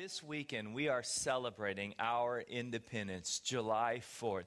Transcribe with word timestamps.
This 0.00 0.22
weekend, 0.22 0.76
we 0.76 0.86
are 0.86 1.02
celebrating 1.02 1.92
our 1.98 2.40
independence, 2.40 3.40
July 3.40 4.00
4th. 4.20 4.44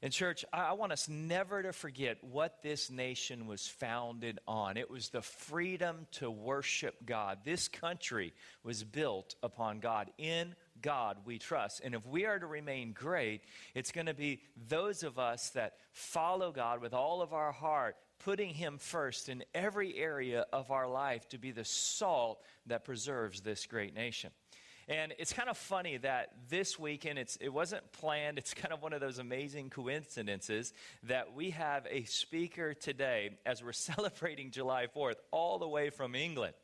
And, 0.00 0.10
church, 0.10 0.42
I 0.54 0.72
want 0.72 0.90
us 0.90 1.06
never 1.06 1.62
to 1.62 1.74
forget 1.74 2.16
what 2.24 2.62
this 2.62 2.90
nation 2.90 3.46
was 3.46 3.68
founded 3.68 4.38
on. 4.48 4.78
It 4.78 4.90
was 4.90 5.10
the 5.10 5.20
freedom 5.20 6.06
to 6.12 6.30
worship 6.30 7.04
God. 7.04 7.40
This 7.44 7.68
country 7.68 8.32
was 8.64 8.84
built 8.84 9.34
upon 9.42 9.80
God. 9.80 10.10
In 10.16 10.54
God 10.80 11.18
we 11.26 11.38
trust. 11.38 11.82
And 11.84 11.94
if 11.94 12.06
we 12.06 12.24
are 12.24 12.38
to 12.38 12.46
remain 12.46 12.92
great, 12.92 13.42
it's 13.74 13.92
going 13.92 14.06
to 14.06 14.14
be 14.14 14.40
those 14.66 15.02
of 15.02 15.18
us 15.18 15.50
that 15.50 15.74
follow 15.92 16.52
God 16.52 16.80
with 16.80 16.94
all 16.94 17.20
of 17.20 17.34
our 17.34 17.52
heart, 17.52 17.96
putting 18.24 18.54
Him 18.54 18.78
first 18.78 19.28
in 19.28 19.44
every 19.54 19.94
area 19.98 20.46
of 20.54 20.70
our 20.70 20.88
life 20.88 21.28
to 21.28 21.38
be 21.38 21.50
the 21.50 21.66
salt 21.66 22.40
that 22.64 22.86
preserves 22.86 23.42
this 23.42 23.66
great 23.66 23.94
nation. 23.94 24.30
And 24.88 25.14
it's 25.18 25.32
kind 25.32 25.48
of 25.48 25.56
funny 25.56 25.96
that 25.96 26.30
this 26.48 26.78
weekend, 26.78 27.18
it's, 27.18 27.36
it 27.40 27.48
wasn't 27.48 27.90
planned. 27.90 28.38
It's 28.38 28.54
kind 28.54 28.72
of 28.72 28.82
one 28.82 28.92
of 28.92 29.00
those 29.00 29.18
amazing 29.18 29.68
coincidences 29.68 30.72
that 31.04 31.34
we 31.34 31.50
have 31.50 31.86
a 31.90 32.04
speaker 32.04 32.72
today 32.72 33.30
as 33.44 33.64
we're 33.64 33.72
celebrating 33.72 34.52
July 34.52 34.86
4th, 34.94 35.16
all 35.32 35.58
the 35.58 35.66
way 35.66 35.90
from 35.90 36.14
England. 36.14 36.54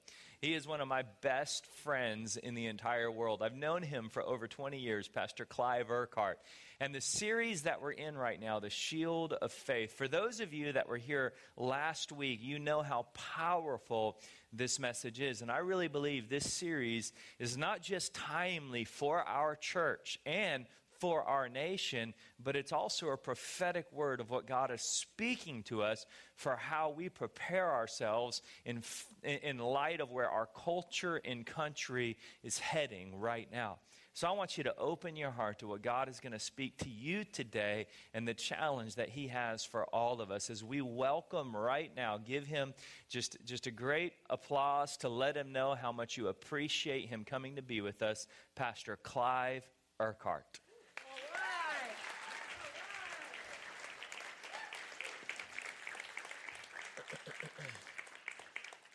He 0.43 0.55
is 0.55 0.67
one 0.67 0.81
of 0.81 0.89
my 0.89 1.05
best 1.21 1.65
friends 1.85 2.37
in 2.37 2.55
the 2.55 2.67
entire 2.67 3.09
world. 3.09 3.43
I've 3.45 3.55
known 3.55 3.81
him 3.81 4.09
for 4.09 4.25
over 4.25 4.49
20 4.49 4.77
years, 4.77 5.07
Pastor 5.07 5.45
Clive 5.45 5.89
Urquhart. 5.89 6.41
And 6.81 6.93
the 6.93 7.01
series 7.01 7.63
that 7.63 7.81
we're 7.81 7.93
in 7.93 8.19
right 8.19 8.41
now, 8.41 8.59
The 8.59 8.69
Shield 8.69 9.35
of 9.35 9.53
Faith, 9.53 9.97
for 9.97 10.09
those 10.09 10.41
of 10.41 10.53
you 10.53 10.73
that 10.73 10.89
were 10.89 10.97
here 10.97 11.33
last 11.57 12.11
week, 12.11 12.41
you 12.43 12.59
know 12.59 12.83
how 12.83 13.07
powerful 13.15 14.19
this 14.53 14.81
message 14.81 15.21
is. 15.21 15.43
And 15.43 15.51
I 15.51 15.59
really 15.59 15.87
believe 15.87 16.29
this 16.29 16.53
series 16.53 17.13
is 17.39 17.57
not 17.57 17.81
just 17.81 18.13
timely 18.13 18.83
for 18.83 19.23
our 19.23 19.55
church 19.55 20.19
and 20.27 20.67
for 21.03 21.25
our 21.25 21.49
nation, 21.49 22.15
but 22.41 22.55
it's 22.55 22.71
also 22.71 23.09
a 23.09 23.17
prophetic 23.17 23.87
word 23.91 24.21
of 24.21 24.31
what 24.31 24.47
God 24.47 24.71
is 24.71 24.83
speaking 24.83 25.65
to 25.65 25.83
us 25.83 26.07
for 26.37 26.55
how 26.55 26.91
we 26.91 27.09
prepare 27.09 27.73
ourselves 27.73 28.41
in, 28.65 28.85
in 29.25 29.59
light 29.59 30.01
of 30.01 30.13
where 30.13 30.31
our 30.31 30.49
culture 30.65 31.21
and 31.25 31.45
country 31.45 32.17
is 32.45 32.61
heading 32.61 33.19
right 33.19 33.49
now. 33.51 33.79
So 34.13 34.29
I 34.29 34.31
want 34.31 34.57
you 34.57 34.63
to 34.63 34.77
open 34.77 35.17
your 35.17 35.33
heart 35.33 35.59
to 35.59 35.67
what 35.67 35.83
God 35.83 36.09
is 36.09 36.21
going 36.21 36.35
to 36.35 36.39
speak 36.39 36.79
to 36.79 36.89
you 36.89 37.25
today 37.25 37.89
and 38.15 38.29
the 38.29 38.35
challenge 38.35 38.95
that 38.95 39.09
He 39.09 39.27
has 39.27 39.65
for 39.65 39.87
all 39.87 40.21
of 40.21 40.31
us 40.31 40.51
as 40.51 40.63
we 40.63 40.83
welcome 40.83 41.57
right 41.57 41.91
now. 41.97 42.17
Give 42.17 42.47
Him 42.47 42.75
just, 43.09 43.39
just 43.45 43.67
a 43.67 43.73
great 43.73 44.13
applause 44.31 44.97
to 44.99 45.09
let 45.09 45.37
Him 45.37 45.51
know 45.51 45.75
how 45.75 45.91
much 45.91 46.17
you 46.17 46.29
appreciate 46.29 47.09
Him 47.09 47.25
coming 47.25 47.57
to 47.57 47.63
be 47.63 47.81
with 47.81 48.03
us, 48.03 48.29
Pastor 48.55 48.97
Clive 49.03 49.69
Urquhart. 49.99 50.61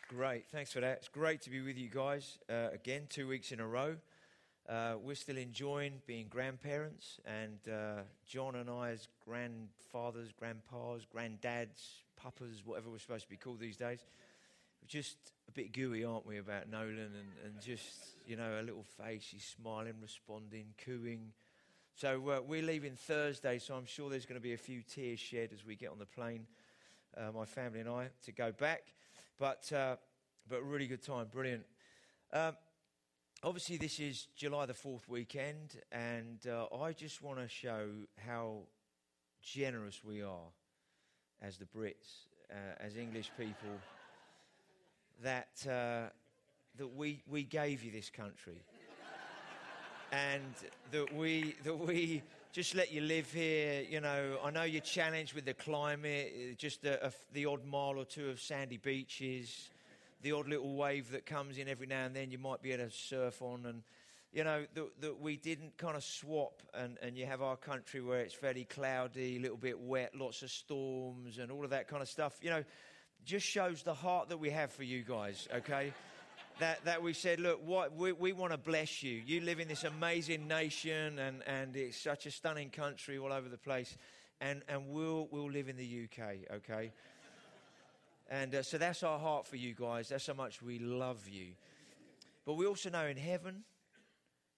Great, 0.08 0.46
thanks 0.50 0.72
for 0.72 0.80
that. 0.80 0.98
It's 0.98 1.08
great 1.08 1.42
to 1.42 1.50
be 1.50 1.60
with 1.60 1.76
you 1.76 1.88
guys 1.88 2.38
uh, 2.48 2.68
again, 2.72 3.02
two 3.08 3.28
weeks 3.28 3.52
in 3.52 3.60
a 3.60 3.66
row. 3.66 3.96
Uh, 4.68 4.94
we're 5.02 5.14
still 5.14 5.36
enjoying 5.36 6.00
being 6.06 6.26
grandparents, 6.28 7.20
and 7.26 7.58
uh, 7.72 8.02
John 8.26 8.54
and 8.54 8.68
I, 8.68 8.90
as 8.90 9.08
grandfathers, 9.24 10.32
grandpas, 10.38 11.06
granddads, 11.14 12.02
papas, 12.16 12.62
whatever 12.64 12.90
we're 12.90 12.98
supposed 12.98 13.24
to 13.24 13.30
be 13.30 13.36
called 13.36 13.60
these 13.60 13.76
days, 13.76 14.00
we're 14.82 14.88
just 14.88 15.16
a 15.48 15.52
bit 15.52 15.72
gooey, 15.72 16.04
aren't 16.04 16.26
we, 16.26 16.38
about 16.38 16.70
Nolan 16.70 16.98
and, 16.98 17.12
and 17.44 17.60
just, 17.62 18.14
you 18.26 18.36
know, 18.36 18.60
a 18.60 18.62
little 18.62 18.84
face, 19.02 19.28
he's 19.30 19.44
smiling, 19.44 19.94
responding, 20.02 20.66
cooing. 20.84 21.32
So 21.94 22.28
uh, 22.30 22.40
we're 22.46 22.62
leaving 22.62 22.94
Thursday, 22.94 23.58
so 23.58 23.74
I'm 23.74 23.86
sure 23.86 24.08
there's 24.08 24.26
going 24.26 24.40
to 24.40 24.42
be 24.42 24.52
a 24.52 24.58
few 24.58 24.82
tears 24.82 25.18
shed 25.18 25.50
as 25.52 25.64
we 25.64 25.76
get 25.76 25.90
on 25.90 25.98
the 25.98 26.06
plane, 26.06 26.46
uh, 27.18 27.32
my 27.32 27.44
family 27.44 27.80
and 27.80 27.88
I, 27.88 28.08
to 28.24 28.32
go 28.32 28.52
back. 28.52 28.82
But, 29.38 29.70
uh, 29.72 29.96
but 30.48 30.62
really 30.62 30.86
good 30.86 31.02
time, 31.02 31.26
brilliant. 31.32 31.64
Um, 32.32 32.56
obviously, 33.42 33.76
this 33.76 34.00
is 34.00 34.28
July 34.36 34.66
the 34.66 34.74
4th 34.74 35.08
weekend, 35.08 35.80
and 35.92 36.38
uh, 36.46 36.66
I 36.76 36.92
just 36.92 37.22
want 37.22 37.38
to 37.38 37.48
show 37.48 37.88
how 38.26 38.62
generous 39.42 40.02
we 40.04 40.22
are 40.22 40.52
as 41.40 41.56
the 41.56 41.66
Brits, 41.66 42.26
uh, 42.50 42.54
as 42.80 42.96
English 42.96 43.30
people, 43.38 43.70
that, 45.22 45.48
uh, 45.66 46.10
that 46.76 46.94
we, 46.96 47.22
we 47.28 47.42
gave 47.42 47.82
you 47.82 47.90
this 47.90 48.10
country. 48.10 48.62
and 50.12 50.54
that 50.90 51.14
we, 51.14 51.54
that 51.64 51.76
we 51.76 52.22
just 52.52 52.74
let 52.74 52.92
you 52.92 53.00
live 53.02 53.32
here. 53.32 53.84
You 53.88 54.00
know, 54.00 54.38
I 54.42 54.50
know 54.50 54.62
you're 54.62 54.80
challenged 54.80 55.34
with 55.34 55.44
the 55.44 55.54
climate, 55.54 56.32
eh, 56.34 56.54
just 56.56 56.84
a, 56.84 57.06
a, 57.06 57.12
the 57.32 57.46
odd 57.46 57.64
mile 57.64 57.98
or 57.98 58.04
two 58.04 58.30
of 58.30 58.40
sandy 58.40 58.78
beaches, 58.78 59.68
the 60.22 60.32
odd 60.32 60.48
little 60.48 60.74
wave 60.74 61.10
that 61.12 61.26
comes 61.26 61.58
in 61.58 61.68
every 61.68 61.86
now 61.86 62.06
and 62.06 62.16
then 62.16 62.30
you 62.30 62.38
might 62.38 62.62
be 62.62 62.72
able 62.72 62.86
to 62.86 62.90
surf 62.90 63.42
on. 63.42 63.66
And, 63.66 63.82
you 64.32 64.44
know, 64.44 64.64
that, 64.74 65.00
that 65.00 65.20
we 65.20 65.36
didn't 65.36 65.76
kind 65.76 65.96
of 65.96 66.02
swap 66.02 66.62
and, 66.74 66.96
and 67.02 67.16
you 67.16 67.26
have 67.26 67.42
our 67.42 67.56
country 67.56 68.00
where 68.00 68.20
it's 68.20 68.34
fairly 68.34 68.64
cloudy, 68.64 69.36
a 69.36 69.40
little 69.40 69.56
bit 69.56 69.78
wet, 69.78 70.14
lots 70.14 70.42
of 70.42 70.50
storms 70.50 71.38
and 71.38 71.50
all 71.50 71.64
of 71.64 71.70
that 71.70 71.88
kind 71.88 72.02
of 72.02 72.08
stuff. 72.08 72.38
You 72.40 72.50
know, 72.50 72.64
just 73.24 73.46
shows 73.46 73.82
the 73.82 73.94
heart 73.94 74.30
that 74.30 74.38
we 74.38 74.50
have 74.50 74.72
for 74.72 74.84
you 74.84 75.02
guys, 75.02 75.48
okay? 75.54 75.92
That, 76.60 76.84
that 76.84 77.02
we 77.02 77.12
said, 77.12 77.40
look, 77.40 77.64
what, 77.64 77.94
we, 77.94 78.12
we 78.12 78.32
want 78.32 78.52
to 78.52 78.58
bless 78.58 79.02
you. 79.02 79.22
You 79.24 79.40
live 79.40 79.60
in 79.60 79.68
this 79.68 79.84
amazing 79.84 80.48
nation, 80.48 81.18
and, 81.18 81.42
and 81.46 81.76
it's 81.76 82.00
such 82.00 82.26
a 82.26 82.30
stunning 82.30 82.70
country 82.70 83.18
all 83.18 83.32
over 83.32 83.48
the 83.48 83.58
place. 83.58 83.96
And, 84.40 84.62
and 84.68 84.88
we'll, 84.88 85.28
we'll 85.30 85.50
live 85.50 85.68
in 85.68 85.76
the 85.76 86.04
UK, 86.04 86.56
okay? 86.56 86.92
And 88.30 88.54
uh, 88.54 88.62
so 88.62 88.78
that's 88.78 89.02
our 89.02 89.18
heart 89.18 89.46
for 89.46 89.56
you 89.56 89.74
guys. 89.74 90.08
That's 90.08 90.26
how 90.26 90.34
much 90.34 90.60
we 90.60 90.78
love 90.78 91.28
you. 91.28 91.52
But 92.44 92.54
we 92.54 92.66
also 92.66 92.90
know 92.90 93.06
in 93.06 93.16
heaven, 93.16 93.64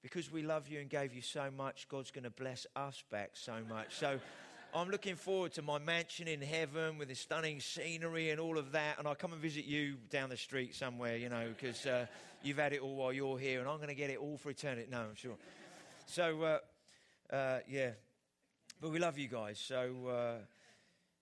because 0.02 0.30
we 0.30 0.42
love 0.42 0.68
you 0.68 0.80
and 0.80 0.88
gave 0.88 1.14
you 1.14 1.22
so 1.22 1.50
much, 1.54 1.88
God's 1.88 2.10
going 2.10 2.24
to 2.24 2.30
bless 2.30 2.66
us 2.76 3.02
back 3.10 3.30
so 3.34 3.54
much. 3.68 3.94
So 3.94 4.20
I'm 4.72 4.88
looking 4.88 5.16
forward 5.16 5.52
to 5.54 5.62
my 5.62 5.78
mansion 5.78 6.28
in 6.28 6.40
heaven 6.40 6.96
with 6.96 7.08
the 7.08 7.14
stunning 7.16 7.58
scenery 7.58 8.30
and 8.30 8.38
all 8.38 8.56
of 8.56 8.70
that. 8.72 8.98
And 8.98 9.08
I'll 9.08 9.16
come 9.16 9.32
and 9.32 9.42
visit 9.42 9.64
you 9.64 9.96
down 10.10 10.30
the 10.30 10.36
street 10.36 10.76
somewhere, 10.76 11.16
you 11.16 11.28
know, 11.28 11.48
because 11.48 11.86
uh, 11.86 12.06
you've 12.42 12.58
had 12.58 12.72
it 12.72 12.80
all 12.80 12.94
while 12.94 13.12
you're 13.12 13.38
here, 13.38 13.58
and 13.58 13.68
I'm 13.68 13.78
going 13.78 13.88
to 13.88 13.96
get 13.96 14.10
it 14.10 14.18
all 14.18 14.36
for 14.36 14.50
eternity. 14.50 14.86
No, 14.88 15.00
I'm 15.00 15.16
sure. 15.16 15.36
So, 16.06 16.42
uh, 16.42 17.34
uh, 17.34 17.58
yeah. 17.68 17.90
But 18.80 18.92
we 18.92 19.00
love 19.00 19.18
you 19.18 19.26
guys. 19.26 19.58
So, 19.58 20.06
uh, 20.06 20.34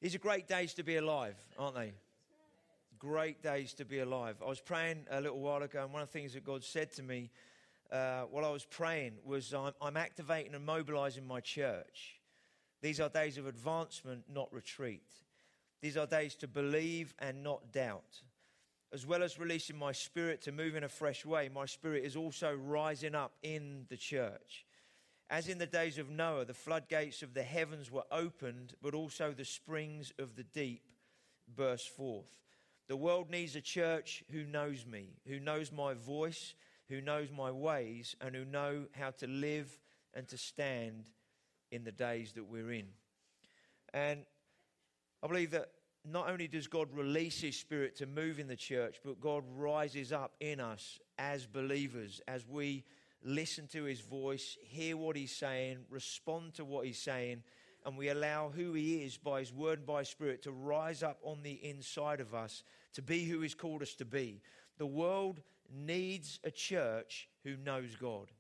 these 0.03 0.15
are 0.15 0.19
great 0.19 0.47
days 0.47 0.75
to 0.75 0.83
be 0.83 0.97
alive, 0.97 1.37
aren't 1.59 1.75
they? 1.75 1.93
Great 2.99 3.43
days 3.43 3.73
to 3.75 3.87
be 3.87 4.01
alive. 4.01 4.37
I 4.45 4.49
was 4.49 4.61
praying 4.61 5.07
a 5.11 5.23
little 5.23 5.41
while 5.41 5.63
ago, 5.63 5.85
and 5.85 5.93
one 5.93 6.03
of 6.03 6.09
the 6.09 6.13
things 6.13 6.35
that 6.35 6.45
God 6.45 6.65
said 6.65 6.93
to 6.93 7.03
me 7.03 7.31
uh, 7.91 8.23
while 8.31 8.45
I 8.45 8.51
was 8.51 8.67
praying 8.67 9.15
was 9.25 9.55
I'm, 9.55 9.73
I'm 9.81 9.97
activating 9.97 10.55
and 10.55 10.67
mobilizing 10.67 11.27
my 11.27 11.41
church 11.41 12.18
these 12.81 13.01
are 13.01 13.09
days 13.09 13.39
of 13.39 13.47
advancement, 13.47 14.25
not 14.33 14.53
retreat. 14.53 15.11
These 15.81 15.97
are 15.97 16.07
days 16.07 16.35
to 16.37 16.49
believe 16.49 17.15
and 17.19 17.43
not 17.43 17.73
doubt. 17.73 18.23
As 18.93 19.07
well 19.07 19.23
as 19.23 19.39
releasing 19.39 19.77
my 19.77 19.93
spirit 19.93 20.41
to 20.43 20.53
move 20.53 20.75
in 20.75 20.85
a 20.85 20.89
fresh 20.89 21.27
way, 21.27 21.49
my 21.49 21.67
spirit 21.67 22.05
is 22.05 22.17
also 22.17 22.55
rising 22.55 23.15
up 23.15 23.33
in 23.43 23.85
the 23.89 23.97
church. 23.97 24.65
As 25.31 25.49
in 25.49 25.59
the 25.59 25.67
days 25.67 25.99
of 25.99 26.09
Noah, 26.09 26.47
the 26.47 26.55
floodgates 26.55 27.23
of 27.23 27.35
the 27.35 27.43
heavens 27.43 27.91
were 27.91 28.07
opened, 28.11 28.75
but 28.81 28.95
also 28.95 29.33
the 29.33 29.45
springs 29.45 30.13
of 30.19 30.37
the 30.37 30.45
deep 30.45 30.83
burst 31.55 31.91
forth. 31.91 32.33
The 32.89 32.97
world 32.97 33.29
needs 33.29 33.55
a 33.55 33.61
church 33.61 34.25
who 34.33 34.45
knows 34.45 34.87
me, 34.87 35.19
who 35.27 35.39
knows 35.39 35.71
my 35.71 35.93
voice, 35.93 36.55
who 36.89 37.03
knows 37.03 37.31
my 37.31 37.51
ways, 37.51 38.17
and 38.23 38.35
who 38.35 38.47
know 38.47 38.87
how 38.99 39.11
to 39.11 39.27
live 39.27 39.79
and 40.15 40.27
to 40.29 40.39
stand 40.39 41.11
in 41.71 41.85
the 41.85 41.93
days 41.93 42.33
that 42.33 42.45
we're 42.45 42.73
in. 42.73 42.87
And 43.93 44.25
I 45.23 45.27
believe 45.27 45.51
that 45.53 45.71
not 46.05 46.31
only 46.31 46.49
does 46.49 46.67
God 46.67 46.89
release 46.93 47.41
His 47.41 47.57
Spirit 47.57 47.97
to 47.97 48.07
move 48.07 48.39
in 48.39 48.49
the 48.49 48.57
church, 48.57 48.97
but 49.05 49.21
God 49.21 49.45
rises 49.57 50.13
up 50.13 50.35
in 50.41 50.61
us 50.61 50.99
as 51.19 51.47
believers 51.47 52.21
as 52.29 52.47
we 52.47 52.85
listen 53.23 53.67
to 53.69 53.85
His 53.85 54.01
voice, 54.01 54.57
hear 54.63 54.97
what 54.97 55.17
He's 55.17 55.35
saying, 55.35 55.79
respond 55.91 56.55
to 56.55 56.65
what 56.65 56.87
He's 56.87 56.99
saying, 56.99 57.43
and 57.85 57.97
we 57.97 58.09
allow 58.09 58.51
who 58.51 58.73
He 58.75 59.03
is 59.03 59.17
by 59.17 59.41
His 59.41 59.53
Word 59.53 59.79
and 59.79 59.87
by 59.87 60.01
His 60.01 60.09
Spirit 60.09 60.43
to 60.43 60.53
rise 60.53 61.03
up 61.03 61.19
on 61.23 61.43
the 61.43 61.53
inside 61.53 62.21
of 62.21 62.35
us 62.35 62.63
to 62.95 63.03
be 63.03 63.25
who 63.25 63.41
He's 63.41 63.55
called 63.55 63.83
us 63.83 63.95
to 63.95 64.05
be. 64.05 64.41
The 64.79 64.87
world 64.87 65.41
needs 65.75 66.39
a 66.45 66.51
church 66.51 67.29
who 67.45 67.57
knows 67.57 67.97
God. 67.97 68.31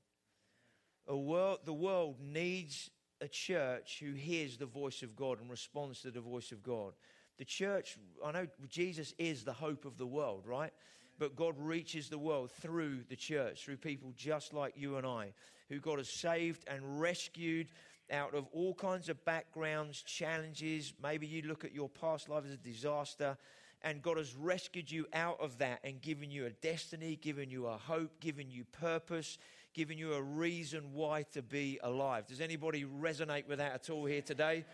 A 1.06 1.16
world, 1.16 1.60
the 1.64 1.72
world 1.72 2.16
needs 2.20 2.90
a 3.20 3.28
church 3.28 3.98
who 4.00 4.12
hears 4.12 4.56
the 4.56 4.66
voice 4.66 5.02
of 5.02 5.16
God 5.16 5.40
and 5.40 5.50
responds 5.50 6.00
to 6.02 6.10
the 6.10 6.20
voice 6.20 6.52
of 6.52 6.62
God. 6.62 6.92
The 7.38 7.44
church, 7.44 7.96
I 8.24 8.32
know 8.32 8.46
Jesus 8.68 9.14
is 9.18 9.44
the 9.44 9.52
hope 9.52 9.84
of 9.84 9.96
the 9.96 10.06
world, 10.06 10.44
right? 10.46 10.72
but 11.18 11.36
God 11.36 11.54
reaches 11.58 12.08
the 12.08 12.18
world 12.18 12.50
through 12.50 13.00
the 13.08 13.16
church, 13.16 13.64
through 13.64 13.78
people 13.78 14.12
just 14.16 14.54
like 14.54 14.74
you 14.76 14.96
and 14.96 15.06
I, 15.06 15.32
who 15.68 15.80
God 15.80 15.98
has 15.98 16.08
saved 16.08 16.64
and 16.68 17.00
rescued 17.00 17.68
out 18.10 18.34
of 18.34 18.46
all 18.52 18.74
kinds 18.74 19.08
of 19.08 19.22
backgrounds, 19.24 20.02
challenges. 20.02 20.94
Maybe 21.02 21.26
you 21.26 21.42
look 21.42 21.64
at 21.64 21.74
your 21.74 21.88
past 21.88 22.28
life 22.28 22.44
as 22.46 22.52
a 22.52 22.56
disaster, 22.56 23.36
and 23.82 24.00
God 24.00 24.16
has 24.16 24.34
rescued 24.34 24.90
you 24.90 25.06
out 25.12 25.38
of 25.40 25.58
that 25.58 25.80
and 25.84 26.00
given 26.00 26.30
you 26.30 26.46
a 26.46 26.50
destiny, 26.50 27.16
given 27.16 27.50
you 27.50 27.66
a 27.66 27.76
hope, 27.76 28.20
given 28.20 28.50
you 28.50 28.64
purpose, 28.64 29.38
given 29.74 29.98
you 29.98 30.14
a 30.14 30.22
reason 30.22 30.92
why 30.92 31.22
to 31.32 31.42
be 31.42 31.78
alive. 31.82 32.26
Does 32.26 32.40
anybody 32.40 32.84
resonate 32.84 33.46
with 33.46 33.58
that 33.58 33.72
at 33.72 33.90
all 33.90 34.04
here 34.04 34.22
today? 34.22 34.64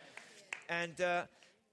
And, 0.68 1.00
uh, 1.00 1.24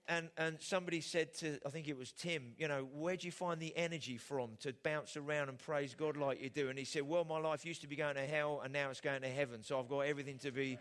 and, 0.07 0.29
and 0.37 0.57
somebody 0.59 0.99
said 1.01 1.33
to, 1.35 1.59
I 1.65 1.69
think 1.69 1.87
it 1.87 1.97
was 1.97 2.11
Tim, 2.11 2.53
you 2.57 2.67
know, 2.67 2.87
where 2.93 3.15
do 3.15 3.25
you 3.25 3.31
find 3.31 3.59
the 3.59 3.75
energy 3.77 4.17
from 4.17 4.51
to 4.61 4.73
bounce 4.83 5.15
around 5.15 5.49
and 5.49 5.57
praise 5.57 5.95
God 5.95 6.17
like 6.17 6.41
you 6.41 6.49
do? 6.49 6.69
And 6.69 6.77
he 6.77 6.85
said, 6.85 7.03
well, 7.03 7.23
my 7.23 7.39
life 7.39 7.65
used 7.65 7.81
to 7.81 7.87
be 7.87 7.95
going 7.95 8.15
to 8.15 8.25
hell 8.25 8.61
and 8.63 8.73
now 8.73 8.89
it's 8.89 9.01
going 9.01 9.21
to 9.21 9.29
heaven. 9.29 9.63
So 9.63 9.79
I've 9.79 9.87
got 9.87 10.01
everything 10.01 10.37
to 10.39 10.51
be, 10.51 10.77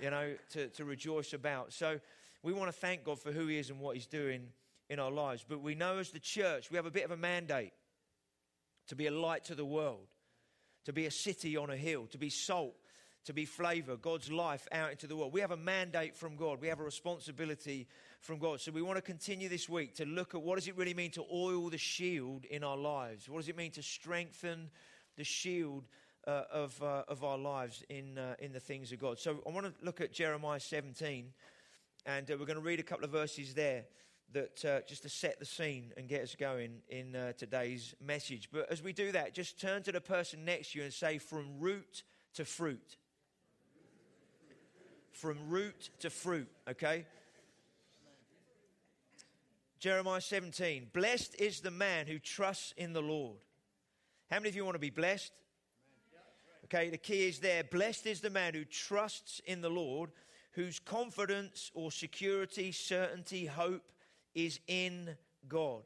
you 0.00 0.10
know, 0.10 0.34
to, 0.52 0.68
to 0.68 0.84
rejoice 0.84 1.32
about. 1.32 1.72
So 1.72 1.98
we 2.42 2.52
want 2.52 2.70
to 2.70 2.78
thank 2.78 3.04
God 3.04 3.18
for 3.18 3.32
who 3.32 3.46
he 3.48 3.58
is 3.58 3.70
and 3.70 3.80
what 3.80 3.96
he's 3.96 4.06
doing 4.06 4.42
in 4.88 4.98
our 4.98 5.10
lives. 5.10 5.44
But 5.48 5.60
we 5.60 5.74
know 5.74 5.98
as 5.98 6.10
the 6.10 6.20
church, 6.20 6.70
we 6.70 6.76
have 6.76 6.86
a 6.86 6.90
bit 6.90 7.04
of 7.04 7.10
a 7.10 7.16
mandate 7.16 7.72
to 8.88 8.96
be 8.96 9.06
a 9.06 9.10
light 9.10 9.44
to 9.44 9.54
the 9.54 9.64
world, 9.64 10.06
to 10.88 10.92
be 10.94 11.04
a 11.04 11.10
city 11.10 11.54
on 11.54 11.68
a 11.68 11.76
hill, 11.76 12.06
to 12.06 12.16
be 12.16 12.30
salt, 12.30 12.74
to 13.26 13.34
be 13.34 13.44
flavor, 13.44 13.94
God's 13.94 14.32
life 14.32 14.66
out 14.72 14.90
into 14.90 15.06
the 15.06 15.14
world. 15.14 15.34
We 15.34 15.42
have 15.42 15.50
a 15.50 15.56
mandate 15.56 16.16
from 16.16 16.34
God. 16.34 16.62
We 16.62 16.68
have 16.68 16.80
a 16.80 16.82
responsibility 16.82 17.86
from 18.22 18.38
God. 18.38 18.62
So 18.62 18.72
we 18.72 18.80
want 18.80 18.96
to 18.96 19.02
continue 19.02 19.50
this 19.50 19.68
week 19.68 19.96
to 19.96 20.06
look 20.06 20.34
at 20.34 20.40
what 20.40 20.54
does 20.54 20.66
it 20.66 20.78
really 20.78 20.94
mean 20.94 21.10
to 21.10 21.24
oil 21.30 21.68
the 21.68 21.76
shield 21.76 22.46
in 22.46 22.64
our 22.64 22.78
lives? 22.78 23.28
What 23.28 23.40
does 23.40 23.50
it 23.50 23.56
mean 23.58 23.70
to 23.72 23.82
strengthen 23.82 24.70
the 25.18 25.24
shield 25.24 25.84
uh, 26.26 26.44
of, 26.50 26.82
uh, 26.82 27.02
of 27.06 27.22
our 27.22 27.36
lives 27.36 27.84
in, 27.90 28.16
uh, 28.16 28.36
in 28.38 28.54
the 28.54 28.60
things 28.60 28.90
of 28.90 28.98
God? 28.98 29.18
So 29.18 29.42
I 29.46 29.50
want 29.50 29.66
to 29.66 29.84
look 29.84 30.00
at 30.00 30.10
Jeremiah 30.10 30.58
17, 30.58 31.26
and 32.06 32.30
uh, 32.30 32.36
we're 32.40 32.46
going 32.46 32.56
to 32.56 32.64
read 32.64 32.80
a 32.80 32.82
couple 32.82 33.04
of 33.04 33.10
verses 33.10 33.52
there 33.52 33.84
that 34.32 34.64
uh, 34.64 34.80
just 34.86 35.02
to 35.02 35.08
set 35.08 35.38
the 35.38 35.44
scene 35.44 35.92
and 35.96 36.08
get 36.08 36.22
us 36.22 36.34
going 36.34 36.82
in 36.88 37.16
uh, 37.16 37.32
today's 37.32 37.94
message. 38.04 38.48
But 38.52 38.70
as 38.70 38.82
we 38.82 38.92
do 38.92 39.12
that, 39.12 39.34
just 39.34 39.60
turn 39.60 39.82
to 39.84 39.92
the 39.92 40.00
person 40.00 40.44
next 40.44 40.72
to 40.72 40.78
you 40.78 40.84
and 40.84 40.92
say, 40.92 41.18
from 41.18 41.58
root 41.58 42.02
to 42.34 42.44
fruit. 42.44 42.96
From 45.12 45.36
root 45.48 45.90
to 46.00 46.10
fruit, 46.10 46.48
okay? 46.68 47.06
Jeremiah 49.78 50.20
17. 50.20 50.88
Blessed 50.92 51.40
is 51.40 51.60
the 51.60 51.70
man 51.70 52.06
who 52.06 52.18
trusts 52.18 52.74
in 52.76 52.92
the 52.92 53.02
Lord. 53.02 53.38
How 54.30 54.38
many 54.38 54.50
of 54.50 54.56
you 54.56 54.64
want 54.64 54.74
to 54.74 54.80
be 54.80 54.90
blessed? 54.90 55.32
Okay, 56.64 56.90
the 56.90 56.98
key 56.98 57.28
is 57.28 57.38
there. 57.38 57.64
Blessed 57.64 58.06
is 58.06 58.20
the 58.20 58.28
man 58.28 58.52
who 58.52 58.64
trusts 58.64 59.40
in 59.46 59.62
the 59.62 59.70
Lord, 59.70 60.10
whose 60.52 60.78
confidence 60.78 61.70
or 61.72 61.90
security, 61.90 62.72
certainty, 62.72 63.46
hope 63.46 63.82
is 64.34 64.60
in 64.66 65.16
God. 65.48 65.82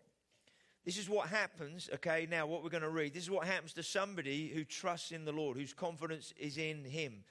This 0.85 0.99
is 0.99 1.09
what 1.09 1.29
happens, 1.29 1.89
okay? 1.95 2.27
Now, 2.29 2.47
what 2.47 2.65
we're 2.65 2.71
going 2.71 2.83
to 2.83 2.91
read, 2.91 3.15
this 3.15 3.23
is 3.23 3.31
what 3.31 3.47
happens 3.47 3.73
to 3.75 3.83
somebody 3.83 4.49
who 4.49 4.65
trusts 4.65 5.13
in 5.13 5.25
the 5.25 5.33
Lord, 5.33 5.57
whose 5.57 5.73
confidence 5.73 6.35
is 6.37 6.59
in 6.59 6.85
Him. 6.85 7.25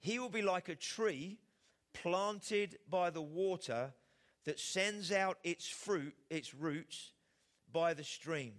He 0.00 0.18
will 0.18 0.30
be 0.30 0.42
like 0.42 0.68
a 0.68 0.74
tree 0.74 1.38
planted 1.92 2.78
by 2.88 3.10
the 3.10 3.22
water 3.22 3.92
that 4.44 4.58
sends 4.58 5.12
out 5.12 5.38
its 5.44 5.68
fruit, 5.68 6.14
its 6.30 6.54
roots, 6.54 7.12
by 7.72 7.92
the 7.94 8.04
stream. 8.04 8.54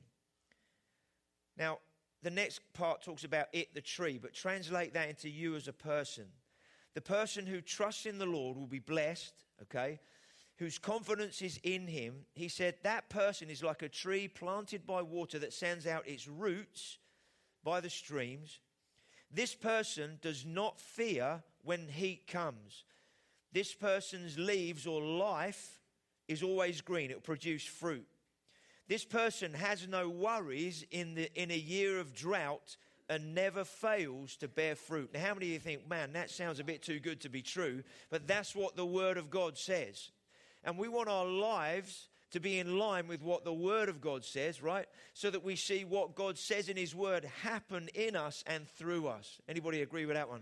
Now, 1.57 1.79
the 2.21 2.31
next 2.31 2.61
part 2.73 3.03
talks 3.03 3.23
about 3.23 3.47
it, 3.53 3.73
the 3.73 3.81
tree, 3.81 4.19
but 4.21 4.33
translate 4.33 4.93
that 4.93 5.09
into 5.09 5.29
you 5.29 5.55
as 5.55 5.67
a 5.67 5.73
person. 5.73 6.25
The 6.93 7.01
person 7.01 7.45
who 7.45 7.61
trusts 7.61 8.05
in 8.05 8.17
the 8.17 8.25
Lord 8.25 8.57
will 8.57 8.67
be 8.67 8.79
blessed, 8.79 9.33
okay? 9.61 9.99
Whose 10.57 10.77
confidence 10.77 11.41
is 11.41 11.59
in 11.63 11.87
him, 11.87 12.25
he 12.33 12.47
said, 12.47 12.75
That 12.83 13.09
person 13.09 13.49
is 13.49 13.63
like 13.63 13.81
a 13.81 13.89
tree 13.89 14.27
planted 14.27 14.85
by 14.85 15.01
water 15.01 15.39
that 15.39 15.53
sends 15.53 15.85
out 15.85 16.07
its 16.07 16.27
roots 16.27 16.97
by 17.63 17.81
the 17.81 17.89
streams. 17.89 18.59
This 19.31 19.53
person 19.53 20.19
does 20.21 20.45
not 20.45 20.79
fear 20.79 21.43
when 21.63 21.87
heat 21.87 22.27
comes. 22.27 22.85
This 23.51 23.73
person's 23.73 24.37
leaves 24.37 24.87
or 24.87 25.01
life 25.01 25.81
is 26.27 26.43
always 26.43 26.81
green, 26.81 27.11
it 27.11 27.15
will 27.15 27.21
produce 27.21 27.65
fruit. 27.65 28.07
This 28.87 29.05
person 29.05 29.53
has 29.53 29.87
no 29.87 30.09
worries 30.09 30.85
in, 30.91 31.15
the, 31.15 31.41
in 31.41 31.51
a 31.51 31.57
year 31.57 31.99
of 31.99 32.13
drought 32.13 32.77
and 33.09 33.35
never 33.35 33.63
fails 33.63 34.35
to 34.37 34.47
bear 34.47 34.75
fruit. 34.75 35.11
Now, 35.13 35.21
how 35.21 35.33
many 35.33 35.47
of 35.47 35.53
you 35.53 35.59
think, 35.59 35.89
man, 35.89 36.13
that 36.13 36.29
sounds 36.29 36.59
a 36.59 36.63
bit 36.63 36.81
too 36.81 36.99
good 36.99 37.21
to 37.21 37.29
be 37.29 37.41
true? 37.41 37.83
But 38.09 38.27
that's 38.27 38.55
what 38.55 38.75
the 38.75 38.85
Word 38.85 39.17
of 39.17 39.29
God 39.29 39.57
says. 39.57 40.11
And 40.65 40.77
we 40.77 40.89
want 40.89 41.07
our 41.07 41.25
lives 41.25 42.09
to 42.31 42.39
be 42.41 42.59
in 42.59 42.77
line 42.77 43.07
with 43.07 43.21
what 43.21 43.45
the 43.45 43.53
Word 43.53 43.88
of 43.88 44.01
God 44.01 44.25
says, 44.25 44.62
right? 44.62 44.88
So 45.13 45.29
that 45.29 45.44
we 45.44 45.56
see 45.56 45.85
what 45.85 46.15
God 46.15 46.38
says 46.38 46.67
in 46.67 46.75
His 46.75 46.94
Word 46.94 47.23
happen 47.44 47.88
in 47.94 48.15
us 48.15 48.44
and 48.47 48.67
through 48.67 49.07
us. 49.07 49.39
Anybody 49.47 49.83
agree 49.83 50.06
with 50.06 50.15
that 50.15 50.27
one? 50.27 50.41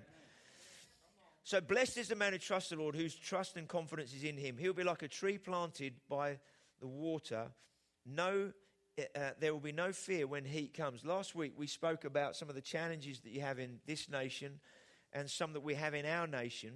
So 1.43 1.59
blessed 1.59 1.97
is 1.97 2.07
the 2.07 2.15
man 2.15 2.31
who 2.31 2.39
trusts 2.39 2.69
the 2.69 2.77
Lord, 2.77 2.95
whose 2.95 3.13
trust 3.13 3.57
and 3.57 3.67
confidence 3.67 4.13
is 4.13 4.23
in 4.23 4.37
Him. 4.37 4.57
He'll 4.57 4.73
be 4.73 4.83
like 4.83 5.03
a 5.03 5.09
tree 5.09 5.37
planted 5.37 5.93
by 6.09 6.39
the 6.79 6.87
water. 6.87 7.47
No, 8.05 8.53
uh, 8.97 9.31
there 9.39 9.53
will 9.53 9.59
be 9.59 9.73
no 9.73 9.91
fear 9.91 10.25
when 10.25 10.45
heat 10.45 10.73
comes. 10.73 11.03
Last 11.03 11.35
week 11.35 11.53
we 11.57 11.67
spoke 11.67 12.05
about 12.05 12.37
some 12.37 12.47
of 12.47 12.55
the 12.55 12.61
challenges 12.61 13.19
that 13.19 13.31
you 13.31 13.41
have 13.41 13.59
in 13.59 13.79
this 13.85 14.09
nation 14.09 14.61
and 15.11 15.29
some 15.29 15.51
that 15.53 15.61
we 15.63 15.75
have 15.75 15.93
in 15.93 16.05
our 16.05 16.27
nation. 16.27 16.71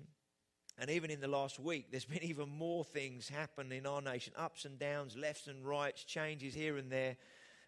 And 0.80 0.92
even 0.92 1.10
in 1.10 1.20
the 1.20 1.28
last 1.28 1.60
week, 1.60 1.88
there's 1.92 2.06
been 2.06 2.24
even 2.24 2.50
more 2.50 2.84
things 2.84 3.30
happen 3.30 3.72
in 3.72 3.86
our 3.86 4.02
nation 4.02 4.34
ups 4.38 4.66
and 4.66 4.78
downs, 4.78 5.16
lefts 5.16 5.48
and 5.48 5.66
rights, 5.66 6.04
changes 6.04 6.54
here 6.54 6.78
and 6.78 6.92
there. 6.92 7.18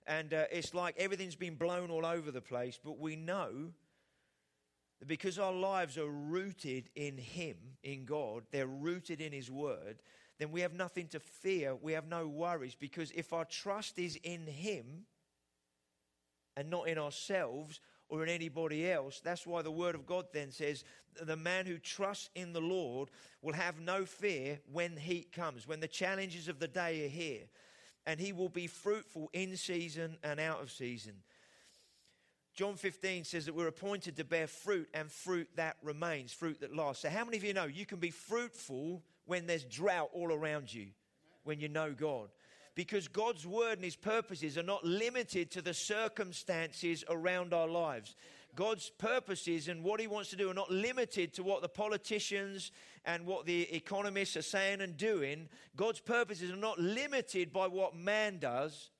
And 0.07 0.33
uh, 0.33 0.45
it's 0.51 0.73
like 0.73 0.95
everything's 0.97 1.35
been 1.35 1.55
blown 1.55 1.91
all 1.91 2.05
over 2.05 2.31
the 2.31 2.41
place. 2.41 2.79
But 2.83 2.99
we 2.99 3.15
know 3.15 3.71
that 4.99 5.07
because 5.07 5.39
our 5.39 5.53
lives 5.53 5.97
are 5.97 6.09
rooted 6.09 6.89
in 6.95 7.17
Him, 7.17 7.57
in 7.83 8.05
God, 8.05 8.43
they're 8.51 8.67
rooted 8.67 9.21
in 9.21 9.31
His 9.31 9.51
Word, 9.51 10.01
then 10.39 10.51
we 10.51 10.61
have 10.61 10.73
nothing 10.73 11.07
to 11.09 11.19
fear. 11.19 11.75
We 11.75 11.93
have 11.93 12.07
no 12.07 12.27
worries. 12.27 12.73
Because 12.73 13.11
if 13.11 13.33
our 13.33 13.45
trust 13.45 13.99
is 13.99 14.17
in 14.23 14.47
Him 14.47 15.05
and 16.55 16.69
not 16.69 16.87
in 16.87 16.97
ourselves, 16.97 17.81
or 18.09 18.23
in 18.23 18.29
anybody 18.29 18.91
else. 18.91 19.21
That's 19.23 19.45
why 19.45 19.61
the 19.61 19.71
Word 19.71 19.95
of 19.95 20.05
God 20.05 20.25
then 20.33 20.51
says 20.51 20.83
the 21.21 21.35
man 21.35 21.65
who 21.65 21.77
trusts 21.77 22.29
in 22.35 22.53
the 22.53 22.61
Lord 22.61 23.09
will 23.41 23.53
have 23.53 23.79
no 23.79 24.05
fear 24.05 24.59
when 24.71 24.97
heat 24.97 25.31
comes, 25.31 25.67
when 25.67 25.79
the 25.79 25.87
challenges 25.87 26.47
of 26.47 26.59
the 26.59 26.67
day 26.67 27.05
are 27.05 27.09
here. 27.09 27.43
And 28.05 28.19
he 28.19 28.33
will 28.33 28.49
be 28.49 28.67
fruitful 28.67 29.29
in 29.33 29.55
season 29.55 30.17
and 30.23 30.39
out 30.39 30.61
of 30.61 30.71
season. 30.71 31.13
John 32.55 32.75
15 32.75 33.23
says 33.23 33.45
that 33.45 33.55
we're 33.55 33.67
appointed 33.67 34.17
to 34.17 34.23
bear 34.23 34.47
fruit 34.47 34.89
and 34.93 35.09
fruit 35.09 35.47
that 35.55 35.77
remains, 35.83 36.33
fruit 36.33 36.59
that 36.61 36.75
lasts. 36.75 37.03
So, 37.03 37.09
how 37.09 37.23
many 37.23 37.37
of 37.37 37.43
you 37.43 37.53
know 37.53 37.65
you 37.65 37.85
can 37.85 37.99
be 37.99 38.09
fruitful 38.09 39.03
when 39.25 39.47
there's 39.47 39.63
drought 39.63 40.09
all 40.13 40.33
around 40.33 40.73
you, 40.73 40.87
when 41.43 41.59
you 41.59 41.69
know 41.69 41.93
God? 41.93 42.29
Because 42.79 43.09
God's 43.09 43.45
word 43.45 43.73
and 43.73 43.83
his 43.83 43.97
purposes 43.97 44.57
are 44.57 44.63
not 44.63 44.85
limited 44.85 45.51
to 45.51 45.61
the 45.61 45.73
circumstances 45.73 47.03
around 47.09 47.53
our 47.53 47.67
lives. 47.67 48.15
God's 48.55 48.89
purposes 48.97 49.67
and 49.67 49.83
what 49.83 49.99
he 49.99 50.07
wants 50.07 50.29
to 50.29 50.37
do 50.37 50.49
are 50.49 50.53
not 50.53 50.71
limited 50.71 51.33
to 51.33 51.43
what 51.43 51.61
the 51.61 51.67
politicians 51.67 52.71
and 53.03 53.25
what 53.25 53.45
the 53.45 53.63
economists 53.75 54.37
are 54.37 54.41
saying 54.41 54.79
and 54.79 54.95
doing. 54.95 55.49
God's 55.75 55.99
purposes 55.99 56.51
are 56.51 56.55
not 56.55 56.79
limited 56.79 57.51
by 57.51 57.67
what 57.67 57.97
man 57.97 58.37
does, 58.39 58.91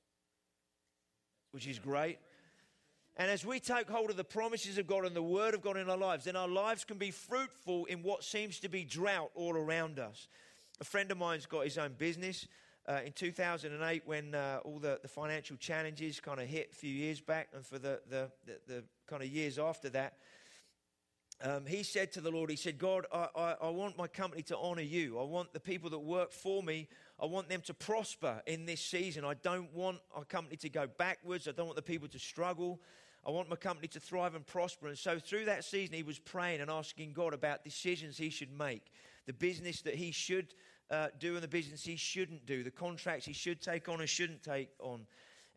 which 1.51 1.65
is 1.65 1.79
great. 1.79 2.19
And 3.15 3.31
as 3.31 3.45
we 3.45 3.61
take 3.61 3.89
hold 3.89 4.09
of 4.09 4.17
the 4.17 4.25
promises 4.25 4.77
of 4.77 4.87
God 4.87 5.05
and 5.05 5.15
the 5.15 5.23
Word 5.23 5.53
of 5.53 5.61
God 5.61 5.77
in 5.77 5.89
our 5.89 5.95
lives, 5.95 6.25
then 6.25 6.35
our 6.35 6.49
lives 6.49 6.83
can 6.83 6.97
be 6.97 7.11
fruitful 7.11 7.85
in 7.85 8.03
what 8.03 8.25
seems 8.25 8.59
to 8.59 8.67
be 8.67 8.83
drought 8.83 9.31
all 9.35 9.55
around 9.55 9.99
us. 9.99 10.27
A 10.81 10.83
friend 10.83 11.09
of 11.13 11.17
mine's 11.17 11.45
got 11.45 11.63
his 11.63 11.77
own 11.77 11.93
business 11.97 12.45
uh, 12.87 12.99
in 13.05 13.11
2008 13.11 14.03
when 14.05 14.33
uh, 14.33 14.59
all 14.63 14.79
the, 14.79 14.99
the 15.01 15.07
financial 15.07 15.57
challenges 15.57 16.19
kind 16.19 16.39
of 16.39 16.47
hit 16.47 16.69
a 16.71 16.75
few 16.75 16.93
years 16.93 17.21
back 17.21 17.49
and 17.53 17.65
for 17.65 17.79
the, 17.79 17.99
the, 18.09 18.29
the, 18.45 18.59
the 18.67 18.83
kind 19.07 19.21
of 19.21 19.29
years 19.29 19.59
after 19.59 19.89
that, 19.89 20.13
um, 21.41 21.65
he 21.65 21.83
said 21.83 22.11
to 22.13 22.21
the 22.21 22.31
Lord, 22.31 22.49
he 22.49 22.57
said, 22.57 22.77
God, 22.77 23.05
I, 23.13 23.27
I, 23.33 23.55
I 23.61 23.69
want 23.69 23.97
my 23.97 24.07
company 24.07 24.41
to 24.43 24.57
honor 24.57 24.81
you. 24.81 25.17
I 25.17 25.23
want 25.23 25.53
the 25.53 25.59
people 25.59 25.89
that 25.91 25.99
work 25.99 26.33
for 26.33 26.61
me, 26.61 26.89
I 27.17 27.25
want 27.27 27.47
them 27.47 27.61
to 27.61 27.73
prosper 27.73 28.41
in 28.45 28.65
this 28.65 28.81
season. 28.81 29.23
I 29.23 29.35
don't 29.35 29.73
want 29.73 29.99
our 30.13 30.25
company 30.25 30.57
to 30.57 30.69
go 30.69 30.87
backwards. 30.87 31.47
I 31.47 31.51
don't 31.51 31.67
want 31.67 31.77
the 31.77 31.81
people 31.81 32.09
to 32.09 32.19
struggle. 32.19 32.81
I 33.25 33.31
want 33.31 33.49
my 33.49 33.55
company 33.55 33.87
to 33.89 33.99
thrive 33.99 34.35
and 34.35 34.45
prosper. 34.45 34.87
And 34.87 34.97
so 34.97 35.19
through 35.19 35.45
that 35.45 35.63
season, 35.63 35.95
he 35.95 36.03
was 36.03 36.19
praying 36.19 36.61
and 36.61 36.69
asking 36.69 37.13
God 37.13 37.33
about 37.33 37.63
decisions 37.63 38.17
he 38.17 38.29
should 38.29 38.57
make, 38.57 38.91
the 39.25 39.33
business 39.33 39.81
that 39.81 39.95
he 39.95 40.11
should 40.11 40.53
uh, 40.91 41.07
doing 41.19 41.41
the 41.41 41.47
business 41.47 41.83
he 41.83 41.95
shouldn't 41.95 42.45
do, 42.45 42.63
the 42.63 42.71
contracts 42.71 43.25
he 43.25 43.33
should 43.33 43.61
take 43.61 43.89
on 43.89 43.99
and 43.99 44.09
shouldn't 44.09 44.43
take 44.43 44.69
on. 44.79 45.05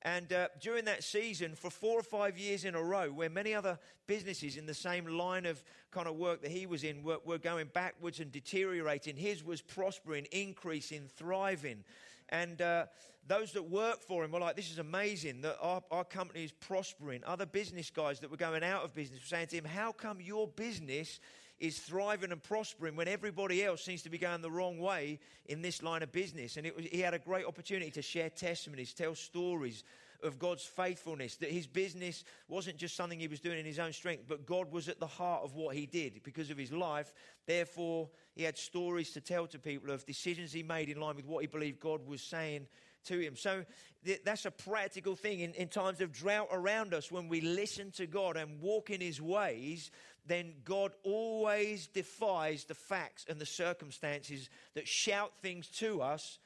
And 0.05 0.33
uh, 0.33 0.49
during 0.61 0.85
that 0.87 1.05
season, 1.05 1.55
for 1.55 1.71
four 1.71 1.99
or 1.99 2.03
five 2.03 2.37
years 2.37 2.65
in 2.65 2.75
a 2.75 2.83
row, 2.83 3.09
where 3.11 3.31
many 3.31 3.55
other 3.55 3.79
businesses 4.09 4.57
in 4.57 4.67
the 4.67 4.75
same 4.75 5.07
line 5.07 5.47
of 5.47 5.63
kind 5.93 6.09
of 6.09 6.17
work 6.17 6.43
that 6.43 6.51
he 6.51 6.67
was 6.67 6.83
in 6.83 7.05
were, 7.05 7.19
were 7.25 7.39
going 7.39 7.69
backwards 7.73 8.19
and 8.19 8.33
deteriorating, 8.33 9.17
his 9.17 9.45
was 9.45 9.63
prospering, 9.63 10.27
increasing, 10.33 11.03
thriving. 11.17 11.85
And 12.31 12.61
uh, 12.61 12.87
those 13.29 13.53
that 13.53 13.71
worked 13.71 14.03
for 14.03 14.25
him 14.25 14.33
were 14.33 14.41
like, 14.41 14.57
This 14.57 14.73
is 14.73 14.79
amazing 14.79 15.43
that 15.43 15.57
our, 15.61 15.83
our 15.93 16.05
company 16.05 16.43
is 16.45 16.53
prospering. 16.53 17.23
Other 17.25 17.47
business 17.47 17.89
guys 17.91 18.19
that 18.21 18.31
were 18.31 18.37
going 18.37 18.65
out 18.65 18.83
of 18.83 18.95
business 18.95 19.21
were 19.21 19.37
saying 19.37 19.49
to 19.49 19.57
him, 19.57 19.65
How 19.65 19.93
come 19.93 20.21
your 20.21 20.49
business 20.49 21.21
is 21.63 21.79
thriving 21.79 22.33
and 22.33 22.43
prospering 22.43 22.97
when 22.97 23.07
everybody 23.07 23.65
else 23.65 23.85
seems 23.85 24.03
to 24.03 24.11
be 24.11 24.19
going 24.19 24.43
the 24.43 24.51
wrong 24.51 24.81
way 24.81 25.21
in 25.47 25.63
this 25.63 25.81
line 25.81 26.03
of 26.03 26.11
business. 26.11 26.57
And 26.57 26.67
was, 26.75 26.87
he 26.87 26.99
had 26.99 27.15
a 27.15 27.21
great 27.21 27.47
opportunity 27.47 27.93
to 27.93 28.03
share 28.03 28.29
testimonies, 28.31 28.93
tell 28.93 29.15
stories 29.15 29.85
of 30.25 30.41
God's 30.41 30.65
faithfulness, 30.65 31.37
that 31.37 31.53
his 31.53 31.69
business 31.69 32.25
wasn't 32.49 32.79
just 32.79 32.97
something 32.97 33.21
he 33.21 33.29
was 33.29 33.39
doing 33.39 33.61
in 33.61 33.65
his 33.65 33.79
own 33.79 33.93
strength, 33.93 34.25
but 34.27 34.45
God 34.45 34.73
was 34.73 34.89
at 34.89 34.99
the 34.99 35.07
heart 35.07 35.45
of 35.45 35.55
what 35.55 35.77
he 35.77 35.87
did 35.87 36.25
because 36.25 36.51
of 36.51 36.59
his 36.59 36.73
life. 36.73 37.15
Therefore, 37.47 38.09
he 38.35 38.43
had 38.43 38.59
stories 38.59 39.13
to 39.13 39.21
tell 39.21 39.47
to 39.47 39.61
people 39.61 39.93
of 39.93 40.05
decisions 40.05 40.53
he 40.53 40.65
made 40.65 40.89
in 40.89 41.01
line 41.01 41.15
with 41.15 41.27
what 41.27 41.43
he 41.43 41.47
believed 41.47 41.79
God 41.79 42.05
was 42.05 42.23
saying 42.23 42.67
to 43.05 43.19
him. 43.19 43.37
So 43.37 43.65
th- 44.05 44.23
that's 44.25 44.45
a 44.45 44.51
practical 44.51 45.17
thing 45.17 45.41
in, 45.41 45.55
in 45.55 45.69
times 45.69 46.01
of 46.01 46.13
drought 46.13 46.49
around 46.53 46.95
us 46.95 47.11
when 47.11 47.29
we 47.29 47.41
listen 47.41 47.91
to 47.93 48.07
God 48.07 48.37
and 48.37 48.61
walk 48.61 48.91
in 48.91 49.01
his 49.01 49.21
ways 49.21 49.91
then 50.27 50.55
God 50.65 50.93
always 51.03 51.89
defies 51.89 52.65
the 52.65 52.75
facts 52.75 53.27
and 53.29 53.41
the 53.41 53.47
circumstances 53.47 54.49
that 54.75 54.87
shout 54.87 55.33
things 55.43 55.67
to 55.79 56.01
us 56.01 56.39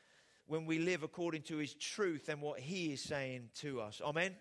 when 0.46 0.64
we 0.64 0.78
live 0.78 1.02
according 1.02 1.42
to 1.42 1.58
his 1.58 1.74
truth 1.74 2.28
and 2.28 2.40
what 2.40 2.60
he 2.60 2.92
is 2.92 3.02
saying 3.02 3.50
to 3.56 3.80
us. 3.80 4.00
Amen? 4.02 4.34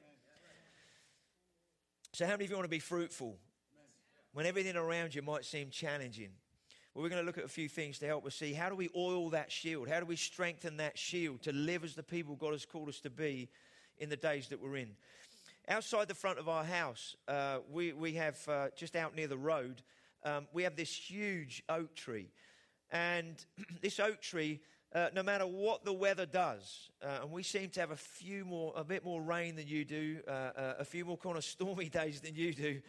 So, 2.14 2.26
how 2.26 2.32
many 2.32 2.46
of 2.46 2.50
you 2.52 2.56
want 2.56 2.66
to 2.66 2.70
be 2.70 2.80
fruitful? 2.80 3.38
When 4.32 4.46
everything 4.46 4.76
around 4.76 5.16
you 5.16 5.22
might 5.22 5.46
seem 5.46 5.70
challenging. 5.70 6.30
Well, 6.96 7.04
we're 7.04 7.10
going 7.10 7.22
to 7.22 7.26
look 7.26 7.38
at 7.38 7.44
a 7.44 7.50
few 7.50 7.68
things 7.68 8.00
to 8.00 8.08
help 8.08 8.26
us 8.26 8.36
see 8.36 8.54
how 8.54 8.70
do 8.70 8.76
we 8.76 8.90
oil 8.96 9.30
that 9.32 9.52
shield? 9.52 9.90
How 9.90 10.00
do 10.00 10.06
we 10.06 10.16
strengthen 10.16 10.78
that 10.78 10.98
shield 10.98 11.42
to 11.42 11.52
live 11.52 11.84
as 11.84 11.94
the 11.94 12.04
people 12.04 12.38
God 12.38 12.54
has 12.54 12.66
called 12.66 12.88
us 12.88 13.02
to 13.02 13.10
be 13.10 13.50
in 13.98 14.08
the 14.08 14.16
days 14.16 14.48
that 14.48 14.64
we're 14.64 14.78
in? 14.78 14.92
Outside 15.68 16.08
the 16.08 16.16
front 16.16 16.40
of 16.40 16.48
our 16.48 16.64
house, 16.64 17.18
uh, 17.28 17.58
we, 17.70 17.92
we 17.92 18.14
have 18.14 18.40
uh, 18.48 18.68
just 18.78 18.96
out 18.96 19.14
near 19.14 19.28
the 19.28 19.38
road, 19.38 19.82
um, 20.24 20.48
we 20.54 20.64
have 20.64 20.78
this 20.78 20.96
huge 20.96 21.62
oak 21.68 21.94
tree. 21.96 22.30
And 22.92 23.44
this 23.82 24.00
oak 24.00 24.22
tree, 24.22 24.62
uh, 24.94 25.10
no 25.14 25.22
matter 25.22 25.46
what 25.46 25.84
the 25.84 25.92
weather 25.92 26.26
does, 26.26 26.92
uh, 27.04 27.24
and 27.24 27.32
we 27.32 27.44
seem 27.44 27.72
to 27.72 27.82
have 27.82 27.92
a 27.92 27.98
few 27.98 28.46
more, 28.46 28.72
a 28.74 28.86
bit 28.86 29.04
more 29.04 29.22
rain 29.22 29.58
than 29.58 29.68
you 29.68 29.84
do, 29.84 30.20
uh, 30.30 30.32
uh, 30.32 30.74
a 30.80 30.86
few 30.86 31.04
more 31.04 31.18
kind 31.18 31.36
of 31.36 31.44
stormy 31.44 31.90
days 32.02 32.22
than 32.22 32.36
you 32.36 32.54
do. 32.54 32.82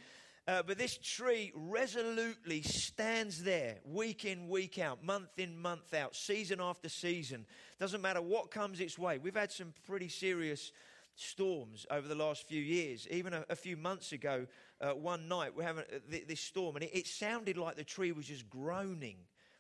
But 0.47 0.79
this 0.79 0.97
tree 0.99 1.53
resolutely 1.55 2.62
stands 2.62 3.43
there 3.43 3.79
week 3.85 4.25
in, 4.25 4.49
week 4.49 4.79
out, 4.79 5.03
month 5.03 5.38
in, 5.38 5.59
month 5.59 5.93
out, 5.93 6.15
season 6.15 6.61
after 6.61 6.88
season. 6.88 7.45
Doesn't 7.81 8.00
matter 8.00 8.23
what 8.23 8.50
comes 8.50 8.81
its 8.81 8.99
way. 8.99 9.19
We've 9.19 9.35
had 9.35 9.50
some 9.50 9.75
pretty 9.87 10.09
serious 10.09 10.71
storms 11.17 11.87
over 11.91 12.07
the 12.07 12.15
last 12.15 12.47
few 12.47 12.62
years. 12.62 13.09
Even 13.11 13.33
a, 13.33 13.45
a 13.50 13.57
few 13.57 13.76
months 13.76 14.12
ago, 14.12 14.47
uh, 14.81 14.91
one 14.91 15.26
night, 15.29 15.57
we're 15.57 15.65
having 15.65 15.85
uh, 15.93 16.19
this 16.29 16.41
storm, 16.41 16.76
and 16.76 16.85
it, 16.85 16.91
it, 16.93 17.07
sounded 17.07 17.57
like 17.57 17.76
the 17.76 17.85
tree 17.85 18.12
was 18.12 18.26
just 18.26 18.49
groaning 18.49 19.17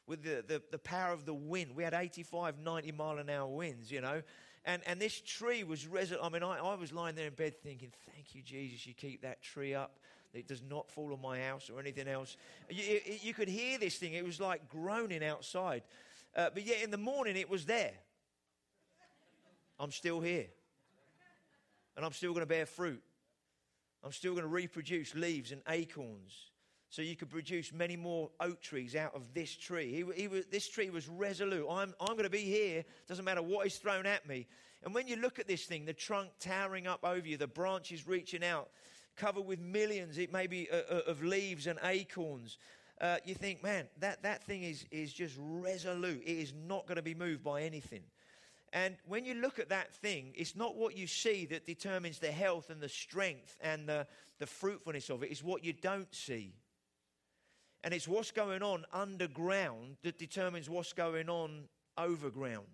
with 0.06 0.22
the, 0.22 0.44
the, 0.46 0.62
the, 0.70 0.78
power 0.78 1.12
of 1.12 1.24
the 1.24 1.34
wind. 1.34 1.74
We 1.74 1.82
had 1.82 1.94
85, 1.94 2.58
90 2.58 2.92
mile 2.92 3.18
an 3.18 3.30
hour 3.30 3.48
winds, 3.48 3.90
you 3.90 4.00
know. 4.00 4.22
And, 4.64 4.82
and 4.86 5.00
this 5.00 5.20
tree 5.20 5.64
was 5.64 5.86
resolute. 5.86 6.22
I 6.22 6.28
mean, 6.28 6.42
I, 6.42 6.58
I 6.58 6.74
was 6.74 6.92
lying 6.92 7.14
there 7.14 7.26
in 7.26 7.34
bed 7.34 7.54
thinking, 7.62 7.90
thank 8.12 8.34
you, 8.34 8.42
Jesus, 8.42 8.86
you 8.86 8.94
keep 8.94 9.22
that 9.22 9.42
tree 9.42 9.74
up. 9.74 9.98
It 10.36 10.46
does 10.46 10.62
not 10.68 10.90
fall 10.90 11.12
on 11.12 11.20
my 11.20 11.40
house 11.40 11.70
or 11.70 11.80
anything 11.80 12.08
else. 12.08 12.36
You, 12.70 13.00
you 13.22 13.34
could 13.34 13.48
hear 13.48 13.78
this 13.78 13.96
thing. 13.96 14.12
It 14.12 14.24
was 14.24 14.40
like 14.40 14.68
groaning 14.68 15.24
outside. 15.24 15.82
Uh, 16.36 16.50
but 16.52 16.66
yet 16.66 16.82
in 16.82 16.90
the 16.90 16.98
morning, 16.98 17.36
it 17.36 17.48
was 17.48 17.64
there. 17.64 17.94
I'm 19.78 19.90
still 19.90 20.20
here 20.20 20.46
and 21.96 22.04
I'm 22.04 22.12
still 22.12 22.32
going 22.32 22.42
to 22.42 22.48
bear 22.48 22.66
fruit. 22.66 23.02
I'm 24.04 24.12
still 24.12 24.32
going 24.32 24.44
to 24.44 24.48
reproduce 24.48 25.14
leaves 25.14 25.52
and 25.52 25.62
acorns. 25.68 26.50
So 26.88 27.02
you 27.02 27.16
could 27.16 27.30
produce 27.30 27.72
many 27.72 27.96
more 27.96 28.30
oak 28.38 28.60
trees 28.60 28.94
out 28.94 29.14
of 29.14 29.34
this 29.34 29.54
tree. 29.54 29.92
He, 29.92 30.22
he 30.22 30.28
was, 30.28 30.46
this 30.46 30.68
tree 30.68 30.88
was 30.88 31.08
resolute. 31.08 31.66
I'm, 31.68 31.94
I'm 32.00 32.12
going 32.12 32.24
to 32.24 32.30
be 32.30 32.38
here. 32.38 32.84
Doesn't 33.08 33.24
matter 33.24 33.42
what 33.42 33.66
is 33.66 33.76
thrown 33.76 34.06
at 34.06 34.26
me. 34.28 34.46
And 34.84 34.94
when 34.94 35.08
you 35.08 35.16
look 35.16 35.38
at 35.38 35.48
this 35.48 35.64
thing, 35.64 35.84
the 35.84 35.92
trunk 35.92 36.30
towering 36.38 36.86
up 36.86 37.00
over 37.02 37.26
you, 37.26 37.36
the 37.36 37.48
branches 37.48 38.06
reaching 38.06 38.44
out, 38.44 38.68
covered 39.16 39.46
with 39.46 39.60
millions, 39.60 40.18
it 40.18 40.32
may 40.32 40.46
be 40.46 40.68
uh, 40.70 40.76
uh 40.90 41.00
of 41.06 41.22
leaves 41.22 41.66
and 41.66 41.78
acorns. 41.82 42.58
Uh, 43.00 43.16
you 43.24 43.34
think, 43.34 43.62
man, 43.62 43.86
that, 43.98 44.22
that 44.22 44.42
thing 44.44 44.62
is, 44.62 44.86
is 44.90 45.12
just 45.12 45.36
resolute. 45.38 46.22
It 46.24 46.38
is 46.38 46.54
not 46.66 46.86
going 46.86 46.96
to 46.96 47.02
be 47.02 47.14
moved 47.14 47.44
by 47.44 47.62
anything. 47.62 48.02
And 48.72 48.96
when 49.06 49.24
you 49.24 49.34
look 49.34 49.58
at 49.58 49.68
that 49.68 49.94
thing, 49.94 50.32
it's 50.34 50.56
not 50.56 50.76
what 50.76 50.96
you 50.96 51.06
see 51.06 51.46
that 51.46 51.66
determines 51.66 52.18
the 52.18 52.30
health 52.30 52.70
and 52.70 52.80
the 52.80 52.88
strength 52.88 53.56
and 53.60 53.88
the, 53.88 54.06
the 54.38 54.46
fruitfulness 54.46 55.10
of 55.10 55.22
it, 55.22 55.30
it's 55.30 55.42
what 55.42 55.64
you 55.64 55.72
don't 55.72 56.12
see. 56.14 56.54
And 57.84 57.94
it's 57.94 58.08
what's 58.08 58.32
going 58.32 58.62
on 58.62 58.84
underground 58.92 59.96
that 60.02 60.18
determines 60.18 60.68
what's 60.68 60.92
going 60.92 61.28
on 61.28 61.68
overground. 61.96 62.66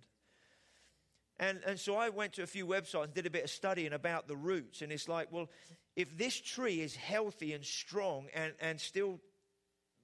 And, 1.39 1.61
and 1.67 1.79
so 1.79 1.97
I 1.97 2.09
went 2.09 2.35
to 2.35 2.43
a 2.43 2.47
few 2.47 2.67
websites 2.67 3.05
and 3.05 3.15
did 3.15 3.27
a 3.27 3.31
bit 3.31 3.45
of 3.45 3.51
studying 3.51 3.93
about 3.93 4.29
the 4.29 4.37
roots. 4.37 4.81
And 4.81 4.93
it's 4.93 5.09
like, 5.09 5.31
well, 5.31 5.51
if 5.97 6.17
this 6.17 6.41
tree 6.41 6.81
is 6.81 6.97
healthy 6.97 7.53
and 7.53 7.65
strong 7.65 8.27
and, 8.35 8.53
and 8.61 8.81
still 8.81 9.21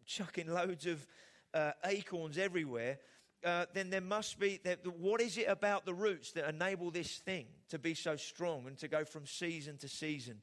chucking 0.06 0.48
loads 0.48 0.86
of 0.86 1.06
uh, 1.54 1.72
acorns 1.84 2.36
everywhere, 2.36 2.98
uh, 3.44 3.66
then 3.72 3.90
there 3.90 4.00
must 4.00 4.38
be, 4.38 4.60
that, 4.64 4.86
what 4.98 5.20
is 5.20 5.38
it 5.38 5.46
about 5.48 5.86
the 5.86 5.94
roots 5.94 6.32
that 6.32 6.48
enable 6.48 6.90
this 6.90 7.18
thing 7.18 7.46
to 7.68 7.78
be 7.78 7.94
so 7.94 8.16
strong 8.16 8.66
and 8.66 8.76
to 8.78 8.88
go 8.88 9.04
from 9.04 9.26
season 9.26 9.78
to 9.78 9.88
season? 9.88 10.42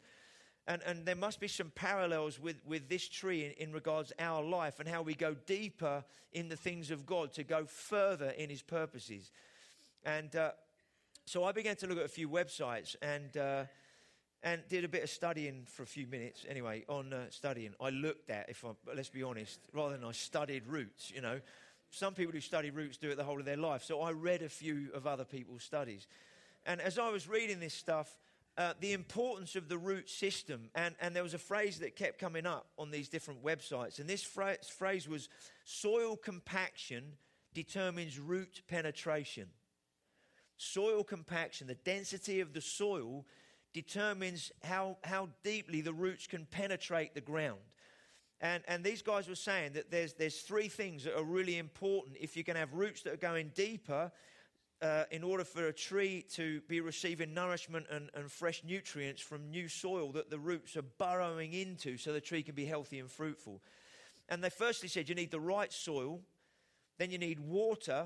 And, 0.67 0.81
and 0.83 1.05
there 1.05 1.15
must 1.15 1.39
be 1.39 1.47
some 1.47 1.71
parallels 1.75 2.39
with, 2.39 2.55
with 2.65 2.89
this 2.89 3.07
tree 3.07 3.45
in, 3.45 3.67
in 3.67 3.73
regards 3.73 4.13
our 4.17 4.41
life 4.41 4.79
and 4.79 4.89
how 4.89 5.03
we 5.03 5.13
go 5.13 5.35
deeper 5.45 6.03
in 6.33 6.49
the 6.49 6.55
things 6.55 6.89
of 6.89 7.05
God 7.05 7.33
to 7.33 7.43
go 7.43 7.65
further 7.65 8.29
in 8.29 8.49
his 8.49 8.63
purposes. 8.63 9.31
And 10.03 10.35
uh, 10.35 10.51
so 11.25 11.43
I 11.43 11.51
began 11.51 11.75
to 11.77 11.87
look 11.87 11.99
at 11.99 12.05
a 12.05 12.09
few 12.09 12.29
websites 12.29 12.95
and, 13.01 13.37
uh, 13.37 13.63
and 14.45 14.61
did 14.69 14.85
a 14.85 14.87
bit 14.87 15.03
of 15.03 15.09
studying 15.09 15.63
for 15.65 15.81
a 15.81 15.87
few 15.87 16.05
minutes 16.05 16.45
anyway 16.47 16.85
on 16.87 17.11
uh, 17.11 17.25
studying. 17.31 17.73
I 17.81 17.89
looked 17.89 18.29
at, 18.29 18.47
if 18.47 18.63
I, 18.63 18.69
let's 18.95 19.09
be 19.09 19.23
honest, 19.23 19.59
rather 19.73 19.97
than 19.97 20.05
I 20.05 20.11
studied 20.11 20.67
roots, 20.67 21.11
you 21.13 21.19
know. 21.19 21.41
Some 21.89 22.13
people 22.13 22.31
who 22.31 22.41
study 22.41 22.69
roots 22.69 22.97
do 22.97 23.09
it 23.09 23.17
the 23.17 23.23
whole 23.23 23.39
of 23.39 23.45
their 23.45 23.57
life. 23.57 23.83
So 23.83 24.01
I 24.01 24.11
read 24.11 24.43
a 24.43 24.49
few 24.49 24.89
of 24.93 25.07
other 25.07 25.25
people's 25.25 25.63
studies. 25.63 26.05
And 26.65 26.79
as 26.79 26.99
I 26.99 27.09
was 27.09 27.27
reading 27.27 27.59
this 27.59 27.73
stuff, 27.73 28.17
uh, 28.57 28.73
the 28.79 28.93
importance 28.93 29.55
of 29.55 29.67
the 29.67 29.77
root 29.77 30.09
system, 30.09 30.69
and, 30.75 30.93
and 31.01 31.15
there 31.15 31.23
was 31.23 31.33
a 31.33 31.39
phrase 31.39 31.79
that 31.79 31.95
kept 31.95 32.19
coming 32.19 32.45
up 32.45 32.67
on 32.77 32.91
these 32.91 33.09
different 33.09 33.43
websites. 33.43 33.99
And 33.99 34.07
this 34.07 34.23
phrase, 34.23 34.67
phrase 34.67 35.09
was 35.09 35.27
soil 35.63 36.15
compaction 36.15 37.03
determines 37.53 38.19
root 38.19 38.61
penetration. 38.67 39.47
Soil 40.57 41.03
compaction, 41.03 41.67
the 41.67 41.75
density 41.75 42.41
of 42.41 42.53
the 42.53 42.61
soil, 42.61 43.25
determines 43.75 44.53
how, 44.63 44.95
how 45.03 45.27
deeply 45.43 45.81
the 45.81 45.91
roots 45.91 46.27
can 46.27 46.45
penetrate 46.45 47.13
the 47.13 47.19
ground. 47.19 47.59
And, 48.39 48.63
and 48.69 48.85
these 48.85 49.01
guys 49.01 49.27
were 49.27 49.35
saying 49.35 49.73
that 49.73 49.91
there's, 49.91 50.13
there's 50.13 50.39
three 50.39 50.69
things 50.69 51.03
that 51.03 51.17
are 51.17 51.25
really 51.25 51.57
important 51.57 52.15
if 52.21 52.37
you're 52.37 52.45
going 52.45 52.55
to 52.55 52.61
have 52.61 52.73
roots 52.73 53.01
that 53.01 53.13
are 53.13 53.17
going 53.17 53.51
deeper 53.53 54.13
uh, 54.81 55.03
in 55.11 55.25
order 55.25 55.43
for 55.43 55.67
a 55.67 55.73
tree 55.73 56.25
to 56.35 56.61
be 56.69 56.79
receiving 56.79 57.33
nourishment 57.33 57.85
and, 57.91 58.09
and 58.13 58.31
fresh 58.31 58.63
nutrients 58.63 59.21
from 59.21 59.49
new 59.49 59.67
soil 59.67 60.13
that 60.13 60.29
the 60.29 60.39
roots 60.39 60.77
are 60.77 60.85
burrowing 60.97 61.51
into 61.51 61.97
so 61.97 62.13
the 62.13 62.21
tree 62.21 62.43
can 62.43 62.55
be 62.55 62.65
healthy 62.65 62.99
and 62.99 63.11
fruitful. 63.11 63.61
And 64.29 64.41
they 64.41 64.49
firstly 64.49 64.87
said 64.87 65.09
you 65.09 65.15
need 65.15 65.31
the 65.31 65.39
right 65.39 65.71
soil, 65.73 66.21
then 66.97 67.11
you 67.11 67.17
need 67.17 67.41
water 67.41 68.05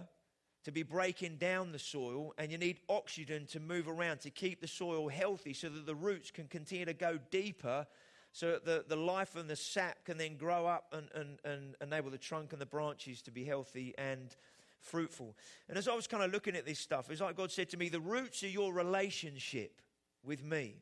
to 0.63 0.71
be 0.71 0.83
breaking 0.83 1.37
down 1.37 1.71
the 1.71 1.79
soil, 1.79 2.33
and 2.37 2.51
you 2.51 2.57
need 2.57 2.79
oxygen 2.89 3.45
to 3.47 3.59
move 3.59 3.87
around 3.87 4.19
to 4.21 4.29
keep 4.29 4.61
the 4.61 4.67
soil 4.67 5.07
healthy 5.07 5.53
so 5.53 5.69
that 5.69 5.85
the 5.85 5.95
roots 5.95 6.31
can 6.31 6.47
continue 6.47 6.85
to 6.85 6.93
go 6.93 7.17
deeper 7.31 7.85
so 8.31 8.51
that 8.51 8.65
the, 8.65 8.85
the 8.87 8.95
life 8.95 9.35
and 9.35 9.49
the 9.49 9.55
sap 9.55 10.05
can 10.05 10.17
then 10.17 10.37
grow 10.37 10.67
up 10.67 10.93
and, 10.93 11.07
and, 11.15 11.39
and 11.43 11.75
enable 11.81 12.11
the 12.11 12.17
trunk 12.17 12.53
and 12.53 12.61
the 12.61 12.65
branches 12.65 13.21
to 13.23 13.31
be 13.31 13.43
healthy 13.43 13.93
and 13.97 14.35
fruitful. 14.81 15.35
And 15.67 15.77
as 15.77 15.87
I 15.87 15.95
was 15.95 16.07
kind 16.07 16.23
of 16.23 16.31
looking 16.31 16.55
at 16.55 16.65
this 16.65 16.79
stuff, 16.79 17.09
it's 17.09 17.21
like 17.21 17.35
God 17.35 17.51
said 17.51 17.69
to 17.69 17.77
me, 17.77 17.89
the 17.89 17.99
roots 17.99 18.43
are 18.43 18.47
your 18.47 18.73
relationship 18.73 19.81
with 20.23 20.43
me. 20.43 20.75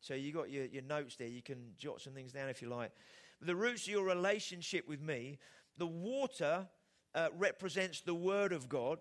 So 0.00 0.14
you 0.14 0.32
got 0.32 0.50
your, 0.50 0.66
your 0.66 0.82
notes 0.82 1.16
there. 1.16 1.28
You 1.28 1.42
can 1.42 1.72
jot 1.78 2.02
some 2.02 2.12
things 2.12 2.32
down 2.32 2.48
if 2.48 2.60
you 2.60 2.68
like. 2.68 2.90
The 3.40 3.56
roots 3.56 3.88
are 3.88 3.92
your 3.92 4.04
relationship 4.04 4.86
with 4.86 5.00
me. 5.00 5.38
The 5.78 5.86
water 5.86 6.68
uh, 7.14 7.28
represents 7.36 8.00
the 8.00 8.14
Word 8.14 8.52
of 8.52 8.68
God. 8.68 8.98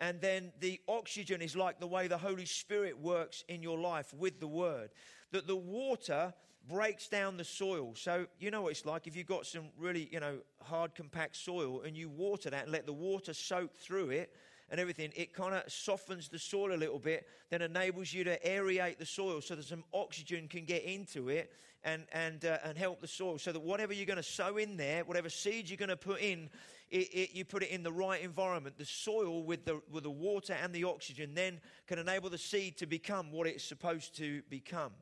And 0.00 0.20
then 0.20 0.52
the 0.60 0.80
oxygen 0.88 1.42
is 1.42 1.54
like 1.54 1.78
the 1.78 1.86
way 1.86 2.08
the 2.08 2.16
Holy 2.16 2.46
Spirit 2.46 2.98
works 2.98 3.44
in 3.48 3.62
your 3.62 3.78
life 3.78 4.14
with 4.14 4.40
the 4.40 4.46
word. 4.46 4.90
That 5.32 5.46
the 5.46 5.56
water 5.56 6.32
breaks 6.68 7.08
down 7.08 7.36
the 7.36 7.44
soil. 7.44 7.92
So, 7.94 8.26
you 8.38 8.50
know 8.50 8.62
what 8.62 8.72
it's 8.72 8.86
like 8.86 9.06
if 9.06 9.14
you've 9.14 9.26
got 9.26 9.46
some 9.46 9.64
really, 9.78 10.08
you 10.10 10.20
know, 10.20 10.38
hard, 10.62 10.94
compact 10.94 11.36
soil 11.36 11.82
and 11.82 11.96
you 11.96 12.08
water 12.08 12.48
that 12.48 12.64
and 12.64 12.72
let 12.72 12.86
the 12.86 12.92
water 12.94 13.34
soak 13.34 13.76
through 13.76 14.10
it 14.10 14.32
and 14.70 14.78
everything, 14.78 15.12
it 15.16 15.32
kind 15.32 15.54
of 15.54 15.70
softens 15.70 16.28
the 16.28 16.38
soil 16.38 16.72
a 16.72 16.76
little 16.76 16.98
bit, 16.98 17.26
then 17.50 17.60
enables 17.60 18.12
you 18.12 18.24
to 18.24 18.38
aerate 18.46 18.98
the 18.98 19.06
soil 19.06 19.40
so 19.40 19.56
that 19.56 19.64
some 19.64 19.84
oxygen 19.92 20.46
can 20.46 20.64
get 20.64 20.84
into 20.84 21.28
it 21.28 21.52
and, 21.82 22.04
and, 22.12 22.44
uh, 22.44 22.58
and 22.64 22.78
help 22.78 23.00
the 23.00 23.08
soil. 23.08 23.38
So 23.38 23.52
that 23.52 23.60
whatever 23.60 23.92
you're 23.92 24.06
going 24.06 24.16
to 24.16 24.22
sow 24.22 24.58
in 24.58 24.76
there, 24.76 25.02
whatever 25.04 25.28
seeds 25.28 25.70
you're 25.70 25.76
going 25.76 25.88
to 25.88 25.96
put 25.96 26.20
in, 26.20 26.48
it, 26.90 27.08
it, 27.12 27.30
you 27.34 27.44
put 27.44 27.62
it 27.62 27.70
in 27.70 27.82
the 27.82 27.92
right 27.92 28.22
environment. 28.22 28.78
The 28.78 28.84
soil 28.84 29.42
with 29.42 29.64
the, 29.64 29.80
with 29.90 30.04
the 30.04 30.10
water 30.10 30.54
and 30.62 30.72
the 30.72 30.84
oxygen 30.84 31.34
then 31.34 31.60
can 31.86 31.98
enable 31.98 32.30
the 32.30 32.38
seed 32.38 32.76
to 32.78 32.86
become 32.86 33.32
what 33.32 33.46
it's 33.46 33.64
supposed 33.64 34.16
to 34.18 34.42
become. 34.50 34.92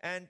And 0.00 0.28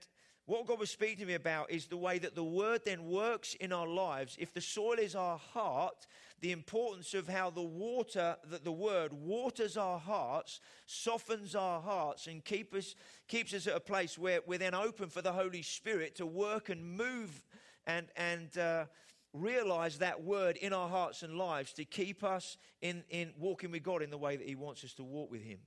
what 0.49 0.65
God 0.65 0.79
was 0.79 0.89
speaking 0.89 1.17
to 1.17 1.25
me 1.27 1.35
about 1.35 1.69
is 1.69 1.85
the 1.85 1.95
way 1.95 2.17
that 2.17 2.33
the 2.33 2.43
word 2.43 2.81
then 2.83 3.05
works 3.05 3.53
in 3.53 3.71
our 3.71 3.87
lives. 3.87 4.35
If 4.39 4.51
the 4.51 4.61
soil 4.61 4.97
is 4.97 5.13
our 5.13 5.37
heart, 5.37 6.07
the 6.41 6.51
importance 6.51 7.13
of 7.13 7.27
how 7.27 7.51
the 7.51 7.61
water, 7.61 8.35
that 8.49 8.63
the 8.63 8.71
word 8.71 9.13
waters 9.13 9.77
our 9.77 9.99
hearts, 9.99 10.59
softens 10.87 11.53
our 11.53 11.79
hearts, 11.79 12.25
and 12.25 12.43
keep 12.43 12.73
us, 12.73 12.95
keeps 13.27 13.53
us 13.53 13.67
at 13.67 13.75
a 13.75 13.79
place 13.79 14.17
where 14.17 14.39
we're 14.43 14.57
then 14.57 14.73
open 14.73 15.09
for 15.09 15.21
the 15.21 15.33
Holy 15.33 15.61
Spirit 15.61 16.15
to 16.15 16.25
work 16.25 16.69
and 16.69 16.83
move 16.83 17.43
and, 17.85 18.07
and 18.15 18.57
uh, 18.57 18.85
realize 19.33 19.99
that 19.99 20.23
word 20.23 20.57
in 20.57 20.73
our 20.73 20.89
hearts 20.89 21.21
and 21.21 21.37
lives 21.37 21.73
to 21.73 21.85
keep 21.85 22.23
us 22.23 22.57
in, 22.81 23.03
in 23.11 23.33
walking 23.37 23.69
with 23.69 23.83
God 23.83 24.01
in 24.01 24.09
the 24.09 24.17
way 24.17 24.35
that 24.35 24.47
He 24.47 24.55
wants 24.55 24.83
us 24.83 24.95
to 24.95 25.03
walk 25.03 25.29
with 25.29 25.43
Him. 25.43 25.59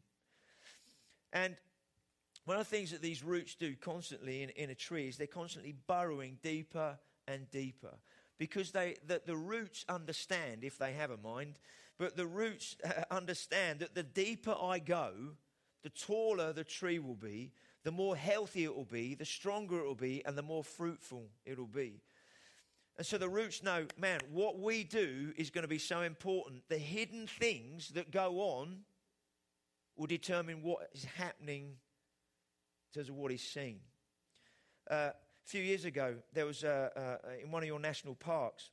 And 1.32 1.54
one 2.44 2.56
of 2.56 2.68
the 2.68 2.76
things 2.76 2.90
that 2.90 3.02
these 3.02 3.22
roots 3.22 3.54
do 3.54 3.74
constantly 3.76 4.42
in, 4.42 4.50
in 4.50 4.70
a 4.70 4.74
tree 4.74 5.08
is 5.08 5.16
they're 5.16 5.26
constantly 5.26 5.74
burrowing 5.86 6.38
deeper 6.42 6.98
and 7.28 7.50
deeper 7.50 7.94
because 8.38 8.72
they, 8.72 8.96
that 9.06 9.26
the 9.26 9.36
roots 9.36 9.84
understand, 9.88 10.64
if 10.64 10.76
they 10.76 10.92
have 10.94 11.12
a 11.12 11.16
mind, 11.16 11.60
but 11.98 12.16
the 12.16 12.26
roots 12.26 12.76
uh, 12.84 13.04
understand 13.10 13.80
that 13.80 13.94
the 13.94 14.02
deeper 14.02 14.56
I 14.60 14.80
go, 14.80 15.12
the 15.84 15.90
taller 15.90 16.52
the 16.52 16.64
tree 16.64 16.98
will 16.98 17.14
be, 17.14 17.52
the 17.84 17.92
more 17.92 18.16
healthy 18.16 18.64
it 18.64 18.74
will 18.74 18.84
be, 18.84 19.14
the 19.14 19.24
stronger 19.24 19.78
it 19.80 19.86
will 19.86 19.94
be, 19.94 20.24
and 20.24 20.36
the 20.36 20.42
more 20.42 20.64
fruitful 20.64 21.28
it 21.44 21.58
will 21.58 21.66
be. 21.66 22.00
And 22.98 23.06
so 23.06 23.18
the 23.18 23.28
roots 23.28 23.62
know, 23.62 23.86
man, 23.98 24.20
what 24.30 24.58
we 24.58 24.84
do 24.84 25.32
is 25.36 25.50
going 25.50 25.62
to 25.62 25.68
be 25.68 25.78
so 25.78 26.02
important. 26.02 26.62
The 26.68 26.78
hidden 26.78 27.26
things 27.26 27.90
that 27.90 28.10
go 28.10 28.40
on 28.40 28.80
will 29.96 30.06
determine 30.06 30.62
what 30.62 30.88
is 30.92 31.04
happening 31.04 31.76
in 32.92 33.00
terms 33.00 33.08
of 33.08 33.16
what 33.16 33.30
he's 33.30 33.42
seen. 33.42 33.80
Uh, 34.90 35.10
a 35.14 35.48
few 35.48 35.62
years 35.62 35.84
ago, 35.84 36.16
there 36.32 36.46
was 36.46 36.62
a, 36.62 37.18
in 37.42 37.50
one 37.50 37.62
of 37.62 37.66
your 37.66 37.80
national 37.80 38.14
parks, 38.14 38.70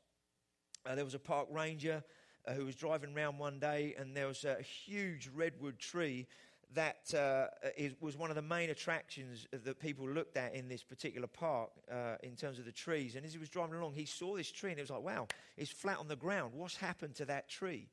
uh, 0.86 0.96
there 0.96 1.06
was 1.06 1.14
a 1.14 1.20
park 1.20 1.48
ranger 1.52 2.04
uh, 2.48 2.54
who 2.54 2.66
was 2.66 2.76
driving 2.76 3.16
around 3.16 3.38
one 3.38 3.60
day, 3.60 3.96
and 3.98 4.16
there 4.16 4.28
was 4.28 4.44
a 4.44 4.62
huge 4.62 5.30
redwood 5.34 5.78
tree 5.78 6.28
that 6.74 7.14
uh, 7.14 7.48
is, 7.76 7.94
was 8.00 8.16
one 8.16 8.30
of 8.30 8.36
the 8.36 8.42
main 8.42 8.70
attractions 8.70 9.48
that 9.52 9.80
people 9.80 10.08
looked 10.08 10.38
at 10.38 10.54
in 10.54 10.68
this 10.68 10.84
particular 10.84 11.28
park 11.28 11.72
uh, 11.92 12.16
in 12.22 12.36
terms 12.36 12.60
of 12.60 12.66
the 12.66 12.72
trees. 12.72 13.16
And 13.16 13.26
as 13.26 13.34
he 13.34 13.40
was 13.40 13.50
driving 13.50 13.76
along, 13.76 13.94
he 13.94 14.06
saw 14.06 14.36
this 14.36 14.52
tree, 14.52 14.72
and 14.72 14.80
it 14.80 14.84
was 14.84 14.92
like, 14.92 15.02
wow, 15.02 15.28
it's 15.58 15.72
flat 15.72 15.98
on 15.98 16.08
the 16.08 16.16
ground. 16.16 16.54
What's 16.54 16.76
happened 16.76 17.16
to 17.16 17.26
that 17.26 17.50
tree? 17.50 17.90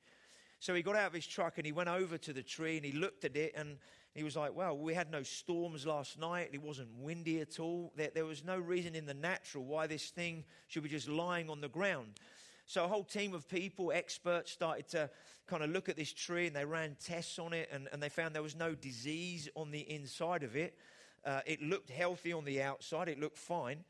So 0.60 0.74
he 0.74 0.82
got 0.82 0.96
out 0.96 1.08
of 1.08 1.12
his 1.12 1.26
truck 1.26 1.58
and 1.58 1.66
he 1.66 1.72
went 1.72 1.88
over 1.88 2.16
to 2.16 2.32
the 2.32 2.42
tree 2.42 2.76
and 2.76 2.84
he 2.84 2.92
looked 2.92 3.24
at 3.24 3.36
it 3.36 3.52
and 3.54 3.76
he 4.16 4.24
was 4.24 4.36
like, 4.36 4.54
Well, 4.54 4.76
we 4.76 4.94
had 4.94 5.10
no 5.10 5.22
storms 5.22 5.86
last 5.86 6.18
night. 6.18 6.50
It 6.52 6.62
wasn't 6.62 6.88
windy 6.98 7.40
at 7.40 7.60
all. 7.60 7.92
There, 7.96 8.10
there 8.14 8.24
was 8.24 8.44
no 8.44 8.58
reason 8.58 8.94
in 8.94 9.06
the 9.06 9.14
natural 9.14 9.64
why 9.64 9.86
this 9.86 10.10
thing 10.10 10.44
should 10.68 10.82
be 10.82 10.88
just 10.88 11.08
lying 11.08 11.50
on 11.50 11.60
the 11.60 11.68
ground. 11.68 12.18
So 12.66 12.84
a 12.84 12.88
whole 12.88 13.04
team 13.04 13.32
of 13.32 13.48
people, 13.48 13.92
experts, 13.92 14.50
started 14.50 14.88
to 14.88 15.08
kind 15.46 15.62
of 15.62 15.70
look 15.70 15.88
at 15.88 15.96
this 15.96 16.12
tree 16.12 16.48
and 16.48 16.56
they 16.56 16.64
ran 16.64 16.96
tests 17.04 17.38
on 17.38 17.52
it 17.52 17.68
and, 17.70 17.88
and 17.92 18.02
they 18.02 18.08
found 18.08 18.34
there 18.34 18.42
was 18.42 18.56
no 18.56 18.74
disease 18.74 19.48
on 19.54 19.70
the 19.70 19.80
inside 19.80 20.42
of 20.42 20.56
it. 20.56 20.76
Uh, 21.24 21.40
it 21.46 21.62
looked 21.62 21.90
healthy 21.90 22.32
on 22.32 22.44
the 22.44 22.62
outside, 22.62 23.08
it 23.08 23.20
looked 23.20 23.38
fine. 23.38 23.84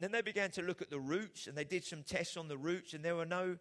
Then 0.00 0.12
they 0.12 0.22
began 0.22 0.50
to 0.52 0.62
look 0.62 0.80
at 0.80 0.90
the 0.90 0.98
roots 0.98 1.46
and 1.46 1.56
they 1.56 1.64
did 1.64 1.84
some 1.84 2.02
tests 2.02 2.36
on 2.36 2.48
the 2.48 2.56
roots 2.56 2.94
and 2.94 3.04
there 3.04 3.16
were 3.16 3.26
no 3.26 3.56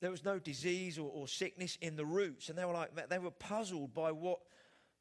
there 0.00 0.10
was 0.10 0.24
no 0.24 0.38
disease 0.38 0.98
or, 0.98 1.10
or 1.10 1.26
sickness 1.26 1.78
in 1.80 1.96
the 1.96 2.04
roots. 2.04 2.50
And 2.50 2.58
they 2.58 2.66
were 2.66 2.74
like, 2.74 3.08
they 3.08 3.18
were 3.18 3.30
puzzled 3.30 3.94
by 3.94 4.12
what 4.12 4.40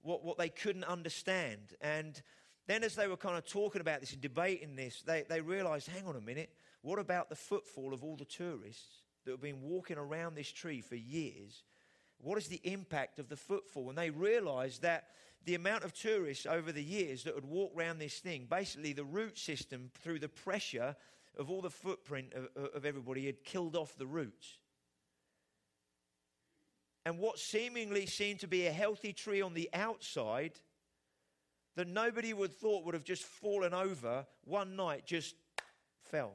what, 0.06 0.24
what 0.24 0.38
they 0.38 0.50
couldn't 0.50 0.84
understand. 0.84 1.60
And 1.82 2.22
then, 2.68 2.84
as 2.84 2.96
they 2.96 3.08
were 3.08 3.18
kind 3.18 3.38
of 3.38 3.46
talking 3.46 3.82
about 3.82 4.00
this 4.00 4.14
and 4.14 4.22
debating 4.22 4.76
this, 4.76 5.02
they, 5.02 5.24
they 5.28 5.42
realized 5.42 5.88
hang 5.88 6.08
on 6.08 6.16
a 6.16 6.22
minute, 6.22 6.52
what 6.82 7.00
about 7.00 7.30
the 7.30 7.36
footfall 7.36 7.94
of 7.94 8.04
all 8.04 8.16
the 8.16 8.26
tourists 8.26 9.02
that 9.26 9.32
have 9.32 9.42
been 9.42 9.62
walking 9.62 9.98
around 9.98 10.36
this 10.36 10.52
tree 10.52 10.82
for 10.82 10.96
years? 10.96 11.64
What 12.20 12.38
is 12.38 12.48
the 12.48 12.62
impact 12.64 13.20
of 13.20 13.30
the 13.30 13.36
footfall? 13.36 13.90
And 13.90 13.98
they 13.98 14.12
realized 14.12 14.84
that 14.84 15.08
the 15.46 15.56
amount 15.56 15.84
of 15.84 15.94
tourists 15.94 16.46
over 16.46 16.72
the 16.72 16.84
years 16.84 17.24
that 17.24 17.36
would 17.36 17.46
walk 17.46 17.74
around 17.76 18.00
this 18.00 18.20
thing, 18.20 18.48
basically 18.50 18.94
the 18.94 19.04
root 19.04 19.38
system, 19.38 19.92
through 20.02 20.20
the 20.20 20.30
pressure 20.30 20.96
of 21.38 21.50
all 21.50 21.62
the 21.62 21.70
footprint 21.70 22.34
of, 22.34 22.50
of 22.74 22.86
everybody, 22.86 23.26
had 23.26 23.44
killed 23.44 23.76
off 23.76 23.98
the 23.98 24.08
roots 24.08 24.58
and 27.06 27.20
what 27.20 27.38
seemingly 27.38 28.08
seemed 28.08 28.40
to 28.40 28.48
be 28.48 28.66
a 28.66 28.72
healthy 28.72 29.14
tree 29.14 29.42
on 29.42 29.54
the 29.54 29.70
outside 29.74 30.60
that 31.76 31.88
nobody 31.88 32.34
would 32.34 32.54
thought 32.54 32.84
would 32.86 32.94
have 32.94 33.04
just 33.04 33.24
fallen 33.24 33.74
over 33.74 34.26
one 34.44 34.76
night 34.76 35.06
just 35.06 35.36
fell. 36.02 36.34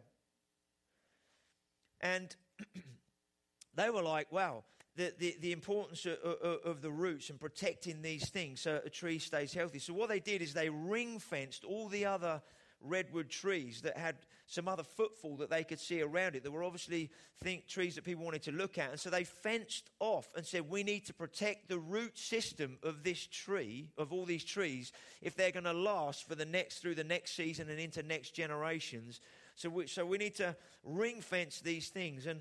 And 2.01 2.35
they 3.75 3.91
were 3.91 4.03
like, 4.03 4.31
wow, 4.31 4.65
the, 4.97 5.13
the, 5.19 5.37
the 5.41 5.53
importance 5.53 6.07
of, 6.07 6.19
of, 6.23 6.59
of, 6.65 6.83
the 6.83 6.91
roots 6.91 7.31
and 7.31 7.41
protecting 7.41 8.03
these 8.03 8.29
things 8.29 8.61
so 8.61 8.81
a 8.85 8.91
tree 8.91 9.19
stays 9.19 9.53
healthy. 9.53 9.79
So, 9.79 9.95
what 9.95 10.09
they 10.09 10.21
did 10.21 10.43
is 10.43 10.53
they 10.53 10.69
ring 10.69 11.19
fenced 11.19 11.65
all 11.65 11.89
the 11.89 12.05
other 12.07 12.43
redwood 12.83 13.29
trees 13.29 13.83
that 13.83 13.97
had 13.97 14.17
some 14.47 14.67
other 14.67 14.83
footfall 14.83 15.37
that 15.37 15.49
they 15.49 15.63
could 15.63 15.79
see 15.79 16.03
around 16.03 16.35
it. 16.35 16.43
There 16.43 16.51
were 16.51 16.65
obviously 16.65 17.11
think, 17.43 17.69
trees 17.69 17.95
that 17.95 18.05
people 18.05 18.25
wanted 18.25 18.43
to 18.43 18.53
look 18.53 18.79
at. 18.79 18.91
And 18.91 18.99
so 18.99 19.09
they 19.09 19.25
fenced 19.25 19.91
off 20.01 20.29
and 20.37 20.45
said, 20.45 20.69
we 20.69 20.83
need 20.83 21.07
to 21.07 21.15
protect 21.15 21.69
the 21.69 21.79
root 21.79 22.19
system 22.19 22.79
of 22.83 23.05
this 23.05 23.27
tree, 23.27 23.89
of 23.97 24.13
all 24.13 24.25
these 24.25 24.45
trees, 24.45 24.93
if 25.23 25.37
they're 25.37 25.53
going 25.53 25.65
to 25.65 25.73
last 25.73 26.29
for 26.29 26.35
the 26.35 26.45
next, 26.45 26.79
through 26.79 26.97
the 26.97 27.05
next 27.05 27.37
season 27.37 27.71
and 27.71 27.79
into 27.79 28.03
next 28.03 28.35
generations. 28.35 29.21
So 29.55 29.69
we, 29.69 29.87
so 29.87 30.05
we 30.05 30.19
need 30.19 30.35
to 30.37 30.57
ring 30.83 31.21
fence 31.21 31.61
these 31.61 31.89
things. 31.89 32.27
And 32.27 32.41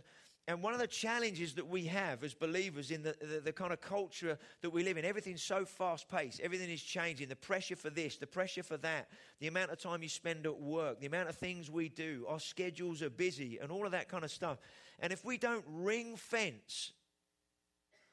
and 0.50 0.64
one 0.64 0.74
of 0.74 0.80
the 0.80 0.88
challenges 0.88 1.54
that 1.54 1.68
we 1.68 1.86
have 1.86 2.24
as 2.24 2.34
believers 2.34 2.90
in 2.90 3.04
the, 3.04 3.16
the, 3.22 3.40
the, 3.40 3.54
kind 3.54 3.72
of 3.72 3.82
culture 3.82 4.36
that 4.62 4.72
we 4.72 4.84
live 4.84 4.98
in, 4.98 5.06
everything's 5.06 5.44
so 5.44 5.64
fast 5.64 6.10
paced, 6.10 6.40
everything 6.40 6.72
is 6.72 6.82
changing. 6.82 7.30
The 7.30 7.36
pressure 7.36 7.76
for 7.76 7.92
this, 7.92 8.16
the 8.16 8.26
pressure 8.26 8.64
for 8.64 8.78
that, 8.78 9.10
the 9.40 9.46
amount 9.46 9.70
of 9.70 9.78
time 9.78 10.02
you 10.02 10.10
spend 10.10 10.48
at 10.48 10.60
work, 10.60 11.02
the 11.02 11.06
amount 11.06 11.30
of 11.30 11.36
things 11.36 11.70
we 11.70 11.88
do, 11.88 12.26
our 12.28 12.40
schedules 12.40 13.04
are 13.04 13.12
busy, 13.12 13.60
and 13.62 13.72
all 13.72 13.86
of 13.86 13.92
that 13.92 14.10
kind 14.10 14.24
of 14.24 14.32
stuff. 14.32 14.58
And 14.98 15.14
if 15.14 15.24
we 15.24 15.38
don't 15.38 15.64
ring 15.68 16.16
fence 16.16 16.94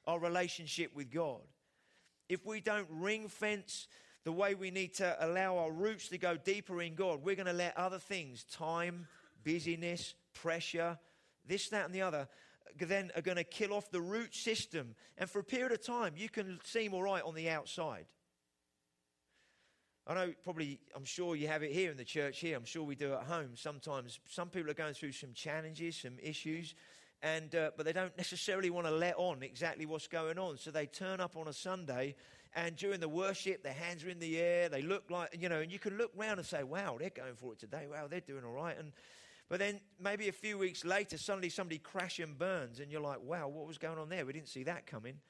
our 0.07 0.18
relationship 0.18 0.94
with 0.94 1.11
God, 1.11 1.40
if 2.29 2.44
we 2.44 2.61
don't 2.61 2.88
ring 2.90 3.29
fence 3.29 3.88
the 4.25 4.33
way 4.33 4.55
we 4.55 4.70
need 4.70 4.92
to 4.96 5.16
allow 5.20 5.57
our 5.57 5.72
roots 5.72 6.09
to 6.11 6.18
go 6.18 6.37
deeper 6.37 6.83
in 6.83 6.96
God, 6.96 7.25
we're 7.25 7.35
going 7.35 7.46
to 7.46 7.55
let 7.55 7.75
other 7.79 7.99
things, 7.99 8.44
time, 8.44 9.07
busyness, 9.42 10.12
pressure, 10.35 10.99
this, 11.47 11.69
that, 11.69 11.85
and 11.87 11.95
the 11.95 12.03
other, 12.03 12.29
then 12.79 13.11
are 13.17 13.23
going 13.23 13.37
to 13.37 13.45
kill 13.45 13.73
off 13.73 13.91
the 13.91 14.01
root 14.01 14.35
system. 14.35 14.95
And 15.17 15.31
for 15.31 15.39
a 15.39 15.45
period 15.45 15.73
of 15.73 15.85
time, 15.85 16.15
you 16.17 16.29
can 16.29 16.59
seem 16.65 16.93
all 16.95 17.03
right 17.03 17.23
on 17.23 17.35
the 17.35 17.49
outside. 17.49 18.07
I 20.07 20.15
know 20.15 20.33
probably, 20.45 20.79
I'm 20.95 21.05
sure 21.05 21.35
you 21.35 21.49
have 21.49 21.63
it 21.63 21.73
here 21.73 21.91
in 21.91 21.97
the 21.97 22.05
church 22.05 22.39
here. 22.39 22.57
I'm 22.57 22.65
sure 22.65 22.85
we 22.85 22.95
do 22.95 23.15
at 23.15 23.25
home. 23.25 23.51
Sometimes 23.55 24.21
some 24.29 24.51
people 24.51 24.71
are 24.71 24.75
going 24.75 24.95
through 24.95 25.13
some 25.13 25.33
challenges, 25.33 25.97
some 25.97 26.19
issues, 26.23 26.75
and, 27.23 27.53
uh, 27.55 27.71
but 27.77 27.87
they 27.87 27.93
don't 27.93 28.17
necessarily 28.17 28.71
want 28.71 28.87
to 28.87 28.93
let 28.93 29.17
on 29.17 29.43
exactly 29.43 29.85
what's 29.85 30.07
going 30.07 30.39
on. 30.39 30.59
So 30.59 30.71
they 30.71 30.87
turn 30.87 31.21
up 31.21 31.37
on 31.37 31.49
a 31.49 31.53
Sunday, 31.53 32.15
and 32.55 32.77
during 32.77 33.01
the 33.01 33.09
worship, 33.09 33.65
their 33.65 33.73
hands 33.73 34.05
are 34.05 34.11
in 34.11 34.21
the 34.21 34.39
air. 34.39 34.69
They 34.69 34.83
look 34.83 35.11
like, 35.11 35.37
you 35.41 35.49
know, 35.49 35.61
and 35.61 35.73
you 35.73 35.81
can 35.81 35.99
look 35.99 36.13
around 36.17 36.39
and 36.39 36.47
say, 36.47 36.63
wow, 36.63 36.97
they're 37.01 37.11
going 37.11 37.35
for 37.35 37.55
it 37.55 37.59
today. 37.59 37.87
Wow, 37.91 38.07
they're 38.09 38.21
doing 38.21 38.45
all 38.45 38.53
right. 38.53 38.79
And, 38.79 38.93
but 39.49 39.59
then 39.59 39.81
maybe 40.01 40.29
a 40.29 40.33
few 40.33 40.59
weeks 40.59 40.85
later, 40.85 41.19
suddenly 41.19 41.49
somebody 41.49 41.79
crash 41.79 42.19
and 42.19 42.37
burns, 42.39 42.81
and 42.81 42.91
you're 42.91 43.01
like, 43.01 43.23
wow, 43.23 43.49
what 43.49 43.67
was 43.67 43.79
going 43.79 43.99
on 43.99 44.09
there? 44.09 44.27
We 44.27 44.33
didn't 44.33 44.49
see 44.49 44.65
that 44.65 44.87
coming. 44.87 45.21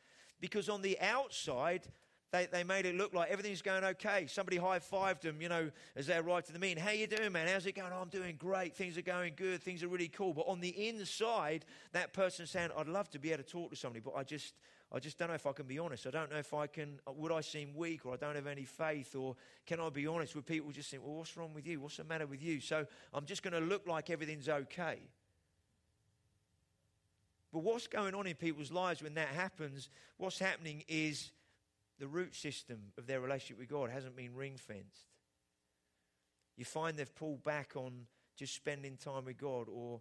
Because 0.40 0.68
on 0.68 0.82
the 0.82 0.98
outside, 1.00 1.86
they, 2.32 2.46
they 2.50 2.64
made 2.64 2.86
it 2.86 2.94
look 2.94 3.14
like 3.14 3.30
everything's 3.30 3.62
going 3.62 3.84
okay. 3.84 4.26
Somebody 4.26 4.56
high 4.56 4.78
fived 4.78 5.20
them, 5.20 5.40
you 5.40 5.48
know, 5.48 5.70
as 5.94 6.06
they 6.06 6.16
arrived 6.16 6.46
to 6.46 6.52
the 6.52 6.58
meeting. 6.58 6.82
How 6.82 6.90
you 6.90 7.06
doing, 7.06 7.32
man? 7.32 7.46
How's 7.48 7.66
it 7.66 7.74
going? 7.74 7.92
Oh, 7.92 8.00
I'm 8.02 8.08
doing 8.08 8.36
great. 8.36 8.74
Things 8.74 8.98
are 8.98 9.02
going 9.02 9.34
good. 9.36 9.62
Things 9.62 9.82
are 9.82 9.88
really 9.88 10.08
cool. 10.08 10.34
But 10.34 10.46
on 10.46 10.60
the 10.60 10.88
inside, 10.88 11.64
that 11.92 12.12
person's 12.12 12.50
saying, 12.50 12.70
I'd 12.76 12.88
love 12.88 13.08
to 13.10 13.18
be 13.18 13.32
able 13.32 13.44
to 13.44 13.48
talk 13.48 13.70
to 13.70 13.76
somebody, 13.76 14.00
but 14.04 14.14
I 14.16 14.24
just, 14.24 14.54
I 14.92 15.00
just 15.00 15.18
don't 15.18 15.28
know 15.28 15.34
if 15.34 15.46
I 15.46 15.52
can 15.52 15.66
be 15.66 15.78
honest. 15.78 16.06
I 16.06 16.10
don't 16.10 16.30
know 16.30 16.38
if 16.38 16.54
I 16.54 16.66
can, 16.68 17.00
uh, 17.06 17.12
would 17.12 17.32
I 17.32 17.40
seem 17.40 17.74
weak 17.74 18.06
or 18.06 18.14
I 18.14 18.16
don't 18.16 18.36
have 18.36 18.46
any 18.46 18.64
faith 18.64 19.16
or 19.16 19.34
can 19.66 19.80
I 19.80 19.88
be 19.90 20.06
honest 20.06 20.36
with 20.36 20.46
people 20.46 20.70
just 20.70 20.90
think, 20.90 21.02
well, 21.04 21.16
what's 21.16 21.36
wrong 21.36 21.52
with 21.54 21.66
you? 21.66 21.80
What's 21.80 21.96
the 21.96 22.04
matter 22.04 22.26
with 22.26 22.42
you? 22.42 22.60
So 22.60 22.86
I'm 23.12 23.26
just 23.26 23.42
going 23.42 23.54
to 23.54 23.60
look 23.60 23.86
like 23.86 24.10
everything's 24.10 24.48
okay. 24.48 24.98
But 27.52 27.60
what's 27.60 27.86
going 27.86 28.14
on 28.14 28.26
in 28.26 28.34
people's 28.34 28.70
lives 28.70 29.02
when 29.02 29.14
that 29.14 29.28
happens? 29.28 29.88
What's 30.18 30.38
happening 30.38 30.84
is 30.88 31.30
the 31.98 32.06
root 32.06 32.34
system 32.34 32.78
of 32.98 33.06
their 33.06 33.20
relationship 33.20 33.58
with 33.58 33.68
God 33.68 33.90
hasn't 33.90 34.16
been 34.16 34.34
ring 34.34 34.56
fenced. 34.56 35.06
You 36.56 36.64
find 36.64 36.96
they've 36.96 37.14
pulled 37.14 37.42
back 37.42 37.72
on 37.74 38.06
just 38.36 38.54
spending 38.54 38.96
time 38.96 39.24
with 39.24 39.38
God 39.38 39.66
or 39.68 40.00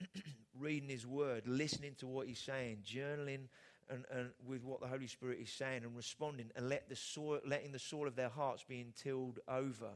reading 0.58 0.88
His 0.88 1.06
Word, 1.06 1.46
listening 1.46 1.94
to 1.98 2.06
what 2.06 2.26
He's 2.26 2.38
saying, 2.38 2.78
journaling 2.86 3.48
and, 3.90 4.04
and 4.10 4.30
with 4.46 4.64
what 4.64 4.80
the 4.80 4.86
Holy 4.86 5.06
Spirit 5.06 5.38
is 5.40 5.50
saying 5.50 5.84
and 5.84 5.96
responding 5.96 6.50
and 6.56 6.68
let 6.68 6.88
the 6.88 6.96
soil, 6.96 7.40
letting 7.46 7.72
the 7.72 7.78
soil 7.78 8.06
of 8.06 8.16
their 8.16 8.28
hearts 8.28 8.64
being 8.66 8.92
tilled 8.96 9.38
over. 9.48 9.90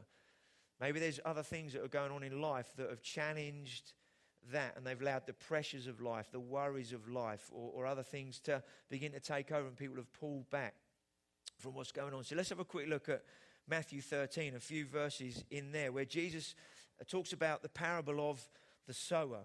Maybe 0.79 0.99
there's 0.99 1.19
other 1.25 1.43
things 1.43 1.73
that 1.73 1.83
are 1.83 1.87
going 1.87 2.11
on 2.11 2.23
in 2.23 2.41
life 2.41 2.73
that 2.77 2.89
have 2.89 3.01
challenged 3.01 3.93
that 4.51 4.75
and 4.75 4.85
they've 4.85 4.99
allowed 4.99 5.27
the 5.27 5.33
pressures 5.33 5.87
of 5.87 6.01
life, 6.01 6.31
the 6.31 6.39
worries 6.39 6.93
of 6.93 7.07
life, 7.07 7.49
or, 7.51 7.71
or 7.73 7.85
other 7.85 8.03
things 8.03 8.39
to 8.39 8.63
begin 8.89 9.11
to 9.11 9.19
take 9.19 9.51
over 9.51 9.67
and 9.67 9.77
people 9.77 9.97
have 9.97 10.11
pulled 10.13 10.49
back 10.49 10.73
from 11.59 11.75
what's 11.75 11.91
going 11.91 12.13
on. 12.13 12.23
So 12.23 12.35
let's 12.35 12.49
have 12.49 12.59
a 12.59 12.65
quick 12.65 12.87
look 12.87 13.09
at 13.09 13.23
Matthew 13.67 14.01
13, 14.01 14.55
a 14.55 14.59
few 14.59 14.85
verses 14.85 15.43
in 15.51 15.71
there 15.71 15.91
where 15.91 16.05
Jesus 16.05 16.55
uh, 16.99 17.03
talks 17.07 17.33
about 17.33 17.61
the 17.61 17.69
parable 17.69 18.29
of 18.29 18.41
the 18.87 18.93
sower. 18.93 19.41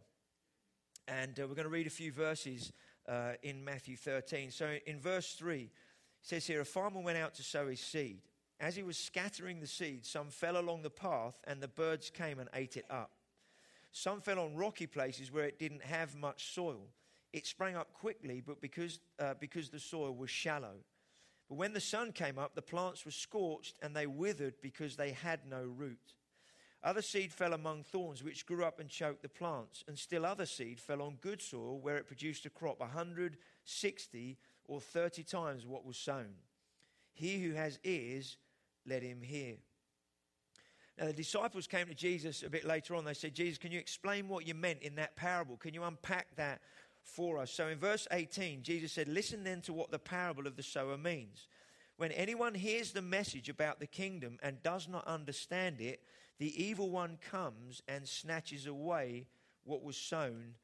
And 1.07 1.39
uh, 1.39 1.47
we're 1.47 1.55
going 1.55 1.65
to 1.65 1.69
read 1.69 1.87
a 1.87 1.91
few 1.91 2.11
verses 2.11 2.73
uh, 3.09 3.33
in 3.43 3.65
Matthew 3.65 3.97
13. 3.97 4.51
So 4.51 4.77
in 4.87 5.01
verse 5.01 5.35
3, 5.35 5.63
it 5.63 5.71
says 6.23 6.47
here, 6.47 6.61
A 6.61 6.65
farmer 6.65 7.01
went 7.01 7.19
out 7.19 7.35
to 7.35 7.43
sow 7.43 7.69
his 7.69 7.81
seed. 7.81 8.21
As 8.59 8.75
he 8.75 8.83
was 8.83 8.97
scattering 8.97 9.61
the 9.61 9.67
seed, 9.67 10.07
some 10.07 10.29
fell 10.29 10.59
along 10.59 10.83
the 10.83 10.91
path, 10.91 11.43
and 11.47 11.61
the 11.61 11.69
birds 11.69 12.11
came 12.11 12.39
and 12.39 12.49
ate 12.55 12.77
it 12.77 12.87
up. 12.91 13.11
Some 13.93 14.21
fell 14.21 14.39
on 14.39 14.57
rocky 14.57 14.87
places 14.87 15.33
where 15.33 15.45
it 15.45 15.59
didn't 15.59 15.83
have 15.83 16.15
much 16.17 16.55
soil. 16.55 16.89
It 17.33 17.47
sprang 17.47 17.77
up 17.77 17.93
quickly, 17.93 18.43
but 18.45 18.61
because, 18.61 18.99
uh, 19.19 19.35
because 19.39 19.69
the 19.69 19.79
soil 19.79 20.15
was 20.15 20.31
shallow. 20.31 20.77
But 21.49 21.57
when 21.57 21.73
the 21.73 21.81
sun 21.81 22.13
came 22.13 22.39
up, 22.39 22.55
the 22.55 22.63
plants 22.63 23.05
were 23.05 23.11
scorched 23.11 23.77
and 23.83 23.95
they 23.95 24.07
withered 24.07 24.55
because 24.63 24.97
they 24.97 25.13
had 25.13 25.41
no 25.49 25.63
root. 25.63 26.15
Other 26.87 27.03
seed 27.03 27.33
fell 27.33 27.53
among 27.53 27.83
thorns, 27.83 28.23
which 28.23 28.47
grew 28.47 28.65
up 28.65 28.79
and 28.79 28.89
choked 28.89 29.23
the 29.23 29.29
plants. 29.29 29.83
And 29.89 29.99
still 29.99 30.25
other 30.25 30.47
seed 30.47 30.79
fell 30.79 31.03
on 31.03 31.19
good 31.21 31.43
soil, 31.43 31.81
where 31.81 31.97
it 31.97 32.07
produced 32.07 32.47
a 32.47 32.51
crop 32.51 32.81
a 32.81 32.87
hundred, 32.87 33.39
sixty, 33.65 34.39
or 34.67 34.81
thirty 34.81 35.25
times 35.25 35.67
what 35.67 35.85
was 35.85 35.97
sown. 35.97 36.35
He 37.13 37.43
who 37.43 37.55
has 37.55 37.81
ears, 37.83 38.37
let 38.87 39.03
him 39.03 39.21
hear. 39.21 39.57
Now, 40.97 41.07
the 41.07 41.13
disciples 41.13 41.67
came 41.67 41.89
to 41.89 41.95
Jesus 41.95 42.45
a 42.45 42.49
bit 42.49 42.65
later 42.65 42.95
on. 42.95 43.05
They 43.05 43.15
said, 43.15 43.35
Jesus, 43.35 43.59
can 43.59 43.73
you 43.73 43.81
explain 43.81 44.29
what 44.29 44.47
you 44.47 44.55
meant 44.55 44.83
in 44.83 44.95
that 44.95 45.17
parable? 45.17 45.57
Can 45.57 45.75
you 45.75 45.83
unpack 45.83 46.37
that 46.37 46.61
for 47.03 47.39
us? 47.39 47.51
So 47.51 47.67
in 47.67 47.79
verse 47.79 48.07
18, 48.13 48.63
Jesus 48.63 48.93
said, 48.93 49.09
Listen 49.09 49.43
then 49.43 49.61
to 49.63 49.73
what 49.73 49.91
the 49.91 49.99
parable 49.99 50.47
of 50.47 50.55
the 50.55 50.63
sower 50.63 50.97
means. 50.97 51.49
When 51.97 52.13
anyone 52.13 52.55
hears 52.55 52.93
the 52.93 53.03
message 53.03 53.49
about 53.49 53.81
the 53.81 53.87
kingdom 53.89 54.39
and 54.41 54.63
does 54.63 54.87
not 54.87 55.05
understand 55.07 55.81
it, 55.81 56.01
the 56.39 56.63
evil 56.63 56.91
one 56.91 57.19
comes 57.31 57.83
and 57.89 58.07
snatches 58.07 58.67
away 58.67 59.27
what 59.65 59.83
was 59.83 59.97
sown 59.97 60.55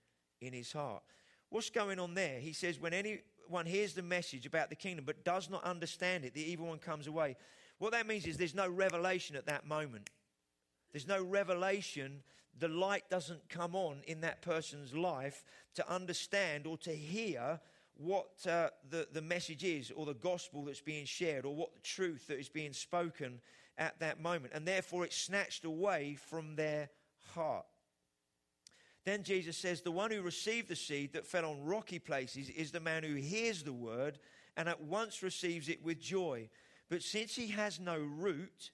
in 0.40 0.52
his 0.52 0.72
heart. 0.72 1.02
What's 1.48 1.70
going 1.70 1.98
on 1.98 2.14
there? 2.14 2.38
He 2.38 2.52
says, 2.52 2.80
When 2.80 2.94
anyone 2.94 3.66
hears 3.66 3.94
the 3.94 4.02
message 4.02 4.46
about 4.46 4.70
the 4.70 4.76
kingdom 4.76 5.04
but 5.04 5.24
does 5.24 5.50
not 5.50 5.64
understand 5.64 6.24
it, 6.24 6.34
the 6.34 6.50
evil 6.50 6.66
one 6.66 6.78
comes 6.78 7.06
away. 7.06 7.36
What 7.78 7.92
that 7.92 8.06
means 8.06 8.26
is 8.26 8.36
there's 8.36 8.54
no 8.54 8.68
revelation 8.68 9.36
at 9.36 9.46
that 9.46 9.66
moment. 9.66 10.10
There's 10.92 11.08
no 11.08 11.22
revelation. 11.22 12.22
The 12.58 12.68
light 12.68 13.08
doesn't 13.10 13.48
come 13.48 13.74
on 13.74 14.02
in 14.06 14.20
that 14.20 14.42
person's 14.42 14.94
life 14.94 15.44
to 15.74 15.90
understand 15.90 16.66
or 16.66 16.76
to 16.78 16.94
hear 16.94 17.60
what 17.96 18.28
uh, 18.46 18.68
the, 18.90 19.08
the 19.12 19.22
message 19.22 19.64
is 19.64 19.90
or 19.90 20.06
the 20.06 20.14
gospel 20.14 20.64
that's 20.64 20.80
being 20.80 21.06
shared 21.06 21.44
or 21.44 21.54
what 21.54 21.74
the 21.74 21.80
truth 21.80 22.26
that 22.28 22.38
is 22.38 22.48
being 22.48 22.72
spoken 22.72 23.40
at 23.78 23.98
that 24.00 24.20
moment. 24.20 24.52
And 24.54 24.66
therefore, 24.66 25.04
it's 25.04 25.16
snatched 25.16 25.64
away 25.64 26.16
from 26.28 26.56
their 26.56 26.90
heart. 27.34 27.66
Then 29.04 29.24
Jesus 29.24 29.56
says, 29.56 29.80
The 29.80 29.90
one 29.90 30.10
who 30.10 30.22
received 30.22 30.68
the 30.68 30.76
seed 30.76 31.12
that 31.12 31.26
fell 31.26 31.50
on 31.50 31.64
rocky 31.64 31.98
places 31.98 32.48
is 32.50 32.70
the 32.70 32.80
man 32.80 33.02
who 33.02 33.14
hears 33.14 33.62
the 33.62 33.72
word 33.72 34.18
and 34.56 34.68
at 34.68 34.82
once 34.82 35.22
receives 35.22 35.68
it 35.68 35.82
with 35.82 36.00
joy. 36.00 36.48
But 36.88 37.02
since 37.02 37.34
he 37.34 37.48
has 37.48 37.80
no 37.80 37.98
root, 37.98 38.70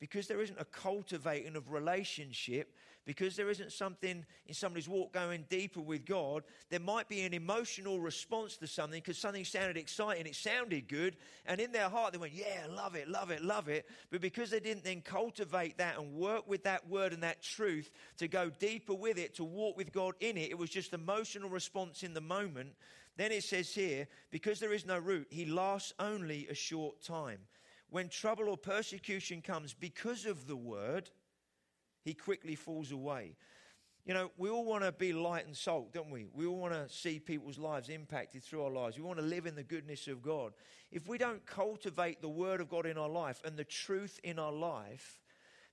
because 0.00 0.26
there 0.26 0.40
isn't 0.40 0.60
a 0.60 0.64
cultivating 0.64 1.56
of 1.56 1.70
relationship, 1.70 2.74
because 3.10 3.34
there 3.34 3.50
isn't 3.50 3.72
something 3.72 4.24
in 4.46 4.54
somebody's 4.54 4.88
walk 4.88 5.12
going 5.12 5.44
deeper 5.48 5.80
with 5.80 6.06
God, 6.06 6.44
there 6.68 6.78
might 6.78 7.08
be 7.08 7.22
an 7.22 7.34
emotional 7.34 7.98
response 7.98 8.56
to 8.58 8.68
something 8.68 9.00
because 9.00 9.18
something 9.18 9.44
sounded 9.44 9.76
exciting, 9.76 10.26
it 10.26 10.36
sounded 10.36 10.86
good, 10.86 11.16
and 11.44 11.60
in 11.60 11.72
their 11.72 11.88
heart 11.88 12.12
they 12.12 12.20
went, 12.20 12.32
Yeah, 12.34 12.66
love 12.70 12.94
it, 12.94 13.08
love 13.08 13.32
it, 13.32 13.42
love 13.42 13.68
it. 13.68 13.84
But 14.12 14.20
because 14.20 14.50
they 14.50 14.60
didn't 14.60 14.84
then 14.84 15.00
cultivate 15.00 15.78
that 15.78 15.98
and 15.98 16.14
work 16.14 16.46
with 16.46 16.62
that 16.62 16.88
word 16.88 17.12
and 17.12 17.24
that 17.24 17.42
truth 17.42 17.90
to 18.18 18.28
go 18.28 18.48
deeper 18.48 18.94
with 18.94 19.18
it, 19.18 19.34
to 19.34 19.44
walk 19.44 19.76
with 19.76 19.92
God 19.92 20.14
in 20.20 20.36
it, 20.36 20.50
it 20.50 20.58
was 20.58 20.70
just 20.70 20.94
emotional 20.94 21.50
response 21.50 22.04
in 22.04 22.14
the 22.14 22.20
moment. 22.20 22.74
Then 23.16 23.32
it 23.32 23.42
says 23.42 23.74
here, 23.74 24.06
because 24.30 24.60
there 24.60 24.72
is 24.72 24.86
no 24.86 25.00
root, 25.00 25.26
he 25.30 25.46
lasts 25.46 25.94
only 25.98 26.46
a 26.46 26.54
short 26.54 27.02
time 27.02 27.40
when 27.88 28.08
trouble 28.08 28.48
or 28.48 28.56
persecution 28.56 29.42
comes 29.42 29.74
because 29.74 30.26
of 30.26 30.46
the 30.46 30.54
word, 30.54 31.10
he 32.02 32.14
quickly 32.14 32.54
falls 32.54 32.92
away. 32.92 33.36
You 34.06 34.14
know, 34.14 34.30
we 34.38 34.48
all 34.48 34.64
want 34.64 34.82
to 34.82 34.92
be 34.92 35.12
light 35.12 35.46
and 35.46 35.56
salt, 35.56 35.92
don't 35.92 36.10
we? 36.10 36.26
We 36.32 36.46
all 36.46 36.56
want 36.56 36.72
to 36.72 36.88
see 36.88 37.18
people's 37.18 37.58
lives 37.58 37.88
impacted 37.88 38.42
through 38.42 38.64
our 38.64 38.70
lives. 38.70 38.96
We 38.96 39.04
want 39.04 39.18
to 39.18 39.24
live 39.24 39.46
in 39.46 39.54
the 39.54 39.62
goodness 39.62 40.08
of 40.08 40.22
God. 40.22 40.52
If 40.90 41.06
we 41.06 41.18
don't 41.18 41.44
cultivate 41.44 42.22
the 42.22 42.28
Word 42.28 42.60
of 42.60 42.68
God 42.68 42.86
in 42.86 42.96
our 42.96 43.08
life 43.08 43.42
and 43.44 43.56
the 43.56 43.64
truth 43.64 44.18
in 44.24 44.38
our 44.38 44.52
life, 44.52 45.20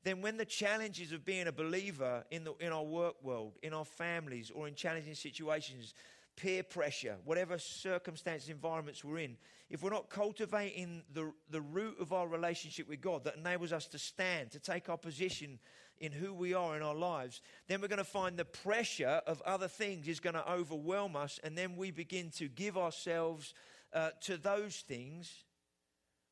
then 0.03 0.21
when 0.21 0.37
the 0.37 0.45
challenges 0.45 1.11
of 1.11 1.25
being 1.25 1.47
a 1.47 1.51
believer 1.51 2.23
in, 2.29 2.43
the, 2.43 2.53
in 2.59 2.71
our 2.71 2.83
work 2.83 3.15
world, 3.23 3.53
in 3.63 3.73
our 3.73 3.85
families, 3.85 4.51
or 4.51 4.67
in 4.67 4.75
challenging 4.75 5.15
situations, 5.15 5.93
peer 6.35 6.63
pressure, 6.63 7.15
whatever 7.25 7.57
circumstances, 7.57 8.49
environments 8.49 9.03
we're 9.03 9.17
in, 9.17 9.37
if 9.69 9.81
we're 9.81 9.89
not 9.89 10.09
cultivating 10.09 11.01
the, 11.13 11.31
the 11.49 11.61
root 11.61 11.97
of 11.99 12.13
our 12.13 12.27
relationship 12.27 12.87
with 12.87 13.01
God 13.01 13.23
that 13.23 13.35
enables 13.35 13.73
us 13.73 13.87
to 13.87 13.97
stand, 13.97 14.51
to 14.51 14.59
take 14.59 14.87
our 14.87 14.97
position 14.97 15.59
in 15.99 16.11
who 16.11 16.33
we 16.33 16.53
are 16.53 16.75
in 16.75 16.81
our 16.81 16.95
lives, 16.95 17.41
then 17.67 17.81
we're 17.81 17.87
going 17.87 17.97
to 17.97 18.03
find 18.03 18.37
the 18.37 18.45
pressure 18.45 19.21
of 19.27 19.41
other 19.41 19.67
things 19.67 20.07
is 20.07 20.19
going 20.19 20.35
to 20.35 20.51
overwhelm 20.51 21.15
us, 21.15 21.39
and 21.43 21.57
then 21.57 21.75
we 21.75 21.91
begin 21.91 22.29
to 22.37 22.47
give 22.47 22.77
ourselves 22.77 23.53
uh, 23.93 24.09
to 24.21 24.37
those 24.37 24.77
things 24.87 25.31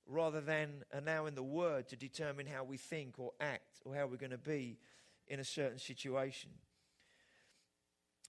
rather 0.08 0.42
than 0.42 0.84
allowing 0.94 1.36
the 1.36 1.44
Word 1.44 1.88
to 1.90 1.96
determine 1.96 2.46
how 2.46 2.64
we 2.64 2.78
think 2.78 3.16
or 3.18 3.32
act 3.40 3.82
or 3.86 3.96
how 3.96 4.06
we're 4.06 4.18
going 4.18 4.32
to 4.32 4.38
be 4.38 4.78
in 5.28 5.40
a 5.40 5.46
certain 5.46 5.80
situation. 5.80 6.52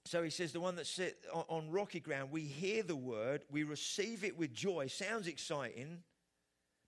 So 0.07 0.22
he 0.22 0.31
says, 0.31 0.53
the 0.53 0.61
one 0.61 0.77
that 0.77 0.87
sit 0.87 1.18
on 1.33 1.70
rocky 1.70 1.99
ground, 1.99 2.31
we 2.31 2.42
hear 2.42 2.85
the 2.85 2.94
word, 2.94 3.42
we 3.51 3.64
receive 3.64 4.22
it 4.22 4.38
with 4.38 4.55
joy. 4.55 4.87
Sounds 4.87 5.27
exciting, 5.27 5.99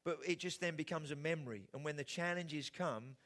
but 0.05 0.19
it 0.25 0.39
just 0.39 0.61
then 0.61 0.77
becomes 0.77 1.11
a 1.11 1.17
memory. 1.17 1.69
And 1.75 1.85
when 1.85 1.97
the 1.97 2.05
challenges 2.05 2.71
come, 2.71 3.17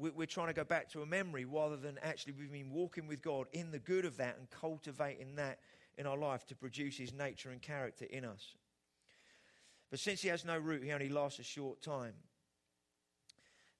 we're 0.00 0.26
trying 0.26 0.48
to 0.48 0.52
go 0.52 0.64
back 0.64 0.90
to 0.90 1.02
a 1.02 1.06
memory 1.06 1.44
rather 1.44 1.76
than 1.76 1.98
actually 2.02 2.32
we've 2.32 2.52
been 2.52 2.70
walking 2.70 3.06
with 3.06 3.22
God 3.22 3.46
in 3.52 3.70
the 3.70 3.78
good 3.78 4.04
of 4.04 4.16
that 4.16 4.36
and 4.38 4.48
cultivating 4.50 5.36
that 5.36 5.58
in 5.98 6.06
our 6.06 6.16
life 6.16 6.46
to 6.46 6.54
produce 6.54 6.96
his 6.96 7.12
nature 7.12 7.50
and 7.50 7.60
character 7.60 8.06
in 8.08 8.24
us. 8.24 8.54
But 9.90 9.98
since 9.98 10.22
he 10.22 10.28
has 10.28 10.44
no 10.44 10.58
root, 10.58 10.84
he 10.84 10.92
only 10.92 11.08
lasts 11.08 11.40
a 11.40 11.44
short 11.44 11.82
time. 11.82 12.14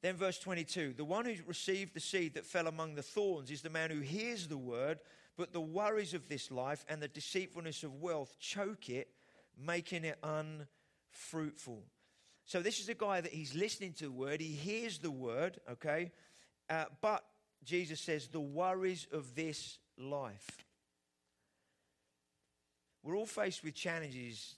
Then, 0.03 0.17
verse 0.17 0.39
22 0.39 0.95
the 0.97 1.05
one 1.05 1.25
who 1.25 1.35
received 1.47 1.95
the 1.95 2.01
seed 2.01 2.35
that 2.35 2.47
fell 2.47 2.67
among 2.67 2.95
the 2.95 3.03
thorns 3.03 3.51
is 3.51 3.63
the 3.63 3.71
man 3.71 3.91
who 3.91 4.01
hears 4.01 4.49
the 4.49 4.57
word 4.57 4.99
but 5.41 5.55
the 5.55 5.61
worries 5.61 6.13
of 6.13 6.29
this 6.29 6.51
life 6.51 6.85
and 6.87 7.01
the 7.01 7.09
deceitfulness 7.09 7.83
of 7.83 7.95
wealth 7.95 8.37
choke 8.39 8.91
it, 8.91 9.09
making 9.59 10.05
it 10.05 10.19
unfruitful. 10.23 11.83
So, 12.51 12.61
this 12.63 12.81
is 12.81 12.89
a 12.89 12.95
guy 12.95 13.21
that 13.21 13.31
he's 13.31 13.55
listening 13.55 13.93
to 13.93 14.07
the 14.07 14.11
word, 14.11 14.41
he 14.41 14.49
hears 14.49 14.99
the 14.99 15.09
word, 15.13 15.61
okay? 15.71 16.11
Uh, 16.69 16.87
but 17.01 17.25
Jesus 17.63 18.01
says, 18.01 18.27
the 18.27 18.41
worries 18.41 19.07
of 19.13 19.37
this 19.37 19.79
life. 19.97 20.49
We're 23.05 23.17
all 23.17 23.25
faced 23.25 23.63
with 23.63 23.77
challenges 23.77 24.57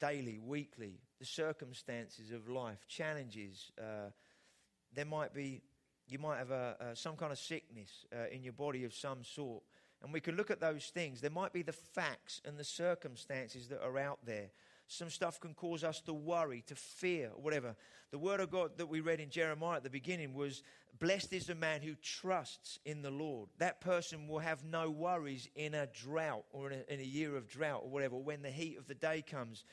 daily, 0.00 0.38
weekly, 0.38 1.00
the 1.18 1.26
circumstances 1.26 2.30
of 2.30 2.48
life, 2.48 2.86
challenges. 2.88 3.70
Uh, 3.78 4.08
there 4.94 5.04
might 5.04 5.34
be, 5.34 5.60
you 6.08 6.18
might 6.18 6.38
have 6.38 6.50
a, 6.50 6.76
a, 6.80 6.96
some 6.96 7.14
kind 7.14 7.30
of 7.30 7.38
sickness 7.38 8.06
uh, 8.10 8.24
in 8.32 8.42
your 8.42 8.54
body 8.54 8.84
of 8.84 8.94
some 8.94 9.22
sort. 9.22 9.62
And 10.02 10.14
we 10.14 10.20
can 10.20 10.36
look 10.36 10.50
at 10.50 10.60
those 10.62 10.86
things. 10.86 11.20
There 11.20 11.30
might 11.30 11.52
be 11.52 11.60
the 11.60 11.72
facts 11.72 12.40
and 12.46 12.56
the 12.56 12.64
circumstances 12.64 13.68
that 13.68 13.84
are 13.84 13.98
out 13.98 14.20
there 14.24 14.48
some 14.86 15.10
stuff 15.10 15.40
can 15.40 15.54
cause 15.54 15.82
us 15.82 16.00
to 16.02 16.12
worry, 16.12 16.62
to 16.66 16.74
fear, 16.74 17.30
whatever. 17.36 17.74
The 18.10 18.18
word 18.18 18.40
of 18.40 18.50
God 18.50 18.72
that 18.76 18.88
we 18.88 19.00
read 19.00 19.20
in 19.20 19.30
Jeremiah 19.30 19.76
at 19.76 19.82
the 19.82 19.90
beginning 19.90 20.34
was 20.34 20.62
Blessed 21.00 21.32
is 21.32 21.46
the 21.46 21.56
man 21.56 21.82
who 21.82 21.94
trusts 21.96 22.78
in 22.84 23.02
the 23.02 23.10
Lord. 23.10 23.48
That 23.58 23.80
person 23.80 24.28
will 24.28 24.38
have 24.38 24.64
no 24.64 24.90
worries 24.90 25.48
in 25.56 25.74
a 25.74 25.88
drought 25.88 26.44
or 26.52 26.70
in 26.70 26.78
a, 26.78 26.94
in 26.94 27.00
a 27.00 27.04
year 27.04 27.36
of 27.36 27.48
drought 27.48 27.82
or 27.82 27.90
whatever, 27.90 28.16
when 28.16 28.42
the 28.42 28.50
heat 28.50 28.78
of 28.78 28.86
the 28.86 28.94
day 28.94 29.22
comes. 29.22 29.64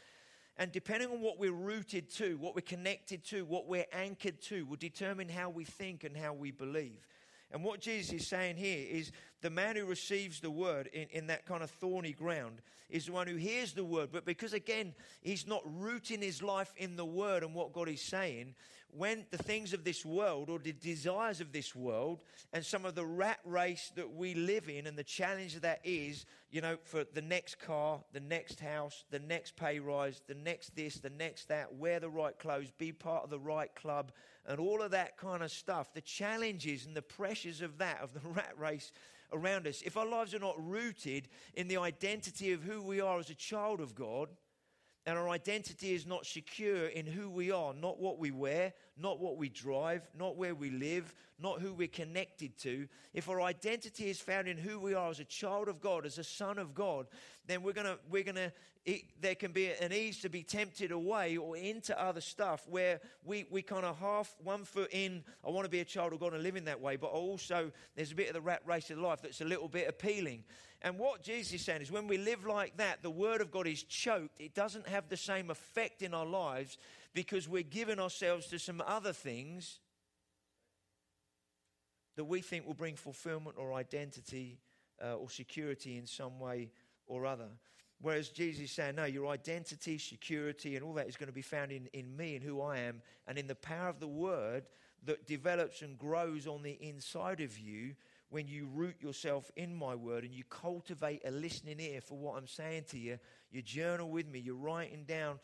And 0.58 0.72
depending 0.72 1.10
on 1.10 1.22
what 1.22 1.38
we're 1.38 1.52
rooted 1.52 2.10
to, 2.16 2.38
what 2.38 2.56
we're 2.56 2.62
connected 2.62 3.24
to, 3.26 3.46
what 3.46 3.68
we're 3.68 3.86
anchored 3.94 4.42
to, 4.44 4.66
will 4.66 4.78
determine 4.78 5.30
how 5.30 5.50
we 5.50 5.64
think 5.64 6.04
and 6.04 6.18
how 6.18 6.34
we 6.34 6.52
believe. 6.52 7.08
And 7.52 7.64
what 7.64 7.82
Jesus 7.82 8.14
is 8.14 8.28
saying 8.28 8.56
here 8.56 8.86
is 8.90 9.12
the 9.42 9.50
man 9.50 9.76
who 9.76 9.86
receives 9.86 10.40
the 10.40 10.52
word 10.52 10.88
in, 10.94 11.08
in 11.12 11.28
that 11.28 11.46
kind 11.46 11.64
of 11.64 11.70
thorny 11.70 12.14
ground 12.14 12.62
is 12.90 13.06
the 13.06 13.12
one 13.12 13.28
who 13.28 13.36
hears 13.36 13.74
the 13.74 13.84
word. 13.84 14.10
But 14.12 14.26
because, 14.26 14.54
again, 14.54 14.94
he's 15.22 15.48
not 15.48 15.62
rooting 15.66 16.22
his 16.22 16.42
life 16.42 16.72
in 16.78 16.96
the 16.96 17.06
word 17.06 17.44
and 17.44 17.54
what 17.54 17.74
God 17.74 17.90
is 17.90 18.02
saying, 18.02 18.56
when 18.94 19.26
the 19.32 19.38
things 19.38 19.74
of 19.74 19.84
this 19.84 20.06
world 20.06 20.50
or 20.50 20.60
the 20.60 20.74
desires 20.74 21.40
of 21.40 21.54
this 21.54 21.74
world 21.74 22.20
and 22.52 22.66
some 22.66 22.86
of 22.86 22.94
the 22.94 23.06
rat 23.06 23.40
race 23.46 23.92
that 23.96 24.14
we 24.14 24.34
live 24.34 24.68
in 24.68 24.86
and 24.86 24.98
the 24.98 25.04
challenge 25.04 25.56
of 25.56 25.62
that 25.62 25.80
is, 25.84 26.26
you 26.52 26.60
know, 26.60 26.78
for 26.84 27.06
the 27.14 27.22
next 27.22 27.60
car, 27.60 28.02
the 28.12 28.20
next 28.20 28.60
house, 28.60 29.06
the 29.10 29.20
next 29.20 29.56
pay 29.56 29.80
rise, 29.80 30.22
the 30.28 30.36
next 30.36 30.76
this, 30.76 30.96
the 30.96 31.10
next 31.10 31.48
that, 31.48 31.76
wear 31.76 32.00
the 32.00 32.10
right 32.10 32.38
clothes, 32.38 32.72
be 32.78 32.92
part 32.92 33.24
of 33.24 33.30
the 33.30 33.40
right 33.40 33.74
club, 33.76 34.12
and 34.48 34.60
all 34.60 34.82
of 34.82 34.92
that 34.92 35.18
kind 35.18 35.44
of 35.44 35.52
stuff, 35.52 35.94
the 35.94 36.02
challenges 36.02 36.86
and 36.86 36.96
the 36.96 37.02
pressures 37.02 37.62
of 37.62 37.78
that, 37.78 38.00
of 38.02 38.14
the 38.14 38.20
rat 38.30 38.54
race 38.58 38.92
around 39.34 39.68
us, 39.68 39.82
if 39.86 39.98
our 39.98 40.06
lives 40.06 40.34
are 40.34 40.40
not 40.40 40.56
rooted 40.58 41.28
in 41.54 41.68
the 41.68 41.78
identity 41.78 42.52
of 42.52 42.64
who 42.64 42.82
we 42.82 43.00
are 43.00 43.20
as 43.20 43.30
a 43.30 43.36
child 43.36 43.80
of 43.80 43.96
God, 43.96 44.30
and 45.06 45.18
our 45.18 45.30
identity 45.30 45.94
is 45.94 46.06
not 46.06 46.26
secure 46.26 46.88
in 46.88 47.06
who 47.06 47.30
we 47.30 47.52
are, 47.52 47.74
not 47.74 48.00
what 48.00 48.20
we 48.20 48.30
wear, 48.30 48.74
not 49.02 49.20
what 49.20 49.38
we 49.38 49.50
drive, 49.50 50.08
not 50.18 50.38
where 50.38 50.56
we 50.56 50.70
live, 50.70 51.14
not 51.40 51.60
who 51.60 51.74
we're 51.74 51.88
connected 51.88 52.58
to. 52.60 52.88
If 53.14 53.30
our 53.30 53.42
identity 53.42 54.10
is 54.10 54.20
found 54.20 54.48
in 54.48 54.58
who 54.58 54.80
we 54.80 54.94
are 54.94 55.10
as 55.10 55.20
a 55.20 55.26
child 55.26 55.68
of 55.68 55.82
God, 55.82 56.06
as 56.06 56.18
a 56.18 56.24
son 56.24 56.58
of 56.58 56.76
God, 56.76 57.08
then 57.48 57.64
we're 57.64 57.74
gonna 57.74 57.98
we're 58.10 58.24
gonna 58.24 58.52
it, 58.86 59.04
there 59.22 59.36
can 59.36 59.52
be 59.52 59.72
an 59.72 59.94
ease 59.94 60.22
to 60.22 60.30
be 60.30 60.42
tempted 60.42 60.92
away 60.92 61.38
or 61.38 61.56
into 61.56 62.00
other 62.02 62.22
stuff 62.22 62.68
where 62.68 63.00
we, 63.24 63.46
we 63.52 63.62
kind 63.62 63.86
of 63.86 63.98
half 64.00 64.36
one 64.44 64.64
foot 64.64 64.90
in, 64.92 65.24
I 65.46 65.52
want 65.52 65.66
to 65.66 65.70
be 65.70 65.82
a 65.82 65.86
child 65.86 66.14
of 66.14 66.20
God 66.20 66.34
and 66.34 66.42
live 66.42 66.56
in 66.56 66.66
that 66.66 66.82
way, 66.82 66.96
but 66.96 67.12
also 67.12 67.72
there's 67.96 68.12
a 68.12 68.16
bit 68.16 68.28
of 68.30 68.34
the 68.34 68.42
rat 68.42 68.62
race 68.66 68.90
of 68.90 68.98
life 68.98 69.22
that's 69.22 69.42
a 69.42 69.46
little 69.46 69.68
bit 69.68 69.88
appealing. 69.88 70.44
And 70.82 70.98
what 70.98 71.22
Jesus 71.22 71.54
is 71.54 71.62
saying 71.62 71.84
is 71.84 71.92
when 71.92 72.08
we 72.08 72.18
live 72.18 72.44
like 72.46 72.78
that, 72.78 73.04
the 73.04 73.12
word 73.12 73.40
of 73.40 73.52
God 73.52 73.68
is 73.68 73.84
choked. 73.84 74.42
It 74.42 74.56
doesn't 74.56 74.88
have 74.88 75.10
the 75.10 75.18
same 75.18 75.52
effect 75.52 76.02
in 76.02 76.16
our 76.16 76.26
lives 76.26 76.80
because 77.14 77.48
we're 77.48 77.64
giving 77.64 78.00
ourselves 78.00 78.48
to 78.48 78.60
some 78.60 78.82
other 78.86 79.14
things 79.14 79.80
that 82.16 82.26
we 82.26 82.42
think 82.42 82.66
will 82.66 82.74
bring 82.74 82.96
fulfillment 82.96 83.58
or 83.58 83.74
identity 83.74 84.60
uh, 85.04 85.16
or 85.16 85.30
security 85.30 85.98
in 85.98 86.06
some 86.06 86.40
way 86.40 86.70
or 87.08 87.26
other. 87.26 87.48
Whereas 88.02 88.30
Jesus 88.30 88.66
is 88.66 88.72
saying, 88.72 88.96
no, 88.96 89.06
your 89.06 89.28
identity, 89.28 89.98
security, 89.98 90.76
and 90.76 90.84
all 90.84 90.94
that 90.94 91.08
is 91.08 91.18
going 91.18 91.28
to 91.28 91.34
be 91.34 91.42
found 91.42 91.72
in, 91.72 91.88
in 91.94 92.16
me 92.18 92.36
and 92.36 92.44
who 92.44 92.62
I 92.62 92.80
am, 92.80 93.02
and 93.28 93.38
in 93.38 93.48
the 93.48 93.56
power 93.56 93.90
of 93.90 94.00
the 94.00 94.08
word 94.08 94.64
that 95.06 95.28
develops 95.28 95.82
and 95.82 95.98
grows 95.98 96.48
on 96.48 96.64
the 96.64 96.78
inside 96.82 97.42
of 97.42 97.58
you 97.58 97.96
when 98.30 98.48
you 98.48 98.68
root 98.74 98.96
yourself 99.02 99.52
in 99.56 99.76
my 99.76 99.94
word 99.94 100.24
and 100.24 100.34
you 100.34 100.44
cultivate 100.50 101.22
a 101.26 101.32
listening 101.32 101.80
ear 101.80 102.02
for 102.02 102.18
what 102.18 102.38
I'm 102.38 102.48
saying 102.48 102.86
to 102.92 102.98
you. 102.98 103.20
You 103.52 103.62
journal 103.62 104.10
with 104.10 104.28
me, 104.28 104.40
you're 104.40 104.56
writing 104.56 105.04
down, 105.04 105.40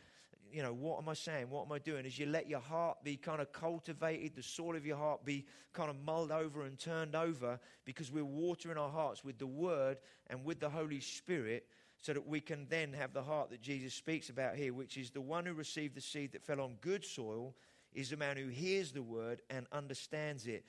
you 0.51 0.61
know, 0.63 0.73
what 0.73 1.01
am 1.01 1.09
I 1.09 1.13
saying? 1.13 1.49
What 1.49 1.65
am 1.65 1.71
I 1.71 1.79
doing? 1.79 2.05
As 2.05 2.17
you 2.17 2.25
let 2.25 2.49
your 2.49 2.59
heart 2.59 3.03
be 3.03 3.17
kind 3.17 3.41
of 3.41 3.51
cultivated, 3.51 4.35
the 4.35 4.43
soul 4.43 4.75
of 4.75 4.85
your 4.85 4.97
heart 4.97 5.25
be 5.25 5.45
kind 5.73 5.89
of 5.89 5.95
mulled 6.05 6.31
over 6.31 6.63
and 6.63 6.77
turned 6.77 7.15
over 7.15 7.59
because 7.85 8.11
we're 8.11 8.25
watering 8.25 8.77
our 8.77 8.89
hearts 8.89 9.23
with 9.23 9.37
the 9.37 9.47
word 9.47 9.97
and 10.27 10.43
with 10.43 10.59
the 10.59 10.69
Holy 10.69 10.99
Spirit 10.99 11.67
so 11.97 12.13
that 12.13 12.27
we 12.27 12.39
can 12.39 12.67
then 12.69 12.93
have 12.93 13.13
the 13.13 13.23
heart 13.23 13.49
that 13.49 13.61
Jesus 13.61 13.93
speaks 13.93 14.29
about 14.29 14.55
here, 14.55 14.73
which 14.73 14.97
is 14.97 15.09
the 15.09 15.21
one 15.21 15.45
who 15.45 15.53
received 15.53 15.95
the 15.95 16.01
seed 16.01 16.31
that 16.33 16.43
fell 16.43 16.61
on 16.61 16.75
good 16.81 17.03
soil, 17.03 17.55
is 17.93 18.09
the 18.09 18.17
man 18.17 18.37
who 18.37 18.47
hears 18.47 18.91
the 18.91 19.01
word 19.01 19.41
and 19.49 19.65
understands 19.71 20.45
it. 20.45 20.63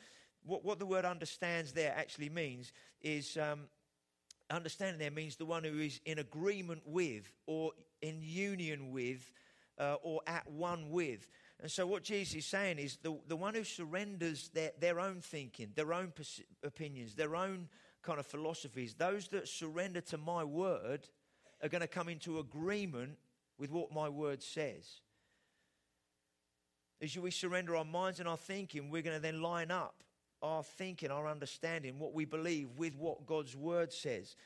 What, 0.44 0.64
what 0.64 0.78
the 0.78 0.86
word 0.86 1.04
understands 1.04 1.72
there 1.72 1.94
actually 1.96 2.30
means 2.30 2.72
is 3.02 3.36
um, 3.36 3.66
understanding 4.50 4.98
there 4.98 5.10
means 5.10 5.36
the 5.36 5.44
one 5.44 5.64
who 5.64 5.78
is 5.78 6.00
in 6.06 6.18
agreement 6.18 6.82
with 6.86 7.30
or 7.46 7.72
in 8.00 8.20
union 8.22 8.90
with 8.90 9.30
uh, 9.78 9.96
or 10.02 10.20
at 10.26 10.50
one 10.50 10.90
with. 10.90 11.26
And 11.60 11.70
so, 11.70 11.86
what 11.86 12.02
Jesus 12.02 12.34
is 12.36 12.46
saying 12.46 12.78
is 12.78 12.98
the, 13.02 13.16
the 13.26 13.36
one 13.36 13.54
who 13.54 13.64
surrenders 13.64 14.48
their, 14.54 14.72
their 14.78 15.00
own 15.00 15.20
thinking, 15.20 15.72
their 15.74 15.92
own 15.92 16.12
pers- 16.14 16.42
opinions, 16.62 17.14
their 17.14 17.34
own 17.34 17.68
kind 18.02 18.20
of 18.20 18.26
philosophies, 18.26 18.94
those 18.94 19.28
that 19.28 19.48
surrender 19.48 20.00
to 20.00 20.18
my 20.18 20.44
word 20.44 21.08
are 21.62 21.68
going 21.68 21.80
to 21.80 21.88
come 21.88 22.08
into 22.08 22.38
agreement 22.38 23.18
with 23.58 23.70
what 23.70 23.92
my 23.92 24.08
word 24.08 24.42
says. 24.42 25.00
As 27.00 27.16
we 27.16 27.30
surrender 27.30 27.76
our 27.76 27.84
minds 27.84 28.20
and 28.20 28.28
our 28.28 28.36
thinking, 28.36 28.90
we're 28.90 29.02
going 29.02 29.16
to 29.16 29.22
then 29.22 29.42
line 29.42 29.70
up 29.70 30.02
our 30.42 30.62
thinking, 30.62 31.10
our 31.10 31.28
understanding, 31.28 31.98
what 31.98 32.14
we 32.14 32.24
believe 32.24 32.68
with 32.76 32.94
what 32.96 33.26
God's 33.26 33.56
word 33.56 33.92
says. 33.92 34.36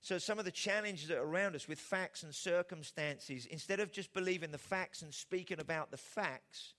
So, 0.00 0.18
some 0.18 0.38
of 0.38 0.44
the 0.44 0.50
challenges 0.50 1.08
that 1.08 1.18
are 1.18 1.24
around 1.24 1.56
us 1.56 1.66
with 1.68 1.78
facts 1.78 2.22
and 2.22 2.34
circumstances, 2.34 3.46
instead 3.46 3.80
of 3.80 3.90
just 3.90 4.12
believing 4.12 4.52
the 4.52 4.58
facts 4.58 5.02
and 5.02 5.12
speaking 5.12 5.60
about 5.60 5.90
the 5.90 5.96
facts, 5.96 6.74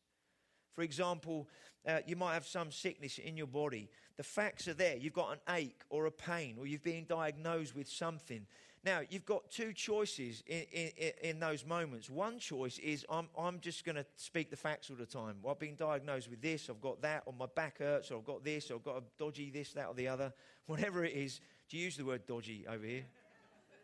for 0.74 0.84
example, 0.84 1.50
uh, 1.86 2.00
you 2.06 2.16
might 2.16 2.34
have 2.34 2.48
some 2.48 2.72
sickness 2.72 3.18
in 3.18 3.36
your 3.36 3.48
body. 3.48 3.90
The 4.18 4.24
facts 4.24 4.68
are 4.68 4.74
there. 4.74 4.96
You've 4.96 5.14
got 5.14 5.34
an 5.34 5.56
ache 5.56 5.82
or 5.90 6.06
a 6.06 6.12
pain, 6.12 6.56
or 6.58 6.68
you've 6.68 6.84
been 6.84 7.06
diagnosed 7.06 7.76
with 7.76 7.90
something. 7.90 8.46
Now, 8.86 9.02
you've 9.10 9.26
got 9.26 9.50
two 9.50 9.74
choices 9.74 10.42
in, 10.48 10.64
in, 10.72 11.12
in 11.22 11.40
those 11.40 11.66
moments. 11.66 12.10
One 12.10 12.40
choice 12.40 12.80
is 12.80 13.06
I'm, 13.10 13.28
I'm 13.38 13.60
just 13.60 13.84
going 13.84 13.98
to 13.98 14.06
speak 14.16 14.50
the 14.50 14.56
facts 14.56 14.90
all 14.90 14.96
the 14.96 15.06
time. 15.06 15.36
Well, 15.42 15.52
I've 15.52 15.60
been 15.60 15.76
diagnosed 15.76 16.30
with 16.30 16.42
this, 16.42 16.70
I've 16.70 16.80
got 16.80 17.02
that, 17.02 17.24
or 17.26 17.34
my 17.38 17.48
back 17.54 17.80
hurts, 17.80 18.10
or 18.10 18.20
I've 18.20 18.26
got 18.26 18.46
this, 18.46 18.72
or 18.72 18.76
I've 18.76 18.84
got 18.84 18.98
a 18.98 19.04
dodgy 19.18 19.50
this, 19.50 19.74
that, 19.74 19.88
or 19.88 19.94
the 19.94 20.08
other. 20.08 20.32
Whatever 20.68 21.04
it 21.04 21.14
is. 21.14 21.42
Do 21.70 21.78
you 21.78 21.86
use 21.86 21.98
the 21.98 22.06
word 22.06 22.26
dodgy 22.26 22.66
over 22.68 22.84
here? 22.84 23.04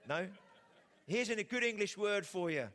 No? 0.09 0.27
Here's 1.05 1.29
a 1.29 1.43
good 1.43 1.63
English 1.63 1.97
word 1.97 2.25
for 2.25 2.49
you. 2.49 2.67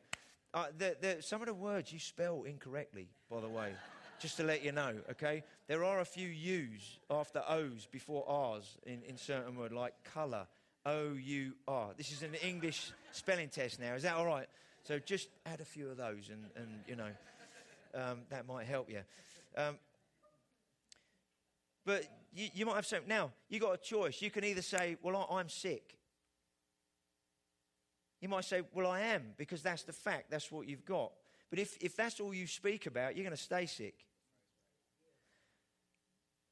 Uh, 0.54 0.66
the, 0.78 0.96
the, 1.00 1.16
some 1.20 1.40
of 1.42 1.48
the 1.48 1.54
words 1.54 1.92
you 1.92 1.98
spell 1.98 2.44
incorrectly, 2.44 3.08
by 3.28 3.40
the 3.40 3.48
way, 3.48 3.72
just 4.20 4.36
to 4.36 4.44
let 4.44 4.64
you 4.64 4.70
know, 4.70 4.94
okay? 5.10 5.42
There 5.66 5.84
are 5.84 6.00
a 6.00 6.04
few 6.04 6.28
U's 6.28 6.98
after 7.10 7.42
O's 7.48 7.88
before 7.90 8.24
R's 8.28 8.76
in, 8.86 9.02
in 9.08 9.16
certain 9.16 9.56
words, 9.56 9.74
like 9.74 9.94
colour 10.04 10.46
O 10.86 11.12
U 11.12 11.52
R. 11.68 11.90
This 11.96 12.12
is 12.12 12.22
an 12.22 12.34
English 12.34 12.92
spelling 13.12 13.48
test 13.48 13.80
now. 13.80 13.94
Is 13.94 14.04
that 14.04 14.14
all 14.14 14.26
right? 14.26 14.46
So 14.84 14.98
just 14.98 15.28
add 15.44 15.60
a 15.60 15.64
few 15.64 15.90
of 15.90 15.96
those, 15.96 16.30
and, 16.30 16.44
and 16.56 16.68
you 16.86 16.96
know, 16.96 17.10
um, 17.94 18.20
that 18.30 18.46
might 18.46 18.66
help 18.66 18.88
you. 18.88 19.00
Um, 19.56 19.76
but 21.84 22.04
you, 22.32 22.48
you, 22.54 22.66
might 22.66 22.76
have 22.76 22.86
some. 22.86 23.00
Now, 23.06 23.32
you 23.48 23.58
got 23.60 23.74
a 23.74 23.78
choice. 23.78 24.22
You 24.22 24.30
can 24.30 24.44
either 24.44 24.62
say, 24.62 24.96
Well, 25.02 25.16
I, 25.16 25.38
I'm 25.38 25.48
sick. 25.48 25.96
You 28.20 28.28
might 28.28 28.44
say, 28.44 28.62
Well, 28.72 28.86
I 28.86 29.00
am, 29.00 29.22
because 29.36 29.62
that's 29.62 29.82
the 29.82 29.92
fact. 29.92 30.30
That's 30.30 30.50
what 30.50 30.68
you've 30.68 30.84
got. 30.84 31.12
But 31.50 31.58
if, 31.58 31.76
if 31.80 31.96
that's 31.96 32.20
all 32.20 32.32
you 32.32 32.46
speak 32.46 32.86
about, 32.86 33.16
you're 33.16 33.24
going 33.24 33.36
to 33.36 33.42
stay 33.42 33.66
sick. 33.66 34.06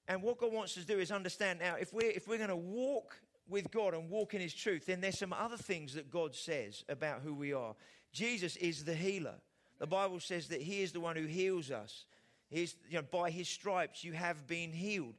And 0.09 0.23
what 0.23 0.38
God 0.38 0.53
wants 0.53 0.77
us 0.77 0.85
to 0.85 0.93
do 0.93 0.99
is 0.99 1.12
understand 1.12 1.61
now, 1.61 1.77
if 1.77 1.93
we're, 1.93 2.11
if 2.11 2.27
we're 2.27 2.38
going 2.38 2.49
to 2.49 2.57
walk 2.57 3.17
with 3.49 3.71
God 3.71 3.95
and 3.95 4.11
walk 4.11 4.35
in 4.35 4.41
His 4.41 4.55
truth, 4.55 4.87
then 4.87 5.01
there's 5.01 5.19
some 5.19 5.33
other 5.33 5.57
things 5.57 5.95
that 5.95 6.11
God 6.11 6.35
says 6.35 6.85
about 6.88 7.21
who 7.23 7.35
we 7.35 7.53
are. 7.53 7.75
Jesus 8.12 8.57
is 8.57 8.85
the 8.85 8.95
healer. 8.95 9.35
The 9.79 9.87
Bible 9.87 10.19
says 10.19 10.49
that 10.49 10.62
He 10.62 10.83
is 10.83 10.93
the 10.93 11.01
one 11.01 11.14
who 11.17 11.27
heals 11.27 11.71
us. 11.71 12.07
He's, 12.51 12.75
you 12.88 12.97
know, 12.97 13.05
by 13.11 13.31
His 13.31 13.49
stripes 13.49 14.03
you 14.03 14.14
have 14.14 14.47
been 14.47 14.73
healed. 14.73 15.14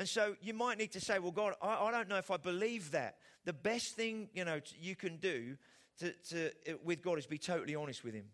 And 0.00 0.08
so 0.08 0.34
you 0.40 0.54
might 0.54 0.78
need 0.78 0.92
to 0.92 1.00
say, 1.00 1.18
well, 1.18 1.30
God, 1.30 1.52
I, 1.60 1.74
I 1.74 1.90
don't 1.90 2.08
know 2.08 2.16
if 2.16 2.30
I 2.30 2.38
believe 2.38 2.92
that. 2.92 3.18
The 3.44 3.52
best 3.52 3.96
thing 3.96 4.30
you 4.32 4.46
know 4.46 4.58
you 4.80 4.96
can 4.96 5.18
do 5.18 5.58
to, 5.98 6.14
to, 6.30 6.50
with 6.82 7.02
God 7.02 7.18
is 7.18 7.26
be 7.26 7.36
totally 7.36 7.74
honest 7.74 8.02
with 8.02 8.14
Him. 8.14 8.24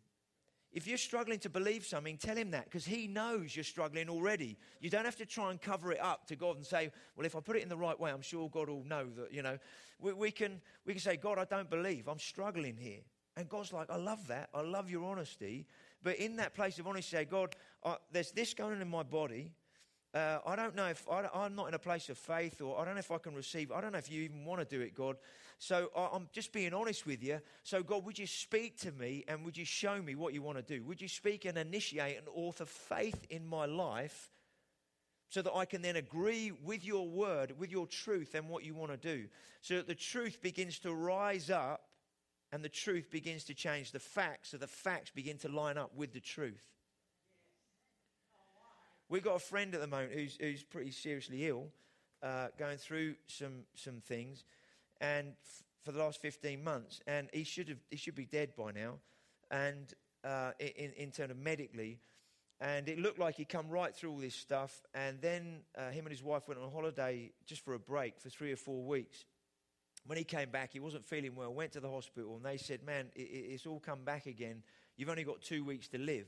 If 0.72 0.86
you're 0.86 0.96
struggling 0.96 1.40
to 1.40 1.50
believe 1.50 1.84
something, 1.84 2.18
tell 2.18 2.36
him 2.36 2.52
that 2.52 2.66
because 2.66 2.84
he 2.84 3.08
knows 3.08 3.56
you're 3.56 3.64
struggling 3.64 4.08
already. 4.08 4.56
You 4.80 4.90
don't 4.90 5.06
have 5.06 5.16
to 5.16 5.26
try 5.26 5.50
and 5.50 5.60
cover 5.60 5.90
it 5.90 6.00
up 6.00 6.26
to 6.26 6.36
God 6.36 6.56
and 6.56 6.66
say, 6.66 6.90
well, 7.16 7.24
if 7.24 7.34
I 7.34 7.40
put 7.40 7.56
it 7.56 7.62
in 7.62 7.68
the 7.68 7.76
right 7.76 7.98
way, 7.98 8.10
I'm 8.12 8.20
sure 8.20 8.48
God 8.50 8.68
will 8.68 8.84
know 8.84 9.06
that, 9.16 9.32
you 9.32 9.42
know. 9.42 9.58
We, 9.98 10.12
we, 10.12 10.30
can, 10.30 10.60
we 10.84 10.92
can 10.92 11.00
say, 11.00 11.16
God, 11.16 11.38
I 11.38 11.46
don't 11.46 11.70
believe. 11.70 12.08
I'm 12.08 12.18
struggling 12.18 12.76
here. 12.76 13.00
And 13.36 13.48
God's 13.48 13.72
like, 13.72 13.90
I 13.90 13.96
love 13.96 14.26
that. 14.28 14.50
I 14.54 14.60
love 14.60 14.90
your 14.90 15.04
honesty. 15.10 15.66
But 16.02 16.16
in 16.16 16.36
that 16.36 16.52
place 16.52 16.78
of 16.78 16.86
honesty, 16.86 17.16
say, 17.16 17.24
God, 17.24 17.56
uh, 17.82 17.94
there's 18.12 18.32
this 18.32 18.52
going 18.52 18.74
on 18.74 18.82
in 18.82 18.88
my 18.88 19.02
body. 19.02 19.52
Uh, 20.16 20.38
I 20.46 20.56
don't 20.56 20.74
know 20.74 20.86
if 20.86 21.06
I, 21.10 21.28
am 21.44 21.54
not 21.54 21.68
in 21.68 21.74
a 21.74 21.78
place 21.78 22.08
of 22.08 22.16
faith, 22.16 22.62
or 22.62 22.80
I 22.80 22.86
don't 22.86 22.94
know 22.94 23.00
if 23.00 23.10
I 23.10 23.18
can 23.18 23.34
receive. 23.34 23.70
I 23.70 23.82
don't 23.82 23.92
know 23.92 23.98
if 23.98 24.10
you 24.10 24.22
even 24.22 24.46
want 24.46 24.66
to 24.66 24.76
do 24.76 24.82
it, 24.82 24.94
God. 24.94 25.16
So 25.58 25.90
I, 25.94 26.08
I'm 26.12 26.28
just 26.32 26.52
being 26.52 26.72
honest 26.72 27.04
with 27.06 27.22
you. 27.22 27.40
So, 27.64 27.82
God, 27.82 28.06
would 28.06 28.18
you 28.18 28.26
speak 28.26 28.78
to 28.80 28.92
me 28.92 29.24
and 29.28 29.44
would 29.44 29.58
you 29.58 29.66
show 29.66 30.00
me 30.00 30.14
what 30.14 30.32
you 30.32 30.40
want 30.40 30.56
to 30.56 30.62
do? 30.62 30.82
Would 30.84 31.02
you 31.02 31.08
speak 31.08 31.44
and 31.44 31.58
initiate 31.58 32.16
and 32.16 32.26
author 32.34 32.64
faith 32.64 33.26
in 33.28 33.46
my 33.46 33.66
life 33.66 34.30
so 35.28 35.42
that 35.42 35.52
I 35.52 35.66
can 35.66 35.82
then 35.82 35.96
agree 35.96 36.50
with 36.64 36.82
your 36.82 37.06
word, 37.06 37.52
with 37.58 37.70
your 37.70 37.86
truth, 37.86 38.34
and 38.34 38.48
what 38.48 38.64
you 38.64 38.74
want 38.74 38.92
to 38.92 38.96
do? 38.96 39.26
So 39.60 39.74
that 39.74 39.86
the 39.86 39.94
truth 39.94 40.40
begins 40.40 40.78
to 40.78 40.94
rise 40.94 41.50
up 41.50 41.82
and 42.52 42.64
the 42.64 42.70
truth 42.70 43.10
begins 43.10 43.44
to 43.44 43.54
change 43.54 43.92
the 43.92 43.98
facts, 43.98 44.50
so 44.50 44.56
the 44.56 44.66
facts 44.66 45.10
begin 45.10 45.36
to 45.38 45.48
line 45.48 45.76
up 45.76 45.94
with 45.94 46.14
the 46.14 46.20
truth. 46.20 46.75
We've 49.08 49.22
got 49.22 49.36
a 49.36 49.40
friend 49.40 49.72
at 49.72 49.80
the 49.80 49.86
moment 49.86 50.12
who's, 50.14 50.36
who's 50.40 50.64
pretty 50.64 50.90
seriously 50.90 51.46
ill, 51.46 51.68
uh, 52.24 52.48
going 52.58 52.76
through 52.76 53.14
some, 53.28 53.62
some 53.76 54.00
things, 54.00 54.42
and 55.00 55.28
f- 55.28 55.62
for 55.84 55.92
the 55.92 56.00
last 56.00 56.20
15 56.20 56.64
months, 56.64 57.00
and 57.06 57.28
he 57.32 57.44
should, 57.44 57.68
have, 57.68 57.78
he 57.88 57.96
should 57.96 58.16
be 58.16 58.24
dead 58.24 58.54
by 58.56 58.72
now, 58.72 58.94
and 59.52 59.94
uh, 60.24 60.50
in, 60.58 60.90
in 60.96 61.10
terms 61.12 61.30
of 61.30 61.36
medically. 61.36 62.00
And 62.58 62.88
it 62.88 62.98
looked 62.98 63.20
like 63.20 63.36
he'd 63.36 63.48
come 63.48 63.68
right 63.68 63.94
through 63.94 64.10
all 64.10 64.18
this 64.18 64.34
stuff, 64.34 64.82
and 64.92 65.20
then 65.20 65.60
uh, 65.78 65.90
him 65.90 66.06
and 66.06 66.10
his 66.10 66.24
wife 66.24 66.48
went 66.48 66.60
on 66.60 66.72
holiday 66.72 67.30
just 67.46 67.64
for 67.64 67.74
a 67.74 67.78
break 67.78 68.18
for 68.18 68.28
three 68.28 68.50
or 68.50 68.56
four 68.56 68.82
weeks. 68.82 69.24
When 70.06 70.18
he 70.18 70.24
came 70.24 70.50
back, 70.50 70.72
he 70.72 70.80
wasn't 70.80 71.06
feeling 71.06 71.36
well, 71.36 71.52
went 71.54 71.72
to 71.72 71.80
the 71.80 71.90
hospital, 71.90 72.34
and 72.36 72.44
they 72.44 72.56
said, 72.56 72.82
Man, 72.82 73.06
it, 73.14 73.20
it's 73.20 73.66
all 73.66 73.78
come 73.78 74.02
back 74.04 74.26
again. 74.26 74.64
You've 74.96 75.10
only 75.10 75.22
got 75.22 75.42
two 75.42 75.64
weeks 75.64 75.86
to 75.88 75.98
live. 75.98 76.26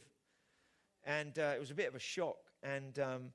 And 1.04 1.36
uh, 1.38 1.54
it 1.56 1.60
was 1.60 1.70
a 1.70 1.74
bit 1.74 1.88
of 1.88 1.94
a 1.94 2.00
shock 2.00 2.36
and 2.62 2.98
um, 2.98 3.32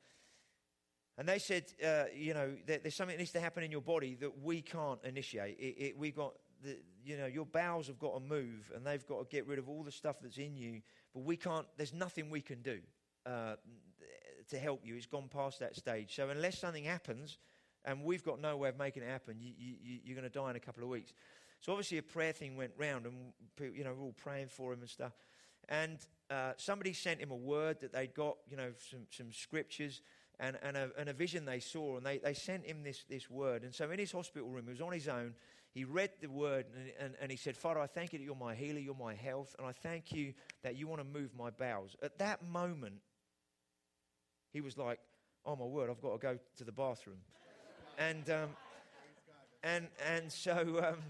and 1.18 1.30
they 1.30 1.40
said, 1.40 1.66
uh, 1.86 2.06
you 2.16 2.34
know, 2.34 2.54
there, 2.66 2.80
there's 2.80 2.96
something 2.96 3.16
that 3.16 3.20
needs 3.20 3.32
to 3.34 3.40
happen 3.40 3.64
in 3.64 3.72
your 3.72 3.82
body 3.82 4.16
that 4.16 4.42
we 4.42 4.62
can't 4.62 5.00
initiate. 5.04 5.60
It, 5.60 5.76
it, 5.78 5.98
we've 5.98 6.16
got, 6.16 6.34
the, 6.64 6.78
you 7.06 7.18
know, 7.18 7.28
your 7.28 7.46
bowels 7.46 7.88
have 7.88 8.00
got 8.00 8.16
to 8.16 8.20
move, 8.20 8.72
and 8.76 8.86
they've 8.86 9.06
got 9.06 9.20
to 9.20 9.26
get 9.30 9.46
rid 9.46 9.60
of 9.60 9.70
all 9.70 9.84
the 9.84 9.92
stuff 9.92 10.16
that's 10.22 10.38
in 10.38 10.58
you. 10.58 10.82
But 11.14 11.24
we 11.24 11.38
can't. 11.38 11.68
There's 11.78 11.94
nothing 11.94 12.30
we 12.30 12.42
can 12.42 12.62
do 12.62 12.80
uh, 13.26 13.56
to 14.50 14.58
help 14.58 14.82
you. 14.84 14.96
It's 14.96 15.06
gone 15.06 15.30
past 15.32 15.60
that 15.60 15.76
stage. 15.76 16.16
So 16.16 16.30
unless 16.30 16.58
something 16.60 16.84
happens, 16.84 17.38
and 17.86 18.04
we've 18.04 18.24
got 18.24 18.42
no 18.42 18.58
way 18.58 18.70
of 18.70 18.78
making 18.78 19.04
it 19.04 19.10
happen, 19.10 19.38
you, 19.40 19.54
you, 19.58 20.00
you're 20.04 20.16
going 20.16 20.30
to 20.30 20.34
die 20.34 20.50
in 20.50 20.56
a 20.56 20.60
couple 20.60 20.84
of 20.84 20.90
weeks. 20.90 21.14
So 21.60 21.72
obviously 21.72 22.00
a 22.00 22.04
prayer 22.04 22.34
thing 22.34 22.58
went 22.58 22.72
round, 22.78 23.06
and 23.06 23.34
you 23.76 23.84
know, 23.84 23.94
we're 23.94 24.06
all 24.06 24.14
praying 24.14 24.48
for 24.48 24.74
him 24.74 24.82
and 24.82 24.90
stuff. 24.90 25.14
And 25.70 25.98
uh, 26.30 26.54
somebody 26.58 26.94
sent 26.94 27.20
him 27.20 27.32
a 27.32 27.36
word 27.36 27.80
that 27.82 27.94
they'd 27.94 28.14
got, 28.14 28.38
you 28.50 28.58
know, 28.58 28.72
some, 28.90 29.02
some 29.10 29.32
scriptures 29.32 30.02
and, 30.40 30.58
and, 30.62 30.76
a, 30.76 30.90
and 30.98 31.10
a 31.10 31.14
vision 31.14 31.46
they 31.46 31.60
saw. 31.60 31.98
And 31.98 32.06
they, 32.06 32.18
they 32.18 32.34
sent 32.34 32.66
him 32.66 32.84
this, 32.84 33.04
this 33.10 33.30
word. 33.30 33.64
And 33.64 33.74
so 33.74 33.90
in 33.92 34.00
his 34.00 34.12
hospital 34.12 34.50
room, 34.50 34.66
he 34.66 34.72
was 34.72 34.82
on 34.82 34.92
his 34.92 35.08
own. 35.08 35.34
He 35.74 35.86
read 35.86 36.12
the 36.22 36.28
word 36.28 36.66
and, 36.76 36.92
and, 37.00 37.16
and 37.22 37.32
he 37.32 37.38
said, 37.38 37.58
Father, 37.58 37.80
I 37.80 37.88
thank 37.88 38.14
you 38.14 38.20
that 38.20 38.26
you're 38.26 38.36
my 38.36 38.54
healer, 38.54 38.80
you're 38.80 38.94
my 38.94 39.16
health, 39.16 39.56
and 39.58 39.68
I 39.68 39.72
thank 39.72 40.12
you 40.12 40.34
that 40.62 40.76
you 40.76 40.88
want 40.88 41.02
to 41.02 41.08
move 41.08 41.32
my 41.38 41.50
bowels. 41.50 41.96
At 42.04 42.20
that 42.20 42.48
moment, 42.48 42.96
he 44.52 44.62
was 44.62 44.78
like, 44.78 45.00
Oh 45.46 45.58
my 45.58 45.66
word, 45.66 45.90
I've 45.90 46.02
got 46.02 46.14
to 46.14 46.18
go 46.20 46.40
to 46.58 46.64
the 46.64 46.72
bathroom. 46.72 47.18
and, 47.98 48.30
um, 48.30 48.50
and, 49.64 49.88
and 50.08 50.32
so. 50.32 50.94
Um, 50.94 51.04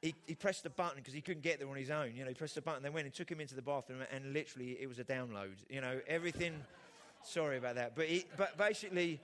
he, 0.00 0.14
he 0.26 0.34
pressed 0.34 0.62
the 0.62 0.70
button 0.70 0.96
because 0.96 1.14
he 1.14 1.20
couldn't 1.20 1.42
get 1.42 1.58
there 1.58 1.68
on 1.68 1.76
his 1.76 1.90
own. 1.90 2.14
You 2.14 2.22
know, 2.22 2.28
he 2.28 2.34
pressed 2.34 2.54
the 2.54 2.62
button, 2.62 2.82
they 2.82 2.90
went 2.90 3.06
and 3.06 3.14
took 3.14 3.30
him 3.30 3.40
into 3.40 3.54
the 3.54 3.62
bathroom, 3.62 4.00
and 4.12 4.32
literally 4.32 4.78
it 4.80 4.88
was 4.88 4.98
a 4.98 5.04
download. 5.04 5.56
You 5.68 5.80
know, 5.80 6.00
everything. 6.06 6.54
sorry 7.22 7.58
about 7.58 7.74
that, 7.76 7.94
but 7.96 8.06
he, 8.06 8.24
but 8.36 8.56
basically, 8.56 9.20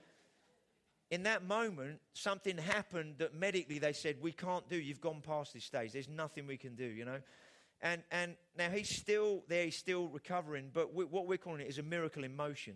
in 1.11 1.23
that 1.23 1.45
moment, 1.45 1.99
something 2.13 2.57
happened 2.57 3.15
that 3.19 3.33
medically 3.33 3.79
they 3.79 3.93
said 3.93 4.17
we 4.21 4.31
can't 4.31 4.67
do. 4.69 4.75
You've 4.75 5.01
gone 5.01 5.21
past 5.25 5.53
this 5.53 5.63
stage. 5.63 5.91
There's 5.91 6.09
nothing 6.09 6.47
we 6.47 6.57
can 6.57 6.75
do. 6.75 6.85
You 6.85 7.05
know, 7.05 7.19
and 7.81 8.03
and 8.11 8.35
now 8.57 8.69
he's 8.69 8.89
still 8.89 9.43
there. 9.47 9.65
He's 9.65 9.77
still 9.77 10.07
recovering, 10.07 10.71
but 10.73 10.93
we, 10.93 11.05
what 11.05 11.27
we're 11.27 11.37
calling 11.37 11.61
it 11.61 11.67
is 11.67 11.77
a 11.77 11.83
miracle 11.83 12.23
in 12.23 12.35
motion. 12.35 12.75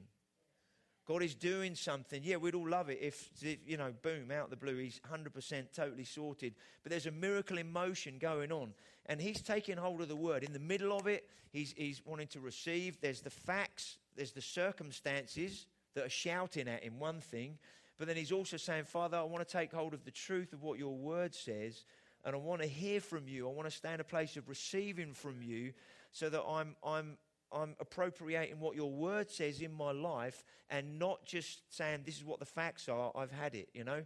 God 1.10 1.24
is 1.24 1.34
doing 1.34 1.74
something. 1.74 2.22
Yeah, 2.24 2.36
we'd 2.36 2.54
all 2.54 2.70
love 2.70 2.92
it 2.92 3.00
if, 3.02 3.32
if, 3.42 3.58
you 3.66 3.78
know, 3.78 3.92
boom, 4.04 4.30
out 4.30 4.44
of 4.44 4.50
the 4.52 4.56
blue, 4.56 4.78
he's 4.78 5.02
100% 5.12 5.64
totally 5.76 6.04
sorted. 6.04 6.54
But 6.84 6.92
there's 6.92 7.08
a 7.08 7.12
miracle 7.12 7.58
in 7.58 7.72
motion 7.72 8.20
going 8.20 8.52
on. 8.52 8.74
And 9.08 9.20
he's 9.20 9.42
taking 9.42 9.76
hold 9.76 10.02
of 10.02 10.08
the 10.08 10.16
word. 10.16 10.44
In 10.44 10.54
the 10.54 10.60
middle 10.60 10.96
of 10.96 11.08
it, 11.08 11.28
he's, 11.52 11.74
he's 11.76 12.06
wanting 12.06 12.28
to 12.28 12.40
receive. 12.40 13.02
There's 13.02 13.22
the 13.22 13.32
facts, 13.32 13.98
there's 14.16 14.34
the 14.34 14.42
circumstances 14.42 15.66
that 15.96 16.06
are 16.06 16.10
shouting 16.10 16.68
at 16.68 16.84
him, 16.84 17.00
one 17.00 17.22
thing. 17.22 17.58
But 17.98 18.06
then 18.06 18.16
he's 18.16 18.32
also 18.32 18.58
saying, 18.58 18.84
Father, 18.84 19.18
I 19.18 19.24
want 19.24 19.48
to 19.48 19.52
take 19.52 19.74
hold 19.74 19.96
of 19.96 20.06
the 20.06 20.12
truth 20.12 20.54
of 20.54 20.62
what 20.62 20.78
your 20.78 20.96
word 20.96 21.34
says. 21.34 21.86
And 22.24 22.36
I 22.36 22.38
want 22.38 22.62
to 22.62 22.68
hear 22.68 23.02
from 23.02 23.28
you. 23.28 23.50
I 23.50 23.52
want 23.52 23.68
to 23.68 23.76
stay 23.76 23.96
in 23.96 24.00
a 24.00 24.04
place 24.04 24.38
of 24.38 24.48
receiving 24.48 25.14
from 25.14 25.42
you 25.42 25.74
so 26.12 26.30
that 26.30 26.44
I'm, 26.44 26.76
I'm 26.84 27.18
I'm 27.52 27.76
appropriating 27.80 28.60
what 28.60 28.76
your 28.76 28.92
word 28.92 29.30
says 29.30 29.62
in 29.62 29.74
my 29.74 29.92
life 29.92 30.44
and 30.70 31.00
not 31.00 31.26
just 31.26 31.76
saying 31.76 32.02
this 32.06 32.18
is 32.18 32.24
what 32.24 32.40
the 32.40 32.46
facts 32.46 32.88
are, 32.88 33.12
I've 33.16 33.32
had 33.32 33.56
it, 33.56 33.70
you 33.74 33.84
know. 33.84 34.04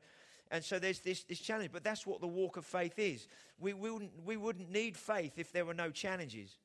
And 0.51 0.63
so 0.63 0.79
there's 0.79 0.99
this, 0.99 1.23
this 1.23 1.39
challenge, 1.39 1.71
but 1.71 1.83
that's 1.83 2.05
what 2.05 2.21
the 2.21 2.27
walk 2.27 2.57
of 2.57 2.65
faith 2.65 2.99
is. 2.99 3.27
We, 3.59 3.73
we, 3.73 3.89
wouldn't, 3.89 4.11
we 4.23 4.37
wouldn't 4.37 4.71
need 4.71 4.95
faith 4.95 5.33
if 5.37 5.51
there 5.51 5.65
were 5.65 5.73
no 5.73 5.89
challenges. 5.89 6.57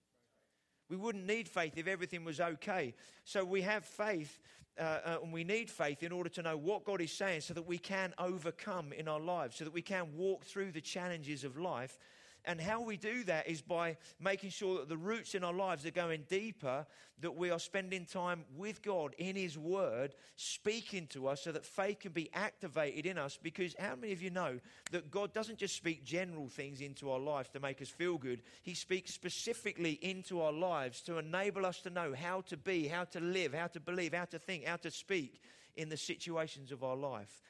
We 0.91 0.97
wouldn't 0.97 1.27
need 1.27 1.49
faith 1.49 1.77
if 1.77 1.87
everything 1.87 2.25
was 2.25 2.41
okay. 2.41 2.95
So 3.25 3.45
we 3.45 3.63
have 3.63 3.85
faith 3.85 4.39
uh, 4.79 4.83
uh, 4.83 5.19
and 5.23 5.33
we 5.33 5.43
need 5.43 5.69
faith 5.71 6.03
in 6.03 6.13
order 6.13 6.29
to 6.31 6.43
know 6.43 6.57
what 6.57 6.85
God 6.85 7.01
is 7.01 7.11
saying 7.11 7.41
so 7.41 7.55
that 7.55 7.67
we 7.67 7.79
can 7.79 8.15
overcome 8.19 8.93
in 8.93 9.09
our 9.09 9.21
lives, 9.21 9.57
so 9.57 9.65
that 9.65 9.73
we 9.73 9.83
can 9.83 10.07
walk 10.17 10.45
through 10.45 10.71
the 10.73 10.81
challenges 10.81 11.43
of 11.43 11.59
life 11.59 11.99
and 12.45 12.61
how 12.61 12.81
we 12.81 12.97
do 12.97 13.25
that 13.25 13.47
is 13.47 13.61
by 13.61 13.97
making 14.21 14.51
sure 14.51 14.79
that 14.79 14.89
the 14.89 14.97
roots 14.97 15.35
in 15.35 15.45
our 15.45 15.53
lives 15.53 15.85
are 15.85 15.91
going 15.91 16.25
deeper, 16.29 16.87
that 17.21 17.37
we 17.37 17.51
are 17.51 17.59
spending 17.59 18.07
time 18.07 18.45
with 18.57 18.81
God 18.83 19.15
in 19.19 19.37
His 19.37 19.59
Word, 19.59 20.15
speaking 20.37 21.07
to 21.09 21.29
us 21.29 21.43
so 21.43 21.53
that 21.53 21.65
faith 21.65 22.01
can 22.01 22.13
be 22.13 22.31
activated 22.33 23.07
in 23.07 23.19
us. 23.19 23.39
Because 23.43 23.75
how 23.79 23.97
many 23.97 24.13
of 24.13 24.23
you 24.23 24.31
know 24.31 24.61
that 24.93 25.11
God 25.11 25.35
doesn't 25.35 25.59
just 25.59 25.77
speak 25.77 26.05
general 26.05 26.49
things 26.49 26.81
into 26.81 27.11
our 27.11 27.21
lives 27.21 27.49
to 27.51 27.61
make 27.61 27.83
us 27.83 27.89
feel 27.89 28.17
good? 28.17 28.43
He 28.63 28.75
speaks 28.75 29.13
specifically 29.13 29.99
into 30.01 30.41
our 30.41 30.53
lives 30.53 31.03
to 31.03 31.19
enable 31.19 31.67
us 31.67 31.81
to 31.83 31.91
know 31.91 32.15
how 32.15 32.43
to 32.43 32.57
be, 32.57 32.89
how 32.89 33.05
to 33.05 33.21
live, 33.21 33.53
how 33.53 33.67
to 33.67 33.81
believe, 33.81 34.15
how 34.15 34.27
to 34.27 34.39
think, 34.39 34.65
how 34.65 34.77
to 34.77 34.91
speak 34.91 35.43
in 35.77 35.89
the 35.89 35.97
situations 35.97 36.73
of 36.73 36.83
our 36.83 36.97
life. 36.97 37.43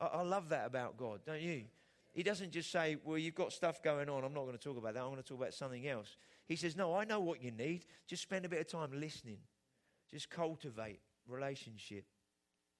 I 0.00 0.22
love 0.22 0.50
that 0.50 0.66
about 0.66 0.96
God, 0.96 1.20
don't 1.24 1.40
you? 1.40 1.64
He 2.16 2.22
doesn't 2.22 2.50
just 2.50 2.72
say, 2.72 2.96
Well, 3.04 3.18
you've 3.18 3.34
got 3.34 3.52
stuff 3.52 3.82
going 3.82 4.08
on. 4.08 4.24
I'm 4.24 4.32
not 4.32 4.44
going 4.44 4.56
to 4.56 4.58
talk 4.58 4.78
about 4.78 4.94
that. 4.94 5.02
I'm 5.02 5.10
going 5.10 5.22
to 5.22 5.28
talk 5.28 5.36
about 5.38 5.52
something 5.52 5.86
else. 5.86 6.16
He 6.48 6.56
says, 6.56 6.74
No, 6.74 6.96
I 6.96 7.04
know 7.04 7.20
what 7.20 7.42
you 7.42 7.50
need. 7.50 7.84
Just 8.06 8.22
spend 8.22 8.46
a 8.46 8.48
bit 8.48 8.58
of 8.58 8.68
time 8.68 8.98
listening. 8.98 9.36
Just 10.10 10.30
cultivate 10.30 11.00
relationship. 11.28 12.06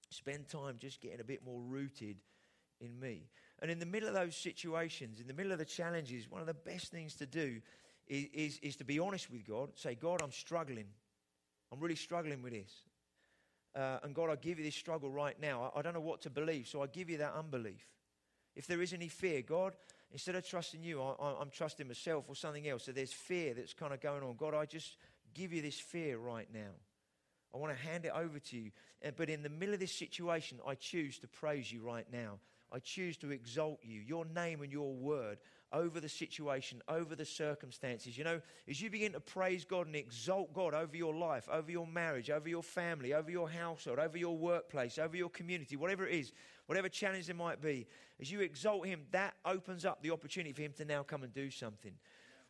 Spend 0.09 0.49
time 0.49 0.77
just 0.79 1.01
getting 1.01 1.21
a 1.21 1.23
bit 1.23 1.45
more 1.45 1.61
rooted 1.61 2.17
in 2.81 2.99
me. 2.99 3.29
And 3.61 3.69
in 3.69 3.77
the 3.77 3.85
middle 3.85 4.09
of 4.09 4.15
those 4.15 4.35
situations, 4.35 5.19
in 5.19 5.27
the 5.27 5.35
middle 5.35 5.51
of 5.51 5.59
the 5.59 5.65
challenges, 5.65 6.27
one 6.27 6.41
of 6.41 6.47
the 6.47 6.55
best 6.55 6.91
things 6.91 7.13
to 7.17 7.27
do 7.27 7.61
is, 8.07 8.25
is, 8.33 8.59
is 8.63 8.75
to 8.77 8.85
be 8.85 8.97
honest 8.97 9.29
with 9.29 9.47
God. 9.47 9.69
Say, 9.75 9.93
God, 9.93 10.23
I'm 10.23 10.31
struggling. 10.31 10.87
I'm 11.71 11.79
really 11.79 11.95
struggling 11.95 12.41
with 12.41 12.53
this. 12.53 12.71
Uh, 13.75 13.99
and 14.01 14.15
God, 14.15 14.31
I 14.31 14.35
give 14.35 14.57
you 14.57 14.65
this 14.65 14.75
struggle 14.75 15.11
right 15.11 15.39
now. 15.39 15.71
I, 15.75 15.79
I 15.79 15.81
don't 15.83 15.93
know 15.93 16.01
what 16.01 16.21
to 16.21 16.31
believe, 16.31 16.67
so 16.67 16.81
I 16.81 16.87
give 16.87 17.07
you 17.07 17.19
that 17.19 17.35
unbelief. 17.37 17.85
If 18.57 18.65
there 18.65 18.81
is 18.81 18.91
any 18.91 19.07
fear, 19.07 19.43
God, 19.43 19.73
instead 20.11 20.33
of 20.33 20.43
trusting 20.43 20.83
you, 20.83 20.99
I, 20.99 21.41
am 21.41 21.51
trusting 21.51 21.87
myself 21.87 22.25
or 22.27 22.35
something 22.35 22.67
else. 22.67 22.85
So 22.85 22.91
there's 22.91 23.13
fear 23.13 23.53
that's 23.53 23.73
kind 23.73 23.93
of 23.93 24.01
going 24.01 24.23
on. 24.23 24.35
God, 24.35 24.55
I 24.55 24.65
just 24.65 24.97
give 25.35 25.53
you 25.53 25.61
this 25.61 25.79
fear 25.79 26.17
right 26.17 26.47
now. 26.51 26.73
I 27.53 27.57
want 27.57 27.77
to 27.77 27.87
hand 27.87 28.05
it 28.05 28.11
over 28.15 28.39
to 28.39 28.57
you. 28.57 28.71
But 29.15 29.29
in 29.29 29.43
the 29.43 29.49
middle 29.49 29.75
of 29.75 29.79
this 29.79 29.93
situation, 29.93 30.59
I 30.67 30.73
choose 30.73 31.19
to 31.19 31.27
praise 31.27 31.71
you 31.71 31.81
right 31.81 32.07
now. 32.11 32.39
I 32.73 32.79
choose 32.79 33.15
to 33.17 33.29
exalt 33.29 33.79
you, 33.83 34.01
your 34.01 34.25
name 34.25 34.61
and 34.63 34.71
your 34.71 34.91
word 34.91 35.37
over 35.73 35.99
the 35.99 36.09
situation, 36.09 36.81
over 36.87 37.15
the 37.15 37.25
circumstances. 37.25 38.17
You 38.17 38.23
know, 38.23 38.41
as 38.69 38.81
you 38.81 38.89
begin 38.89 39.13
to 39.13 39.19
praise 39.19 39.65
God 39.65 39.87
and 39.87 39.95
exalt 39.95 40.53
God 40.53 40.73
over 40.73 40.95
your 40.95 41.13
life, 41.13 41.47
over 41.51 41.69
your 41.69 41.87
marriage, 41.87 42.29
over 42.29 42.47
your 42.47 42.63
family, 42.63 43.13
over 43.13 43.29
your 43.29 43.49
household, 43.49 43.99
over 43.99 44.17
your 44.17 44.37
workplace, 44.37 44.97
over 44.97 45.15
your 45.15 45.29
community, 45.29 45.75
whatever 45.75 46.07
it 46.07 46.15
is, 46.15 46.31
whatever 46.67 46.89
challenge 46.89 47.25
there 47.27 47.35
might 47.35 47.61
be, 47.61 47.87
as 48.19 48.31
you 48.31 48.41
exalt 48.41 48.87
Him, 48.87 49.01
that 49.11 49.33
opens 49.45 49.85
up 49.85 50.01
the 50.01 50.11
opportunity 50.11 50.53
for 50.53 50.61
Him 50.61 50.73
to 50.77 50.85
now 50.85 51.03
come 51.03 51.23
and 51.23 51.33
do 51.33 51.51
something. 51.51 51.93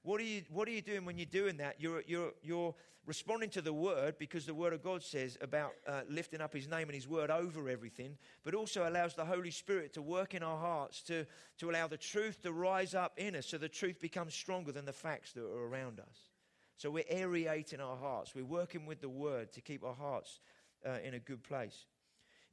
What 0.08 0.22
are 0.22 0.24
you, 0.24 0.43
what 0.53 0.70
are 0.70 0.72
you 0.72 0.82
doing 0.82 1.03
when 1.03 1.18
you're 1.18 1.26
doing 1.26 1.58
that? 1.58 1.76
You're, 1.80 2.01
you're, 2.08 2.32
you're 2.41 2.74
responding 3.05 3.49
to 3.49 3.62
the 3.62 3.74
word 3.74 4.18
because 4.18 4.45
the 4.45 4.53
word 4.53 4.72
of 4.72 4.82
God 4.82 5.03
says 5.03 5.38
about 5.41 5.74
uh, 5.86 6.03
lifting 6.10 6.39
up 6.39 6.53
his 6.53 6.70
name 6.70 6.84
and 6.84 6.93
his 6.93 7.10
word 7.10 7.30
over 7.30 7.68
everything, 7.68 8.18
but 8.45 8.55
also 8.55 8.88
allows 8.88 9.16
the 9.16 9.26
Holy 9.26 9.51
Spirit 9.51 9.93
to 9.95 10.01
work 10.01 10.34
in 10.34 10.43
our 10.43 10.58
hearts 10.58 11.01
to, 11.01 11.26
to 11.58 11.70
allow 11.70 11.88
the 11.88 11.97
truth 11.97 12.41
to 12.43 12.53
rise 12.53 12.95
up 12.95 13.20
in 13.20 13.36
us 13.36 13.47
so 13.47 13.58
the 13.58 13.68
truth 13.68 13.99
becomes 13.99 14.34
stronger 14.34 14.72
than 14.72 14.86
the 14.86 14.93
facts 14.93 15.34
that 15.34 15.43
are 15.43 15.68
around 15.68 15.99
us. 15.99 16.30
So 16.78 16.89
we're 16.89 17.03
aerating 17.10 17.82
our 17.82 17.97
hearts. 17.97 18.34
We're 18.34 18.45
working 18.45 18.86
with 18.86 19.01
the 19.01 19.10
word 19.10 19.51
to 19.51 19.60
keep 19.60 19.84
our 19.84 19.93
hearts 19.93 20.39
uh, 20.88 20.99
in 21.03 21.16
a 21.16 21.20
good 21.20 21.43
place. 21.43 21.86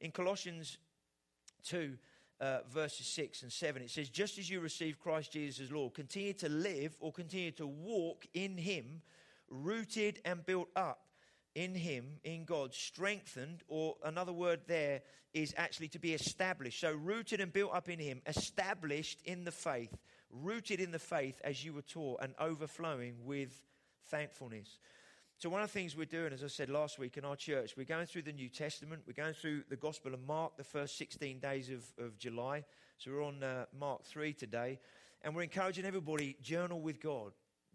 in 0.00 0.10
Colossians 0.10 0.78
2, 1.62 1.96
uh, 2.40 2.58
verses 2.70 3.06
6 3.06 3.42
and 3.42 3.52
7, 3.52 3.82
it 3.82 3.90
says, 3.90 4.08
Just 4.08 4.38
as 4.38 4.48
you 4.50 4.60
received 4.60 4.98
Christ 4.98 5.32
Jesus 5.32 5.66
as 5.66 5.72
Lord, 5.72 5.94
continue 5.94 6.32
to 6.34 6.48
live 6.48 6.96
or 7.00 7.12
continue 7.12 7.52
to 7.52 7.66
walk 7.66 8.26
in 8.34 8.56
Him, 8.56 9.02
rooted 9.48 10.20
and 10.24 10.44
built 10.44 10.68
up 10.76 11.00
in 11.54 11.74
Him, 11.74 12.18
in 12.24 12.44
God, 12.44 12.74
strengthened, 12.74 13.62
or 13.68 13.94
another 14.04 14.32
word 14.32 14.60
there 14.66 15.02
is 15.32 15.54
actually 15.56 15.88
to 15.88 15.98
be 15.98 16.14
established. 16.14 16.80
So, 16.80 16.92
rooted 16.92 17.40
and 17.40 17.52
built 17.52 17.74
up 17.74 17.88
in 17.88 17.98
Him, 17.98 18.20
established 18.26 19.20
in 19.24 19.44
the 19.44 19.52
faith, 19.52 19.96
rooted 20.30 20.80
in 20.80 20.90
the 20.90 20.98
faith 20.98 21.40
as 21.44 21.64
you 21.64 21.72
were 21.72 21.82
taught, 21.82 22.20
and 22.22 22.34
overflowing 22.38 23.24
with 23.24 23.62
thankfulness. 24.10 24.78
So, 25.44 25.50
one 25.50 25.60
of 25.60 25.70
the 25.70 25.78
things 25.78 25.94
we're 25.94 26.06
doing, 26.06 26.32
as 26.32 26.42
I 26.42 26.46
said 26.46 26.70
last 26.70 26.98
week 26.98 27.18
in 27.18 27.24
our 27.26 27.36
church, 27.36 27.74
we're 27.76 27.84
going 27.84 28.06
through 28.06 28.22
the 28.22 28.32
New 28.32 28.48
Testament. 28.48 29.02
We're 29.06 29.12
going 29.12 29.34
through 29.34 29.64
the 29.68 29.76
Gospel 29.76 30.14
of 30.14 30.20
Mark, 30.26 30.56
the 30.56 30.64
first 30.64 30.96
16 30.96 31.38
days 31.38 31.68
of, 31.68 31.84
of 32.02 32.16
July. 32.16 32.64
So, 32.96 33.10
we're 33.10 33.22
on 33.22 33.42
uh, 33.42 33.66
Mark 33.78 34.06
3 34.06 34.32
today. 34.32 34.78
And 35.20 35.36
we're 35.36 35.42
encouraging 35.42 35.84
everybody 35.84 36.38
journal 36.40 36.80
with 36.80 36.98
God. 36.98 37.32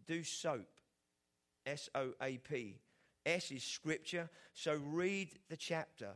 Do 0.08 0.24
SOAP, 0.24 0.66
S 1.68 1.90
O 1.94 2.14
A 2.20 2.40
P. 2.40 2.80
S 3.24 3.52
is 3.52 3.64
scripture. 3.64 4.32
So, 4.56 4.82
read 4.88 5.30
the 5.48 5.56
chapter. 5.56 6.14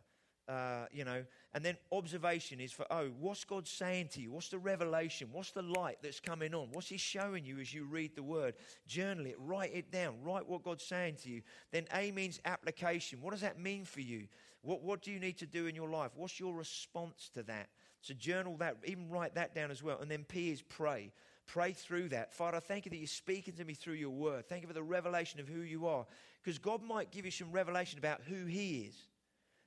Uh, 0.48 0.86
you 0.92 1.06
know, 1.06 1.24
and 1.54 1.64
then 1.64 1.78
observation 1.94 2.60
is 2.60 2.74
for, 2.74 2.86
oh, 2.92 3.10
what's 3.18 3.46
God 3.46 3.66
saying 3.66 4.10
to 4.10 4.22
you? 4.22 4.30
What's 4.30 4.50
the 4.50 4.58
revelation? 4.58 5.30
What's 5.32 5.52
the 5.52 5.62
light 5.62 6.00
that's 6.02 6.20
coming 6.20 6.54
on? 6.54 6.68
What's 6.74 6.90
He 6.90 6.98
showing 6.98 7.46
you 7.46 7.60
as 7.60 7.74
you 7.74 7.86
read 7.86 8.14
the 8.14 8.24
word? 8.24 8.56
Journal 8.86 9.26
it, 9.26 9.38
write 9.40 9.74
it 9.74 9.90
down, 9.90 10.16
write 10.22 10.48
what 10.48 10.64
God's 10.64 10.84
saying 10.84 11.16
to 11.24 11.30
you. 11.30 11.44
Then 11.72 11.86
A 11.94 12.12
means 12.12 12.42
application. 12.44 13.20
What 13.22 13.32
does 13.32 13.40
that 13.40 13.58
mean 13.58 13.86
for 13.86 14.02
you? 14.02 14.28
What, 14.64 14.84
what 14.84 15.02
do 15.02 15.12
you 15.12 15.20
need 15.20 15.38
to 15.38 15.46
do 15.46 15.68
in 15.68 15.76
your 15.76 15.90
life? 15.90 16.12
What's 16.16 16.40
your 16.42 16.54
response 16.54 17.30
to 17.36 17.44
that? 17.44 17.70
So 18.02 18.14
journal 18.14 18.58
that, 18.58 18.78
even 18.84 19.10
write 19.10 19.36
that 19.36 19.56
down 19.56 19.72
as 19.72 19.82
well. 19.82 20.00
And 20.02 20.12
then 20.12 20.26
P 20.26 20.52
is 20.52 20.62
pray. 20.62 21.12
Pray 21.46 21.72
through 21.72 22.10
that. 22.10 22.34
Father, 22.34 22.60
thank 22.60 22.86
you 22.86 22.90
that 22.90 22.98
you're 22.98 23.08
speaking 23.08 23.54
to 23.56 23.64
me 23.64 23.74
through 23.74 23.94
your 23.94 24.10
word. 24.10 24.50
Thank 24.50 24.62
you 24.62 24.68
for 24.68 24.74
the 24.74 24.84
revelation 24.84 25.40
of 25.40 25.48
who 25.48 25.62
you 25.62 25.88
are. 25.88 26.06
Because 26.44 26.58
God 26.58 26.84
might 26.84 27.12
give 27.12 27.24
you 27.24 27.32
some 27.32 27.52
revelation 27.52 28.00
about 28.00 28.22
who 28.28 28.46
He 28.46 28.82
is 28.90 28.96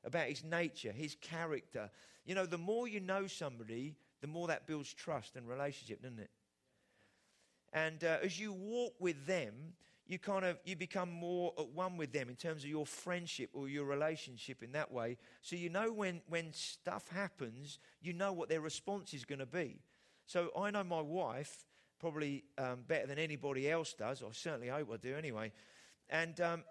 about 0.06 0.28
his 0.28 0.44
nature, 0.44 0.92
his 0.92 1.16
character. 1.20 1.90
You 2.24 2.34
know, 2.34 2.46
the 2.46 2.58
more 2.58 2.88
you 2.88 3.00
know 3.00 3.26
somebody, 3.26 3.96
the 4.20 4.26
more 4.26 4.46
that 4.46 4.66
builds 4.66 4.92
trust 4.94 5.36
and 5.36 5.46
relationship, 5.46 6.02
doesn't 6.02 6.20
it? 6.20 6.30
And 7.72 8.02
uh, 8.04 8.18
as 8.22 8.40
you 8.40 8.52
walk 8.52 8.94
with 8.98 9.26
them, 9.26 9.52
you 10.06 10.18
kind 10.18 10.44
of 10.44 10.58
you 10.64 10.76
become 10.76 11.10
more 11.10 11.52
at 11.58 11.68
one 11.70 11.96
with 11.96 12.12
them 12.12 12.28
in 12.28 12.36
terms 12.36 12.62
of 12.62 12.70
your 12.70 12.86
friendship 12.86 13.50
or 13.52 13.68
your 13.68 13.84
relationship 13.84 14.62
in 14.62 14.72
that 14.72 14.92
way. 14.92 15.18
So 15.42 15.56
you 15.56 15.68
know 15.68 15.92
when 15.92 16.22
when 16.28 16.52
stuff 16.52 17.08
happens, 17.08 17.78
you 18.00 18.12
know 18.12 18.32
what 18.32 18.48
their 18.48 18.60
response 18.60 19.12
is 19.12 19.24
going 19.24 19.40
to 19.40 19.46
be. 19.46 19.80
So 20.26 20.50
I 20.56 20.70
know 20.70 20.84
my 20.84 21.00
wife 21.00 21.66
probably 21.98 22.44
um, 22.56 22.84
better 22.86 23.06
than 23.06 23.18
anybody 23.18 23.68
else 23.68 23.94
does, 23.94 24.22
or 24.22 24.32
certainly 24.32 24.68
hope 24.68 24.90
I 24.92 24.96
do 24.96 25.16
anyway. 25.16 25.52
And 26.08 26.40
um, 26.40 26.64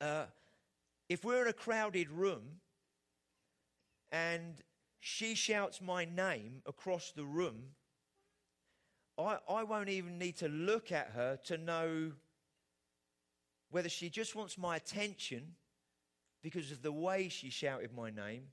uh, 0.00 0.24
if 1.12 1.26
we're 1.26 1.42
in 1.42 1.48
a 1.48 1.52
crowded 1.52 2.10
room 2.10 2.42
and 4.10 4.62
she 4.98 5.34
shouts 5.34 5.82
my 5.82 6.06
name 6.06 6.62
across 6.64 7.12
the 7.12 7.24
room, 7.24 7.64
I, 9.18 9.36
I 9.46 9.62
won't 9.64 9.90
even 9.90 10.18
need 10.18 10.38
to 10.38 10.48
look 10.48 10.90
at 10.90 11.10
her 11.14 11.38
to 11.44 11.58
know 11.58 12.12
whether 13.70 13.90
she 13.90 14.08
just 14.08 14.34
wants 14.34 14.56
my 14.56 14.76
attention 14.76 15.54
because 16.42 16.72
of 16.72 16.80
the 16.80 16.92
way 16.92 17.28
she 17.28 17.50
shouted 17.50 17.94
my 17.94 18.08
name 18.08 18.44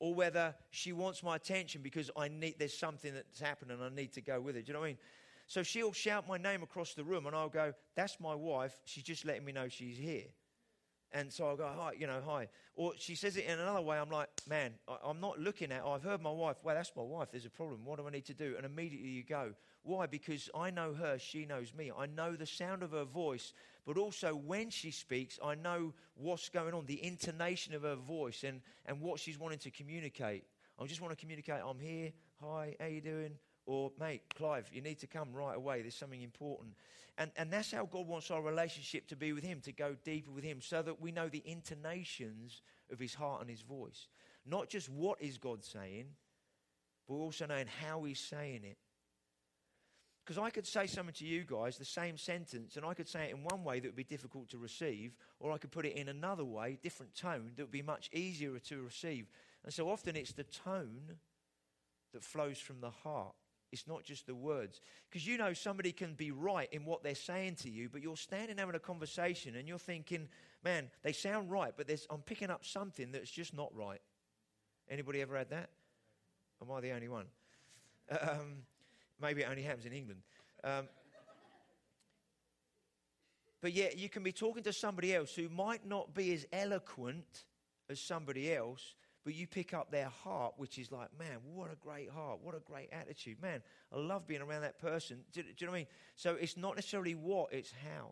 or 0.00 0.14
whether 0.14 0.52
she 0.70 0.92
wants 0.92 1.22
my 1.22 1.36
attention 1.36 1.80
because 1.80 2.10
I 2.16 2.26
need 2.26 2.56
there's 2.58 2.76
something 2.76 3.14
that's 3.14 3.38
happened 3.38 3.70
and 3.70 3.80
I 3.80 3.88
need 3.88 4.12
to 4.14 4.20
go 4.20 4.40
with 4.40 4.56
it. 4.56 4.66
Do 4.66 4.70
you 4.70 4.74
know 4.74 4.80
what 4.80 4.86
I 4.86 4.88
mean? 4.90 4.98
So 5.46 5.62
she'll 5.62 5.92
shout 5.92 6.26
my 6.26 6.38
name 6.38 6.64
across 6.64 6.94
the 6.94 7.04
room 7.04 7.26
and 7.26 7.36
I'll 7.36 7.48
go, 7.48 7.72
That's 7.94 8.18
my 8.18 8.34
wife. 8.34 8.74
She's 8.84 9.04
just 9.04 9.24
letting 9.24 9.44
me 9.44 9.52
know 9.52 9.68
she's 9.68 9.96
here. 9.96 10.26
And 11.14 11.32
so 11.32 11.52
I 11.52 11.54
go, 11.54 11.70
hi, 11.78 11.92
you 11.96 12.08
know, 12.08 12.20
hi. 12.26 12.48
Or 12.74 12.92
she 12.98 13.14
says 13.14 13.36
it 13.36 13.44
in 13.44 13.60
another 13.60 13.80
way. 13.80 13.96
I'm 13.96 14.10
like, 14.10 14.28
man, 14.48 14.72
I, 14.88 15.08
am 15.08 15.20
not 15.20 15.38
looking 15.38 15.70
at, 15.70 15.84
I've 15.86 16.02
heard 16.02 16.20
my 16.20 16.30
wife. 16.32 16.56
Well, 16.64 16.74
that's 16.74 16.90
my 16.96 17.04
wife. 17.04 17.28
There's 17.30 17.46
a 17.46 17.50
problem. 17.50 17.84
What 17.84 18.00
do 18.00 18.06
I 18.08 18.10
need 18.10 18.24
to 18.26 18.34
do? 18.34 18.54
And 18.56 18.66
immediately 18.66 19.10
you 19.10 19.22
go, 19.22 19.52
why? 19.84 20.06
Because 20.06 20.50
I 20.56 20.70
know 20.70 20.92
her. 20.92 21.16
She 21.20 21.46
knows 21.46 21.72
me. 21.72 21.92
I 21.96 22.06
know 22.06 22.34
the 22.34 22.46
sound 22.46 22.82
of 22.82 22.90
her 22.90 23.04
voice. 23.04 23.52
But 23.86 23.96
also 23.96 24.34
when 24.34 24.70
she 24.70 24.90
speaks, 24.90 25.38
I 25.42 25.54
know 25.54 25.94
what's 26.16 26.48
going 26.48 26.74
on, 26.74 26.84
the 26.86 27.02
intonation 27.04 27.74
of 27.74 27.82
her 27.82 27.94
voice 27.94 28.42
and, 28.42 28.60
and 28.84 29.00
what 29.00 29.20
she's 29.20 29.38
wanting 29.38 29.60
to 29.60 29.70
communicate. 29.70 30.42
I 30.80 30.86
just 30.86 31.00
want 31.00 31.16
to 31.16 31.20
communicate, 31.20 31.60
I'm 31.64 31.78
here. 31.78 32.10
Hi, 32.40 32.74
how 32.80 32.86
are 32.86 32.88
you 32.88 33.00
doing? 33.00 33.38
Or, 33.66 33.92
mate, 33.98 34.22
Clive, 34.36 34.68
you 34.72 34.82
need 34.82 34.98
to 34.98 35.06
come 35.06 35.32
right 35.32 35.56
away. 35.56 35.80
There's 35.80 35.94
something 35.94 36.22
important. 36.22 36.74
And, 37.16 37.30
and 37.36 37.50
that's 37.50 37.70
how 37.70 37.86
God 37.86 38.06
wants 38.06 38.30
our 38.30 38.42
relationship 38.42 39.06
to 39.08 39.16
be 39.16 39.32
with 39.32 39.44
Him, 39.44 39.60
to 39.62 39.72
go 39.72 39.96
deeper 40.04 40.30
with 40.30 40.44
Him, 40.44 40.60
so 40.60 40.82
that 40.82 41.00
we 41.00 41.12
know 41.12 41.28
the 41.28 41.42
intonations 41.46 42.62
of 42.92 42.98
His 42.98 43.14
heart 43.14 43.40
and 43.40 43.48
His 43.48 43.62
voice. 43.62 44.08
Not 44.44 44.68
just 44.68 44.90
what 44.90 45.22
is 45.22 45.38
God 45.38 45.64
saying, 45.64 46.06
but 47.08 47.14
also 47.14 47.46
knowing 47.46 47.68
how 47.80 48.02
He's 48.04 48.20
saying 48.20 48.64
it. 48.64 48.76
Because 50.24 50.42
I 50.42 50.48
could 50.50 50.66
say 50.66 50.86
something 50.86 51.14
to 51.16 51.26
you 51.26 51.44
guys, 51.46 51.76
the 51.76 51.84
same 51.84 52.16
sentence, 52.16 52.76
and 52.76 52.84
I 52.86 52.94
could 52.94 53.08
say 53.08 53.26
it 53.26 53.34
in 53.34 53.44
one 53.44 53.62
way 53.62 53.78
that 53.78 53.88
would 53.88 53.96
be 53.96 54.04
difficult 54.04 54.48
to 54.50 54.58
receive, 54.58 55.12
or 55.38 55.52
I 55.52 55.58
could 55.58 55.70
put 55.70 55.84
it 55.84 55.96
in 55.96 56.08
another 56.08 56.44
way, 56.44 56.78
different 56.82 57.14
tone, 57.14 57.52
that 57.56 57.62
would 57.62 57.70
be 57.70 57.82
much 57.82 58.08
easier 58.12 58.58
to 58.58 58.82
receive. 58.82 59.26
And 59.64 59.72
so 59.72 59.90
often 59.90 60.16
it's 60.16 60.32
the 60.32 60.44
tone 60.44 61.16
that 62.14 62.24
flows 62.24 62.58
from 62.58 62.80
the 62.80 62.90
heart. 62.90 63.34
It's 63.74 63.88
not 63.88 64.04
just 64.04 64.26
the 64.26 64.36
words. 64.36 64.80
Because 65.10 65.26
you 65.26 65.36
know 65.36 65.52
somebody 65.52 65.90
can 65.90 66.14
be 66.14 66.30
right 66.30 66.68
in 66.72 66.84
what 66.84 67.02
they're 67.02 67.16
saying 67.16 67.56
to 67.56 67.68
you, 67.68 67.88
but 67.88 68.02
you're 68.02 68.16
standing 68.16 68.56
having 68.56 68.76
a 68.76 68.78
conversation 68.78 69.56
and 69.56 69.66
you're 69.66 69.78
thinking, 69.78 70.28
man, 70.62 70.90
they 71.02 71.12
sound 71.12 71.50
right, 71.50 71.72
but 71.76 71.90
I'm 72.08 72.22
picking 72.22 72.50
up 72.50 72.64
something 72.64 73.10
that's 73.10 73.30
just 73.30 73.52
not 73.52 73.74
right. 73.74 74.00
Anybody 74.88 75.20
ever 75.22 75.36
had 75.36 75.50
that? 75.50 75.70
Am 76.62 76.70
I 76.70 76.80
the 76.80 76.92
only 76.92 77.08
one? 77.08 77.26
Um, 78.10 78.62
maybe 79.20 79.42
it 79.42 79.48
only 79.50 79.62
happens 79.62 79.86
in 79.86 79.92
England. 79.92 80.20
Um, 80.62 80.88
but 83.60 83.72
yet 83.72 83.98
you 83.98 84.08
can 84.08 84.22
be 84.22 84.30
talking 84.30 84.62
to 84.62 84.72
somebody 84.72 85.12
else 85.12 85.34
who 85.34 85.48
might 85.48 85.84
not 85.84 86.14
be 86.14 86.32
as 86.32 86.46
eloquent 86.52 87.44
as 87.90 87.98
somebody 87.98 88.54
else, 88.54 88.94
but 89.24 89.34
you 89.34 89.46
pick 89.46 89.72
up 89.72 89.90
their 89.90 90.08
heart, 90.08 90.54
which 90.58 90.78
is 90.78 90.92
like, 90.92 91.08
man, 91.18 91.38
what 91.54 91.72
a 91.72 91.76
great 91.76 92.10
heart, 92.10 92.40
what 92.42 92.54
a 92.54 92.60
great 92.60 92.90
attitude. 92.92 93.40
Man, 93.40 93.62
I 93.92 93.98
love 93.98 94.26
being 94.26 94.42
around 94.42 94.62
that 94.62 94.78
person. 94.78 95.20
Do, 95.32 95.42
do 95.42 95.48
you 95.56 95.66
know 95.66 95.72
what 95.72 95.76
I 95.76 95.80
mean? 95.80 95.86
So 96.16 96.34
it's 96.34 96.56
not 96.56 96.76
necessarily 96.76 97.14
what, 97.14 97.52
it's 97.52 97.72
how. 97.72 98.10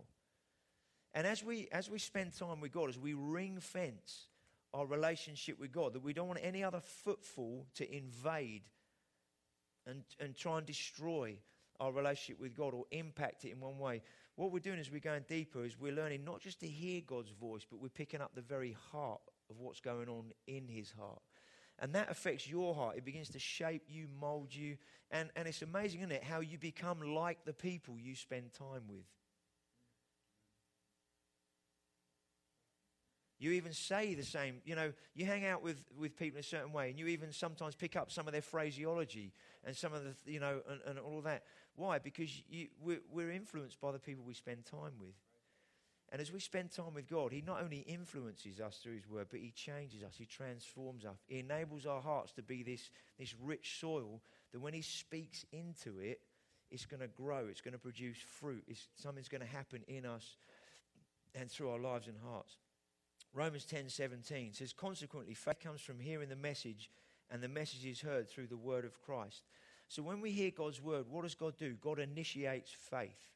And 1.14 1.26
as 1.26 1.44
we, 1.44 1.68
as 1.70 1.90
we 1.90 1.98
spend 1.98 2.32
time 2.36 2.60
with 2.60 2.72
God, 2.72 2.88
as 2.88 2.98
we 2.98 3.12
ring 3.12 3.60
fence 3.60 4.28
our 4.72 4.86
relationship 4.86 5.60
with 5.60 5.70
God, 5.70 5.92
that 5.92 6.02
we 6.02 6.14
don't 6.14 6.28
want 6.28 6.40
any 6.42 6.64
other 6.64 6.80
footfall 6.80 7.66
to 7.74 7.94
invade 7.94 8.62
and, 9.86 10.02
and 10.18 10.34
try 10.34 10.56
and 10.56 10.66
destroy 10.66 11.36
our 11.78 11.92
relationship 11.92 12.40
with 12.40 12.56
God 12.56 12.72
or 12.72 12.86
impact 12.90 13.44
it 13.44 13.50
in 13.50 13.60
one 13.60 13.78
way. 13.78 14.00
What 14.36 14.50
we're 14.50 14.60
doing 14.60 14.78
as 14.78 14.90
we're 14.90 15.00
going 15.00 15.24
deeper 15.28 15.62
is 15.62 15.78
we're 15.78 15.92
learning 15.92 16.24
not 16.24 16.40
just 16.40 16.60
to 16.60 16.66
hear 16.66 17.02
God's 17.06 17.32
voice, 17.32 17.66
but 17.70 17.82
we're 17.82 17.88
picking 17.88 18.22
up 18.22 18.34
the 18.34 18.40
very 18.40 18.74
heart 18.90 19.20
of 19.52 19.60
what's 19.60 19.80
going 19.80 20.08
on 20.08 20.32
in 20.46 20.66
his 20.66 20.92
heart. 20.98 21.22
And 21.78 21.94
that 21.94 22.10
affects 22.10 22.48
your 22.48 22.74
heart. 22.74 22.96
It 22.96 23.04
begins 23.04 23.28
to 23.30 23.38
shape 23.38 23.84
you, 23.88 24.06
mold 24.20 24.54
you. 24.54 24.76
And, 25.10 25.30
and 25.36 25.46
it's 25.46 25.62
amazing, 25.62 26.00
isn't 26.00 26.12
it, 26.12 26.24
how 26.24 26.40
you 26.40 26.58
become 26.58 27.00
like 27.00 27.44
the 27.44 27.52
people 27.52 27.98
you 27.98 28.14
spend 28.14 28.52
time 28.52 28.82
with. 28.88 29.04
You 33.38 33.50
even 33.52 33.72
say 33.72 34.14
the 34.14 34.22
same. 34.22 34.60
You 34.64 34.76
know, 34.76 34.92
you 35.14 35.26
hang 35.26 35.44
out 35.44 35.64
with, 35.64 35.82
with 35.98 36.16
people 36.16 36.36
in 36.36 36.40
a 36.40 36.44
certain 36.44 36.72
way, 36.72 36.90
and 36.90 36.98
you 36.98 37.08
even 37.08 37.32
sometimes 37.32 37.74
pick 37.74 37.96
up 37.96 38.12
some 38.12 38.28
of 38.28 38.32
their 38.32 38.42
phraseology 38.42 39.32
and 39.64 39.76
some 39.76 39.92
of 39.92 40.04
the, 40.04 40.32
you 40.32 40.38
know, 40.38 40.60
and, 40.70 40.80
and 40.86 40.98
all 41.00 41.20
that. 41.22 41.42
Why? 41.74 41.98
Because 41.98 42.30
you, 42.48 42.68
we're, 42.80 43.00
we're 43.10 43.32
influenced 43.32 43.80
by 43.80 43.90
the 43.90 43.98
people 43.98 44.22
we 44.24 44.34
spend 44.34 44.64
time 44.64 44.92
with. 45.00 45.14
And 46.12 46.20
as 46.20 46.30
we 46.30 46.40
spend 46.40 46.70
time 46.70 46.92
with 46.94 47.08
God, 47.08 47.32
He 47.32 47.40
not 47.40 47.62
only 47.62 47.78
influences 47.78 48.60
us 48.60 48.76
through 48.82 48.96
His 48.96 49.08
Word, 49.08 49.28
but 49.30 49.40
He 49.40 49.50
changes 49.50 50.02
us, 50.02 50.12
He 50.16 50.26
transforms 50.26 51.06
us. 51.06 51.16
He 51.26 51.38
enables 51.38 51.86
our 51.86 52.02
hearts 52.02 52.32
to 52.32 52.42
be 52.42 52.62
this, 52.62 52.90
this 53.18 53.34
rich 53.42 53.78
soil 53.80 54.20
that 54.52 54.60
when 54.60 54.74
He 54.74 54.82
speaks 54.82 55.46
into 55.52 55.98
it, 56.00 56.20
it's 56.70 56.84
going 56.84 57.00
to 57.00 57.08
grow, 57.08 57.46
it's 57.50 57.62
going 57.62 57.72
to 57.72 57.78
produce 57.78 58.18
fruit, 58.18 58.62
it's, 58.68 58.88
something's 58.94 59.28
going 59.28 59.40
to 59.40 59.46
happen 59.46 59.80
in 59.88 60.04
us 60.04 60.36
and 61.34 61.50
through 61.50 61.70
our 61.70 61.78
lives 61.78 62.08
and 62.08 62.16
hearts. 62.22 62.58
Romans 63.32 63.64
10 63.64 63.88
17 63.88 64.52
says, 64.52 64.74
Consequently, 64.74 65.32
faith 65.32 65.60
comes 65.60 65.80
from 65.80 65.98
hearing 65.98 66.28
the 66.28 66.36
message, 66.36 66.90
and 67.30 67.42
the 67.42 67.48
message 67.48 67.86
is 67.86 68.02
heard 68.02 68.28
through 68.28 68.48
the 68.48 68.56
word 68.56 68.84
of 68.84 69.00
Christ. 69.00 69.44
So 69.88 70.02
when 70.02 70.20
we 70.20 70.30
hear 70.30 70.50
God's 70.50 70.82
word, 70.82 71.06
what 71.08 71.22
does 71.22 71.34
God 71.34 71.56
do? 71.56 71.74
God 71.80 71.98
initiates 71.98 72.70
faith. 72.70 73.31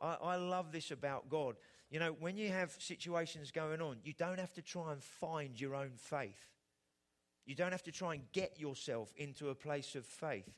I, 0.00 0.14
I 0.22 0.36
love 0.36 0.72
this 0.72 0.90
about 0.90 1.28
God. 1.28 1.56
You 1.90 2.00
know, 2.00 2.14
when 2.18 2.36
you 2.36 2.50
have 2.50 2.76
situations 2.78 3.50
going 3.50 3.80
on, 3.80 3.96
you 4.04 4.12
don't 4.12 4.38
have 4.38 4.52
to 4.54 4.62
try 4.62 4.92
and 4.92 5.02
find 5.02 5.58
your 5.60 5.74
own 5.74 5.92
faith. 5.96 6.46
You 7.46 7.54
don't 7.54 7.72
have 7.72 7.82
to 7.84 7.92
try 7.92 8.14
and 8.14 8.22
get 8.32 8.60
yourself 8.60 9.12
into 9.16 9.48
a 9.48 9.54
place 9.54 9.94
of 9.94 10.04
faith. 10.04 10.50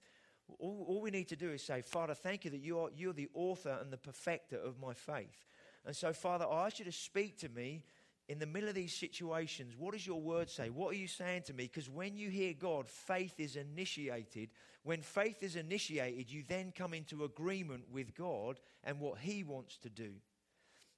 All, 0.59 0.85
all 0.89 1.01
we 1.01 1.11
need 1.11 1.29
to 1.29 1.37
do 1.37 1.51
is 1.51 1.63
say, 1.63 1.83
Father, 1.83 2.15
thank 2.15 2.45
you 2.45 2.51
that 2.51 2.61
you 2.61 2.81
are, 2.81 2.89
you're 2.95 3.13
the 3.13 3.29
author 3.33 3.79
and 3.81 3.93
the 3.93 3.97
perfecter 3.97 4.57
of 4.57 4.81
my 4.81 4.93
faith. 4.93 5.45
And 5.87 5.95
so, 5.95 6.13
Father, 6.13 6.47
I 6.51 6.67
ask 6.67 6.79
you 6.81 6.85
to 6.85 6.93
speak 6.93 7.39
to 7.39 7.49
me 7.49 7.85
in 8.31 8.39
the 8.39 8.47
middle 8.47 8.69
of 8.69 8.77
these 8.77 8.95
situations. 8.95 9.75
What 9.77 9.93
does 9.93 10.07
your 10.07 10.21
word 10.21 10.49
say? 10.49 10.71
What 10.71 10.93
are 10.93 10.97
you 10.97 11.09
saying 11.09 11.43
to 11.47 11.53
me? 11.53 11.65
Because 11.65 11.91
when 11.91 12.17
you 12.17 12.31
hear 12.31 12.55
God, 12.55 12.89
faith 12.89 13.35
is 13.39 13.57
initiated. 13.57 14.51
When 14.85 15.03
faith 15.03 15.43
is 15.43 15.57
initiated, 15.57 16.31
you 16.31 16.45
then 16.47 16.73
come 16.73 16.95
into 16.95 17.25
agreement 17.25 17.87
with 17.91 18.15
God 18.15 18.61
and 18.85 19.01
what 19.01 19.19
He 19.19 19.43
wants 19.43 19.79
to 19.79 19.89
do. 19.89 20.13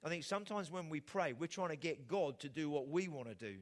I 0.03 0.09
think 0.09 0.23
sometimes 0.23 0.69
when 0.69 0.89
we 0.89 0.99
pray, 0.99 1.33
we're 1.33 1.47
trying 1.47 1.69
to 1.69 1.75
get 1.75 2.07
God 2.07 2.39
to 2.41 2.49
do 2.49 2.69
what 2.69 2.87
we 2.87 3.07
want 3.07 3.29
to 3.29 3.35
do. 3.35 3.55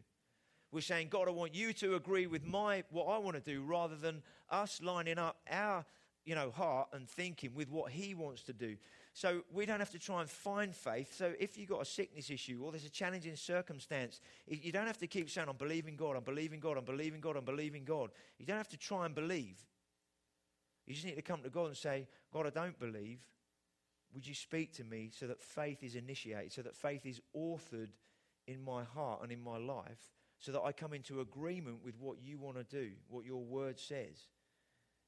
We're 0.74 0.82
saying, 0.82 1.08
God, 1.10 1.30
I 1.30 1.32
want 1.32 1.56
you 1.56 1.72
to 1.72 1.96
agree 1.96 2.28
with 2.28 2.46
my 2.46 2.84
what 2.92 3.06
I 3.06 3.20
want 3.20 3.38
to 3.38 3.54
do, 3.54 3.64
rather 3.64 3.96
than 3.96 4.22
us 4.50 4.82
lining 4.84 5.18
up 5.18 5.38
our 5.50 5.86
you 6.26 6.36
know 6.36 6.52
heart 6.52 6.90
and 6.92 7.10
thinking 7.10 7.56
with 7.56 7.70
what 7.70 7.94
He 7.94 8.16
wants 8.16 8.44
to 8.44 8.54
do. 8.54 8.76
So 9.14 9.42
we 9.52 9.66
don't 9.66 9.80
have 9.80 9.92
to 9.92 10.00
try 10.00 10.22
and 10.22 10.30
find 10.30 10.74
faith. 10.74 11.14
So 11.16 11.34
if 11.38 11.58
you've 11.58 11.70
got 11.70 11.82
a 11.82 11.86
sickness 11.86 12.30
issue 12.30 12.62
or 12.64 12.72
there's 12.72 12.86
a 12.86 12.90
challenging 12.90 13.36
circumstance, 13.36 14.22
you 14.48 14.72
don't 14.72 14.88
have 14.88 15.00
to 15.00 15.08
keep 15.08 15.30
saying, 15.30 15.48
I'm 15.50 15.58
believing 15.58 15.98
God, 15.98 16.16
I'm 16.16 16.24
believing 16.24 16.60
God, 16.62 16.78
I'm 16.78 16.86
believing 16.86 17.20
God, 17.20 17.36
I'm 17.36 17.44
believing 17.44 17.84
God. 17.84 18.12
You 18.38 18.46
don't 18.46 18.58
have 18.58 18.70
to 18.70 18.78
try 18.78 19.06
and 19.06 19.14
believe. 19.14 19.58
You 20.88 20.94
just 20.94 21.06
need 21.06 21.16
to 21.16 21.22
come 21.22 21.44
to 21.44 21.50
God 21.50 21.68
and 21.68 21.78
say, 21.78 22.08
God, 22.34 22.48
I 22.48 22.52
don't 22.52 22.80
believe. 22.80 23.20
Would 24.14 24.26
you 24.28 24.34
speak 24.34 24.74
to 24.74 24.84
me 24.84 25.12
so 25.18 25.28
that 25.28 25.42
faith 25.42 25.84
is 25.84 25.96
initiated, 25.96 26.52
so 26.54 26.62
that 26.62 26.76
faith 26.76 27.06
is 27.06 27.22
authored 27.36 27.90
in 28.48 28.64
my 28.64 28.84
heart 28.84 29.22
and 29.24 29.32
in 29.32 29.42
my 29.42 29.58
life, 29.58 30.12
so 30.40 30.52
that 30.52 30.62
I 30.62 30.72
come 30.72 30.94
into 30.94 31.22
agreement 31.22 31.78
with 31.84 31.96
what 32.00 32.18
you 32.22 32.38
want 32.38 32.58
to 32.58 32.64
do, 32.64 32.92
what 33.10 33.26
your 33.26 33.44
word 33.44 33.80
says? 33.80 34.28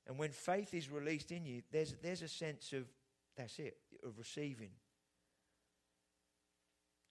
And 0.07 0.17
when 0.17 0.31
faith 0.31 0.73
is 0.73 0.89
released 0.89 1.31
in 1.31 1.45
you, 1.45 1.63
there's, 1.71 1.95
there's 2.01 2.21
a 2.21 2.27
sense 2.27 2.73
of 2.73 2.85
that's 3.35 3.59
it, 3.59 3.77
of 4.05 4.17
receiving. 4.17 4.71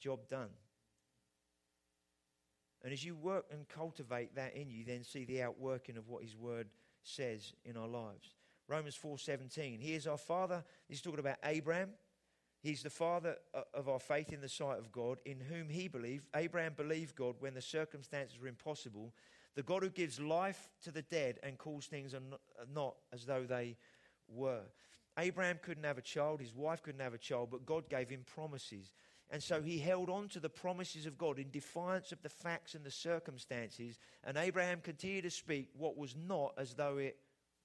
Job 0.00 0.28
done. 0.28 0.50
And 2.82 2.92
as 2.92 3.04
you 3.04 3.14
work 3.14 3.46
and 3.52 3.68
cultivate 3.68 4.34
that 4.34 4.56
in 4.56 4.70
you, 4.70 4.84
then 4.84 5.04
see 5.04 5.24
the 5.24 5.42
outworking 5.42 5.96
of 5.96 6.08
what 6.08 6.22
his 6.22 6.36
word 6.36 6.68
says 7.04 7.52
in 7.64 7.76
our 7.76 7.88
lives. 7.88 8.34
Romans 8.68 8.96
4:17. 8.96 9.80
He 9.80 9.94
is 9.94 10.06
our 10.06 10.18
father. 10.18 10.64
He's 10.88 11.00
talking 11.00 11.20
about 11.20 11.38
Abraham. 11.44 11.94
He's 12.62 12.82
the 12.82 12.90
father 12.90 13.36
uh, 13.54 13.62
of 13.74 13.88
our 13.88 13.98
faith 13.98 14.32
in 14.32 14.40
the 14.40 14.48
sight 14.48 14.78
of 14.78 14.92
God, 14.92 15.18
in 15.24 15.40
whom 15.40 15.68
he 15.68 15.88
believed. 15.88 16.28
Abraham 16.34 16.74
believed 16.74 17.16
God 17.16 17.36
when 17.40 17.54
the 17.54 17.62
circumstances 17.62 18.38
were 18.40 18.46
impossible. 18.46 19.12
The 19.54 19.64
God 19.64 19.82
who 19.82 19.90
gives 19.90 20.20
life 20.20 20.68
to 20.82 20.92
the 20.92 21.02
dead 21.02 21.38
and 21.42 21.58
calls 21.58 21.86
things 21.86 22.14
not 22.72 22.96
as 23.12 23.26
though 23.26 23.44
they 23.44 23.76
were. 24.28 24.62
Abraham 25.18 25.58
couldn't 25.62 25.84
have 25.84 25.98
a 25.98 26.02
child, 26.02 26.40
his 26.40 26.54
wife 26.54 26.82
couldn't 26.82 27.00
have 27.00 27.14
a 27.14 27.18
child, 27.18 27.50
but 27.50 27.66
God 27.66 27.88
gave 27.88 28.08
him 28.08 28.24
promises. 28.34 28.92
And 29.30 29.42
so 29.42 29.62
he 29.62 29.78
held 29.78 30.10
on 30.10 30.28
to 30.28 30.40
the 30.40 30.48
promises 30.48 31.06
of 31.06 31.16
God 31.16 31.38
in 31.38 31.50
defiance 31.50 32.12
of 32.12 32.22
the 32.22 32.28
facts 32.28 32.74
and 32.74 32.84
the 32.84 32.90
circumstances. 32.90 33.98
And 34.24 34.36
Abraham 34.36 34.80
continued 34.82 35.22
to 35.22 35.30
speak 35.30 35.70
what 35.76 35.96
was 35.96 36.14
not 36.16 36.54
as 36.58 36.74
though 36.74 36.98
it 36.98 37.16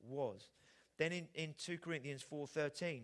was. 0.01 0.49
Then 0.97 1.11
in, 1.11 1.27
in 1.35 1.53
2 1.57 1.77
Corinthians 1.77 2.23
4.13, 2.29 3.01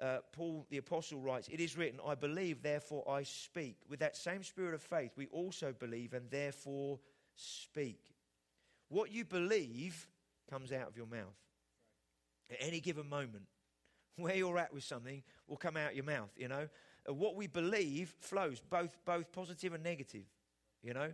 uh, 0.00 0.18
Paul 0.32 0.66
the 0.70 0.78
apostle 0.78 1.20
writes, 1.20 1.48
It 1.48 1.60
is 1.60 1.76
written, 1.76 2.00
I 2.06 2.14
believe, 2.14 2.62
therefore 2.62 3.08
I 3.08 3.22
speak. 3.22 3.76
With 3.88 4.00
that 4.00 4.16
same 4.16 4.42
spirit 4.42 4.74
of 4.74 4.82
faith, 4.82 5.12
we 5.16 5.26
also 5.28 5.74
believe 5.78 6.12
and 6.12 6.30
therefore 6.30 6.98
speak. 7.34 8.00
What 8.88 9.10
you 9.10 9.24
believe 9.24 10.06
comes 10.50 10.72
out 10.72 10.88
of 10.88 10.96
your 10.96 11.06
mouth 11.06 11.36
at 12.50 12.58
any 12.60 12.80
given 12.80 13.08
moment 13.08 13.44
where 14.16 14.34
you're 14.34 14.58
at 14.58 14.72
with 14.72 14.84
something 14.84 15.22
will 15.46 15.56
come 15.56 15.76
out 15.76 15.94
your 15.94 16.04
mouth, 16.04 16.30
you 16.36 16.48
know. 16.48 16.68
Uh, 17.08 17.12
what 17.12 17.36
we 17.36 17.46
believe 17.46 18.14
flows, 18.20 18.60
both, 18.60 18.96
both 19.04 19.30
positive 19.32 19.74
and 19.74 19.84
negative, 19.84 20.24
you 20.82 20.94
know. 20.94 21.12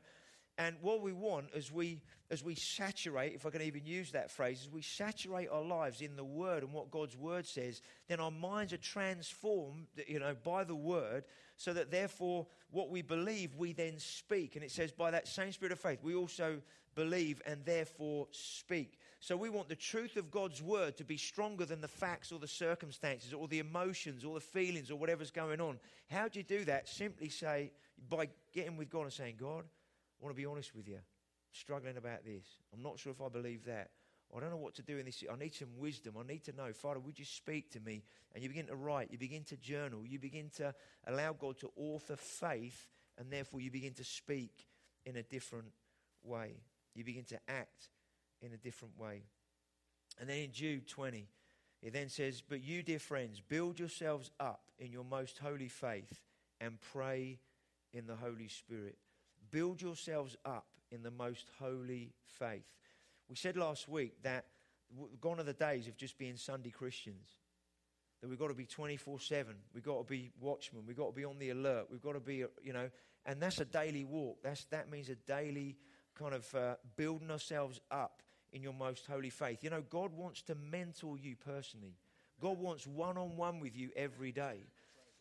And 0.58 0.76
what 0.82 1.00
we 1.00 1.12
want 1.12 1.46
as 1.56 1.72
we, 1.72 2.02
as 2.30 2.44
we 2.44 2.54
saturate, 2.54 3.34
if 3.34 3.46
I 3.46 3.50
can 3.50 3.62
even 3.62 3.86
use 3.86 4.12
that 4.12 4.30
phrase, 4.30 4.60
as 4.62 4.70
we 4.70 4.82
saturate 4.82 5.48
our 5.50 5.64
lives 5.64 6.02
in 6.02 6.14
the 6.14 6.24
Word 6.24 6.62
and 6.62 6.72
what 6.72 6.90
God's 6.90 7.16
Word 7.16 7.46
says, 7.46 7.80
then 8.06 8.20
our 8.20 8.30
minds 8.30 8.72
are 8.72 8.78
transformed, 8.78 9.86
you 10.06 10.20
know, 10.20 10.36
by 10.44 10.64
the 10.64 10.74
Word, 10.74 11.24
so 11.56 11.72
that 11.72 11.90
therefore 11.90 12.46
what 12.70 12.90
we 12.90 13.00
believe, 13.00 13.54
we 13.56 13.72
then 13.72 13.98
speak. 13.98 14.54
And 14.54 14.64
it 14.64 14.70
says, 14.70 14.92
by 14.92 15.10
that 15.10 15.26
same 15.26 15.52
spirit 15.52 15.72
of 15.72 15.80
faith, 15.80 16.00
we 16.02 16.14
also 16.14 16.60
believe 16.94 17.40
and 17.46 17.64
therefore 17.64 18.28
speak. 18.30 18.98
So 19.22 19.36
we 19.36 19.50
want 19.50 19.68
the 19.68 19.76
truth 19.76 20.16
of 20.16 20.32
God's 20.32 20.60
word 20.60 20.96
to 20.96 21.04
be 21.04 21.16
stronger 21.16 21.64
than 21.64 21.80
the 21.80 21.86
facts 21.86 22.32
or 22.32 22.40
the 22.40 22.48
circumstances 22.48 23.32
or 23.32 23.46
the 23.46 23.60
emotions 23.60 24.24
or 24.24 24.34
the 24.34 24.40
feelings 24.40 24.90
or 24.90 24.96
whatever's 24.96 25.30
going 25.30 25.60
on. 25.60 25.78
How 26.10 26.26
do 26.26 26.40
you 26.40 26.42
do 26.42 26.64
that? 26.64 26.88
Simply 26.88 27.28
say, 27.28 27.70
by 28.08 28.30
getting 28.52 28.76
with 28.76 28.90
God 28.90 29.02
and 29.02 29.12
saying, 29.12 29.36
God, 29.38 29.62
I 29.62 30.24
want 30.24 30.34
to 30.34 30.40
be 30.40 30.44
honest 30.44 30.74
with 30.74 30.88
you. 30.88 30.96
I'm 30.96 31.02
struggling 31.52 31.98
about 31.98 32.24
this. 32.24 32.44
I'm 32.74 32.82
not 32.82 32.98
sure 32.98 33.12
if 33.12 33.22
I 33.22 33.28
believe 33.28 33.64
that. 33.66 33.90
I 34.36 34.40
don't 34.40 34.50
know 34.50 34.56
what 34.56 34.74
to 34.74 34.82
do 34.82 34.98
in 34.98 35.06
this. 35.06 35.22
I 35.32 35.36
need 35.36 35.54
some 35.54 35.78
wisdom. 35.78 36.16
I 36.18 36.26
need 36.26 36.42
to 36.46 36.56
know. 36.56 36.72
Father, 36.72 36.98
would 36.98 37.16
you 37.16 37.24
speak 37.24 37.70
to 37.74 37.80
me? 37.80 38.02
And 38.34 38.42
you 38.42 38.48
begin 38.48 38.66
to 38.66 38.74
write. 38.74 39.12
You 39.12 39.18
begin 39.18 39.44
to 39.44 39.56
journal. 39.56 40.04
You 40.04 40.18
begin 40.18 40.50
to 40.56 40.74
allow 41.06 41.32
God 41.32 41.58
to 41.60 41.70
author 41.76 42.16
faith. 42.16 42.88
And 43.18 43.30
therefore, 43.30 43.60
you 43.60 43.70
begin 43.70 43.94
to 43.94 44.04
speak 44.04 44.66
in 45.06 45.14
a 45.14 45.22
different 45.22 45.70
way. 46.24 46.56
You 46.96 47.04
begin 47.04 47.24
to 47.26 47.38
act 47.46 47.88
in 48.42 48.52
a 48.52 48.56
different 48.56 48.98
way. 48.98 49.22
And 50.20 50.28
then 50.28 50.38
in 50.38 50.52
Jude 50.52 50.88
20, 50.88 51.28
it 51.82 51.92
then 51.92 52.08
says, 52.08 52.42
But 52.46 52.62
you, 52.62 52.82
dear 52.82 52.98
friends, 52.98 53.40
build 53.40 53.78
yourselves 53.78 54.30
up 54.38 54.62
in 54.78 54.92
your 54.92 55.04
most 55.04 55.38
holy 55.38 55.68
faith 55.68 56.20
and 56.60 56.78
pray 56.92 57.38
in 57.92 58.06
the 58.06 58.16
Holy 58.16 58.48
Spirit. 58.48 58.96
Build 59.50 59.82
yourselves 59.82 60.36
up 60.44 60.66
in 60.90 61.02
the 61.02 61.10
most 61.10 61.46
holy 61.58 62.12
faith. 62.38 62.66
We 63.28 63.36
said 63.36 63.56
last 63.56 63.88
week 63.88 64.22
that 64.22 64.46
gone 65.20 65.40
are 65.40 65.44
the 65.44 65.52
days 65.52 65.88
of 65.88 65.96
just 65.96 66.18
being 66.18 66.36
Sunday 66.36 66.70
Christians. 66.70 67.28
That 68.20 68.28
we've 68.28 68.38
got 68.38 68.48
to 68.48 68.54
be 68.54 68.66
24 68.66 69.18
7. 69.18 69.54
We've 69.74 69.82
got 69.82 69.98
to 69.98 70.04
be 70.04 70.30
watchmen. 70.40 70.84
We've 70.86 70.96
got 70.96 71.06
to 71.06 71.12
be 71.12 71.24
on 71.24 71.38
the 71.38 71.50
alert. 71.50 71.86
We've 71.90 72.02
got 72.02 72.12
to 72.12 72.20
be, 72.20 72.44
you 72.62 72.72
know, 72.72 72.88
and 73.26 73.40
that's 73.42 73.58
a 73.60 73.64
daily 73.64 74.04
walk. 74.04 74.38
That's, 74.44 74.64
that 74.66 74.90
means 74.90 75.08
a 75.08 75.16
daily 75.16 75.76
kind 76.14 76.34
of 76.34 76.54
uh, 76.54 76.74
building 76.96 77.30
ourselves 77.30 77.80
up 77.90 78.22
in 78.52 78.62
your 78.62 78.72
most 78.72 79.06
holy 79.06 79.30
faith. 79.30 79.62
You 79.62 79.70
know, 79.70 79.82
God 79.88 80.12
wants 80.12 80.42
to 80.42 80.54
mentor 80.54 81.16
you 81.18 81.36
personally. 81.36 81.94
God 82.40 82.58
wants 82.58 82.86
one 82.86 83.16
on 83.16 83.36
one 83.36 83.60
with 83.60 83.76
you 83.76 83.90
every 83.96 84.32
day. 84.32 84.64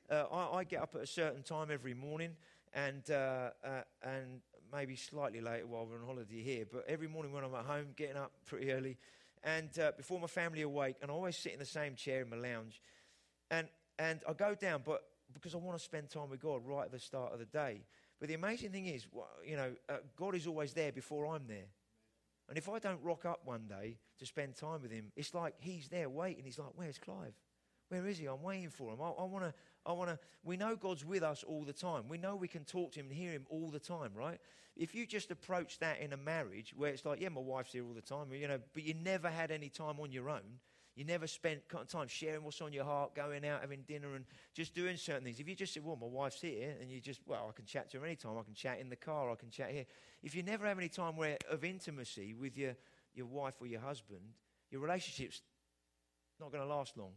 Uh, 0.09 0.25
I, 0.31 0.57
I, 0.57 0.63
get 0.63 0.81
up 0.81 0.95
at 0.95 1.01
a 1.01 1.07
certain 1.07 1.43
time 1.43 1.69
every 1.71 1.93
morning, 1.93 2.31
and 2.73 3.09
uh, 3.09 3.51
uh, 3.63 3.81
and 4.03 4.41
maybe 4.73 4.95
slightly 4.95 5.39
later 5.39 5.67
while 5.67 5.85
we're 5.85 5.99
on 5.99 6.05
holiday 6.05 6.41
here. 6.41 6.65
But 6.69 6.85
every 6.87 7.07
morning 7.07 7.31
when 7.31 7.43
I'm 7.43 7.53
at 7.55 7.65
home, 7.65 7.87
getting 7.95 8.17
up 8.17 8.31
pretty 8.45 8.71
early, 8.71 8.97
and 9.43 9.69
uh, 9.79 9.91
before 9.95 10.19
my 10.19 10.27
family 10.27 10.63
awake, 10.63 10.97
and 11.01 11.09
I 11.09 11.13
always 11.13 11.37
sit 11.37 11.53
in 11.53 11.59
the 11.59 11.65
same 11.65 11.95
chair 11.95 12.23
in 12.23 12.29
my 12.29 12.35
lounge, 12.35 12.81
and 13.49 13.67
and 13.99 14.21
I 14.27 14.33
go 14.33 14.55
down, 14.55 14.81
but 14.83 15.03
because 15.33 15.55
I 15.55 15.57
want 15.59 15.77
to 15.77 15.83
spend 15.83 16.09
time 16.09 16.29
with 16.29 16.41
God 16.41 16.61
right 16.65 16.85
at 16.85 16.91
the 16.91 16.99
start 16.99 17.33
of 17.33 17.39
the 17.39 17.45
day. 17.45 17.81
But 18.19 18.27
the 18.27 18.35
amazing 18.35 18.71
thing 18.71 18.87
is, 18.87 19.05
you 19.45 19.55
know, 19.55 19.71
uh, 19.89 19.97
God 20.15 20.35
is 20.35 20.45
always 20.45 20.73
there 20.73 20.91
before 20.91 21.25
I'm 21.25 21.47
there. 21.47 21.65
And 22.51 22.57
if 22.57 22.67
I 22.67 22.79
don't 22.79 23.01
rock 23.01 23.23
up 23.23 23.39
one 23.45 23.65
day 23.69 23.95
to 24.19 24.25
spend 24.25 24.57
time 24.57 24.81
with 24.81 24.91
him, 24.91 25.13
it's 25.15 25.33
like 25.33 25.53
he's 25.61 25.87
there 25.87 26.09
waiting. 26.09 26.43
He's 26.43 26.59
like, 26.59 26.71
Where's 26.75 26.97
Clive? 26.97 27.33
Where 27.87 28.05
is 28.05 28.17
he? 28.17 28.25
I'm 28.25 28.43
waiting 28.43 28.69
for 28.69 28.91
him. 28.91 28.99
I, 29.01 29.07
I 29.07 29.23
want 29.23 29.45
to. 29.45 29.53
I 29.85 29.93
want 29.93 30.09
to. 30.09 30.19
We 30.43 30.57
know 30.57 30.75
God's 30.75 31.05
with 31.05 31.23
us 31.23 31.45
all 31.47 31.63
the 31.63 31.71
time. 31.71 32.09
We 32.09 32.17
know 32.17 32.35
we 32.35 32.49
can 32.49 32.65
talk 32.65 32.91
to 32.91 32.99
him 32.99 33.05
and 33.05 33.15
hear 33.15 33.31
him 33.31 33.45
all 33.49 33.69
the 33.69 33.79
time, 33.79 34.11
right? 34.13 34.37
If 34.75 34.93
you 34.93 35.05
just 35.05 35.31
approach 35.31 35.79
that 35.79 36.01
in 36.01 36.11
a 36.11 36.17
marriage 36.17 36.73
where 36.75 36.91
it's 36.91 37.05
like, 37.05 37.21
yeah, 37.21 37.29
my 37.29 37.39
wife's 37.39 37.71
here 37.71 37.85
all 37.85 37.93
the 37.93 38.01
time, 38.01 38.33
you 38.33 38.49
know, 38.49 38.59
but 38.73 38.83
you 38.83 38.95
never 38.95 39.29
had 39.29 39.49
any 39.49 39.69
time 39.69 40.01
on 40.01 40.11
your 40.11 40.29
own, 40.29 40.59
you 40.95 41.05
never 41.05 41.25
spent 41.25 41.61
time 41.87 42.07
sharing 42.07 42.43
what's 42.43 42.61
on 42.61 42.73
your 42.73 42.83
heart, 42.83 43.15
going 43.15 43.45
out, 43.45 43.61
having 43.61 43.83
dinner, 43.87 44.15
and 44.15 44.25
just 44.53 44.75
doing 44.75 44.97
certain 44.97 45.23
things. 45.23 45.39
If 45.39 45.47
you 45.47 45.55
just 45.55 45.73
say, 45.73 45.79
well, 45.79 45.97
my 45.99 46.07
wife's 46.07 46.41
here, 46.41 46.75
and 46.81 46.89
you 46.91 46.99
just, 46.99 47.21
well, 47.25 47.47
I 47.49 47.53
can 47.53 47.65
chat 47.65 47.89
to 47.91 47.99
her 47.99 48.05
anytime. 48.05 48.37
I 48.37 48.43
can 48.43 48.53
chat 48.53 48.79
in 48.79 48.89
the 48.89 48.97
car. 48.97 49.31
I 49.31 49.35
can 49.35 49.49
chat 49.49 49.71
here. 49.71 49.85
If 50.21 50.35
you 50.35 50.43
never 50.43 50.65
have 50.65 50.77
any 50.77 50.89
time 50.89 51.15
where, 51.15 51.37
of 51.49 51.63
intimacy 51.63 52.33
with 52.33 52.57
your, 52.57 52.75
your 53.13 53.25
wife 53.25 53.55
or 53.61 53.67
your 53.67 53.79
husband, 53.79 54.21
your 54.69 54.81
relationship's 54.81 55.41
not 56.39 56.51
going 56.51 56.63
to 56.63 56.69
last 56.69 56.97
long. 56.97 57.13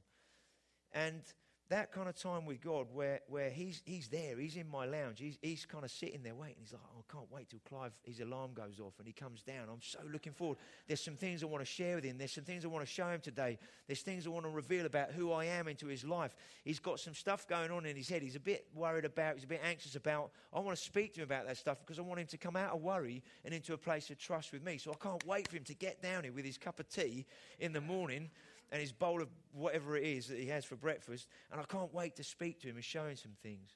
And 0.93 1.22
that 1.70 1.92
kind 1.92 2.08
of 2.08 2.14
time 2.14 2.44
with 2.44 2.60
God 2.60 2.86
where, 2.92 3.20
where 3.28 3.48
he's, 3.48 3.82
he's 3.86 4.08
there, 4.08 4.38
he's 4.38 4.56
in 4.56 4.68
my 4.68 4.84
lounge, 4.84 5.18
he's, 5.18 5.38
he's 5.40 5.64
kind 5.64 5.84
of 5.84 5.90
sitting 5.90 6.22
there 6.22 6.34
waiting. 6.34 6.56
He's 6.60 6.72
like, 6.72 6.82
oh, 6.84 7.02
I 7.08 7.12
can't 7.12 7.30
wait 7.30 7.48
till 7.48 7.60
Clive, 7.66 7.92
his 8.02 8.20
alarm 8.20 8.52
goes 8.54 8.80
off 8.80 8.92
and 8.98 9.06
he 9.06 9.12
comes 9.12 9.42
down. 9.42 9.68
I'm 9.72 9.80
so 9.80 10.00
looking 10.12 10.32
forward. 10.32 10.58
There's 10.86 11.02
some 11.02 11.16
things 11.16 11.42
I 11.42 11.46
want 11.46 11.62
to 11.62 11.70
share 11.70 11.96
with 11.96 12.04
him. 12.04 12.18
There's 12.18 12.32
some 12.32 12.44
things 12.44 12.64
I 12.64 12.68
want 12.68 12.84
to 12.84 12.90
show 12.90 13.08
him 13.08 13.20
today. 13.20 13.58
There's 13.86 14.02
things 14.02 14.26
I 14.26 14.30
want 14.30 14.44
to 14.44 14.50
reveal 14.50 14.84
about 14.84 15.12
who 15.12 15.32
I 15.32 15.46
am 15.46 15.66
into 15.68 15.86
his 15.86 16.04
life. 16.04 16.36
He's 16.64 16.80
got 16.80 17.00
some 17.00 17.14
stuff 17.14 17.48
going 17.48 17.70
on 17.70 17.86
in 17.86 17.96
his 17.96 18.08
head. 18.08 18.22
He's 18.22 18.36
a 18.36 18.40
bit 18.40 18.66
worried 18.74 19.06
about, 19.06 19.36
he's 19.36 19.44
a 19.44 19.48
bit 19.48 19.62
anxious 19.64 19.96
about. 19.96 20.30
I 20.52 20.60
want 20.60 20.76
to 20.76 20.82
speak 20.82 21.14
to 21.14 21.22
him 21.22 21.26
about 21.26 21.46
that 21.46 21.56
stuff 21.56 21.78
because 21.80 21.98
I 21.98 22.02
want 22.02 22.20
him 22.20 22.26
to 22.26 22.36
come 22.36 22.56
out 22.56 22.72
of 22.72 22.82
worry 22.82 23.22
and 23.44 23.54
into 23.54 23.72
a 23.72 23.78
place 23.78 24.10
of 24.10 24.18
trust 24.18 24.52
with 24.52 24.62
me. 24.62 24.76
So 24.76 24.92
I 24.92 25.02
can't 25.02 25.26
wait 25.26 25.48
for 25.48 25.56
him 25.56 25.64
to 25.64 25.74
get 25.74 26.02
down 26.02 26.24
here 26.24 26.32
with 26.32 26.44
his 26.44 26.58
cup 26.58 26.78
of 26.78 26.88
tea 26.88 27.24
in 27.58 27.72
the 27.72 27.80
morning 27.80 28.30
and 28.75 28.81
his 28.81 28.91
bowl 28.91 29.22
of 29.22 29.29
whatever 29.53 29.97
it 29.97 30.03
is 30.03 30.27
that 30.27 30.37
he 30.37 30.47
has 30.47 30.64
for 30.64 30.75
breakfast. 30.75 31.29
And 31.53 31.61
I 31.61 31.64
can't 31.64 31.95
wait 31.95 32.16
to 32.16 32.25
speak 32.25 32.61
to 32.62 32.68
him 32.68 32.75
and 32.75 32.85
show 32.85 33.07
him 33.07 33.14
some 33.14 33.37
things. 33.41 33.70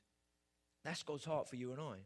That's 0.85 1.05
God's 1.05 1.25
heart 1.25 1.49
for 1.49 1.55
you 1.55 1.71
and 1.71 1.81
I. 1.81 1.99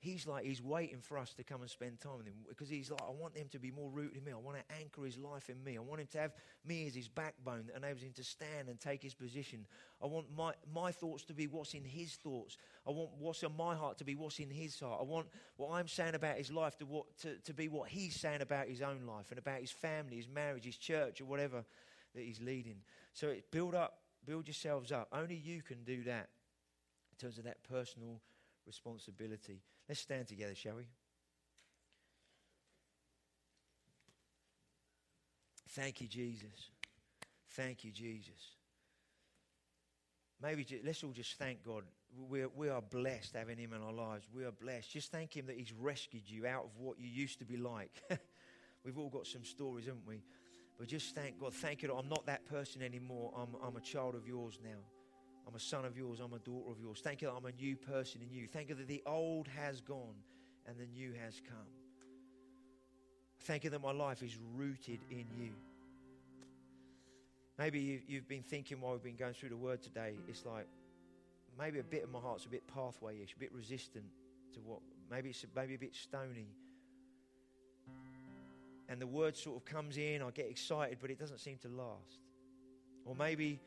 He's 0.00 0.26
like, 0.26 0.44
he's 0.44 0.60
waiting 0.60 1.02
for 1.02 1.18
us 1.18 1.34
to 1.34 1.44
come 1.44 1.60
and 1.60 1.70
spend 1.70 2.00
time 2.00 2.16
with 2.16 2.26
him 2.26 2.34
because 2.48 2.68
he's 2.68 2.90
like, 2.90 3.02
I 3.02 3.12
want 3.12 3.36
him 3.36 3.46
to 3.52 3.60
be 3.60 3.70
more 3.70 3.88
rooted 3.88 4.16
in 4.16 4.24
me. 4.24 4.32
I 4.32 4.38
want 4.38 4.56
to 4.56 4.76
anchor 4.80 5.04
his 5.04 5.18
life 5.18 5.50
in 5.50 5.62
me. 5.62 5.76
I 5.76 5.80
want 5.80 6.00
him 6.00 6.08
to 6.12 6.18
have 6.18 6.32
me 6.66 6.88
as 6.88 6.96
his 6.96 7.06
backbone 7.06 7.66
that 7.68 7.76
enables 7.76 8.02
him 8.02 8.12
to 8.16 8.24
stand 8.24 8.68
and 8.68 8.80
take 8.80 9.04
his 9.04 9.14
position. 9.14 9.64
I 10.02 10.06
want 10.06 10.26
my, 10.36 10.54
my 10.74 10.90
thoughts 10.90 11.22
to 11.24 11.34
be 11.34 11.46
what's 11.46 11.74
in 11.74 11.84
his 11.84 12.14
thoughts. 12.14 12.56
I 12.88 12.90
want 12.90 13.10
what's 13.20 13.44
in 13.44 13.56
my 13.56 13.76
heart 13.76 13.98
to 13.98 14.04
be 14.04 14.16
what's 14.16 14.40
in 14.40 14.50
his 14.50 14.80
heart. 14.80 14.98
I 15.00 15.04
want 15.04 15.28
what 15.58 15.70
I'm 15.70 15.86
saying 15.86 16.16
about 16.16 16.38
his 16.38 16.50
life 16.50 16.76
to, 16.78 16.86
what, 16.86 17.04
to, 17.18 17.36
to 17.36 17.54
be 17.54 17.68
what 17.68 17.88
he's 17.88 18.16
saying 18.16 18.40
about 18.40 18.66
his 18.66 18.82
own 18.82 19.06
life 19.06 19.26
and 19.30 19.38
about 19.38 19.60
his 19.60 19.70
family, 19.70 20.16
his 20.16 20.28
marriage, 20.28 20.64
his 20.64 20.76
church, 20.76 21.20
or 21.20 21.26
whatever 21.26 21.64
that 22.14 22.22
He's 22.22 22.40
leading. 22.40 22.76
So 23.12 23.28
it, 23.28 23.50
build 23.50 23.74
up, 23.74 23.98
build 24.24 24.46
yourselves 24.46 24.92
up. 24.92 25.08
Only 25.12 25.36
you 25.36 25.62
can 25.62 25.84
do 25.84 26.02
that 26.04 26.28
in 27.12 27.18
terms 27.18 27.38
of 27.38 27.44
that 27.44 27.62
personal 27.64 28.20
responsibility. 28.66 29.62
Let's 29.88 30.00
stand 30.00 30.28
together, 30.28 30.54
shall 30.54 30.76
we? 30.76 30.86
Thank 35.70 36.00
you, 36.00 36.08
Jesus. 36.08 36.70
Thank 37.50 37.84
you, 37.84 37.92
Jesus. 37.92 38.56
Maybe 40.42 40.64
just, 40.64 40.84
let's 40.84 41.04
all 41.04 41.12
just 41.12 41.34
thank 41.34 41.64
God. 41.64 41.84
We 42.28 42.42
are, 42.42 42.48
we 42.56 42.68
are 42.68 42.82
blessed 42.82 43.34
having 43.34 43.58
Him 43.58 43.72
in 43.72 43.82
our 43.82 43.92
lives. 43.92 44.26
We 44.34 44.44
are 44.44 44.52
blessed. 44.52 44.90
Just 44.90 45.12
thank 45.12 45.36
Him 45.36 45.46
that 45.46 45.56
He's 45.56 45.72
rescued 45.72 46.28
you 46.28 46.46
out 46.46 46.64
of 46.64 46.70
what 46.78 46.98
you 46.98 47.08
used 47.08 47.38
to 47.38 47.44
be 47.44 47.56
like. 47.56 48.02
We've 48.84 48.98
all 48.98 49.10
got 49.10 49.26
some 49.26 49.44
stories, 49.44 49.86
haven't 49.86 50.06
we? 50.06 50.22
But 50.80 50.88
just 50.88 51.14
thank 51.14 51.38
God. 51.38 51.52
Thank 51.52 51.82
you. 51.82 51.94
I'm 51.94 52.08
not 52.08 52.24
that 52.24 52.46
person 52.46 52.80
anymore. 52.80 53.34
I'm, 53.36 53.54
I'm 53.62 53.76
a 53.76 53.82
child 53.82 54.14
of 54.14 54.26
yours 54.26 54.58
now. 54.64 54.78
I'm 55.46 55.54
a 55.54 55.60
son 55.60 55.84
of 55.84 55.94
yours. 55.94 56.20
I'm 56.20 56.32
a 56.32 56.38
daughter 56.38 56.70
of 56.70 56.80
yours. 56.80 57.02
Thank 57.04 57.20
you 57.20 57.28
that 57.28 57.34
I'm 57.34 57.44
a 57.44 57.52
new 57.52 57.76
person 57.76 58.22
in 58.22 58.32
you. 58.32 58.46
Thank 58.46 58.70
you 58.70 58.74
that 58.76 58.88
the 58.88 59.02
old 59.04 59.46
has 59.48 59.82
gone 59.82 60.14
and 60.66 60.78
the 60.78 60.86
new 60.86 61.12
has 61.22 61.38
come. 61.46 61.68
Thank 63.40 63.64
you 63.64 63.70
that 63.70 63.82
my 63.82 63.92
life 63.92 64.22
is 64.22 64.38
rooted 64.54 65.00
in 65.10 65.26
you. 65.38 65.52
Maybe 67.58 68.02
you've 68.08 68.28
been 68.28 68.42
thinking 68.42 68.80
while 68.80 68.92
we've 68.92 69.02
been 69.02 69.16
going 69.16 69.34
through 69.34 69.50
the 69.50 69.58
word 69.58 69.82
today, 69.82 70.14
it's 70.28 70.46
like 70.46 70.66
maybe 71.58 71.78
a 71.80 71.84
bit 71.84 72.04
of 72.04 72.10
my 72.10 72.20
heart's 72.20 72.46
a 72.46 72.48
bit 72.48 72.66
pathway 72.66 73.20
ish, 73.22 73.34
a 73.36 73.38
bit 73.38 73.52
resistant 73.52 74.06
to 74.54 74.60
what, 74.60 74.80
maybe 75.10 75.28
it's 75.28 75.44
maybe 75.54 75.74
a 75.74 75.78
bit 75.78 75.94
stony 75.94 76.48
and 78.90 79.00
the 79.00 79.06
word 79.06 79.36
sort 79.36 79.56
of 79.56 79.64
comes 79.64 79.96
in, 79.96 80.20
I 80.20 80.30
get 80.32 80.50
excited, 80.50 80.98
but 81.00 81.10
it 81.10 81.18
doesn't 81.18 81.38
seem 81.38 81.58
to 81.58 81.68
last. 81.68 82.18
Or 83.04 83.14
maybe 83.14 83.60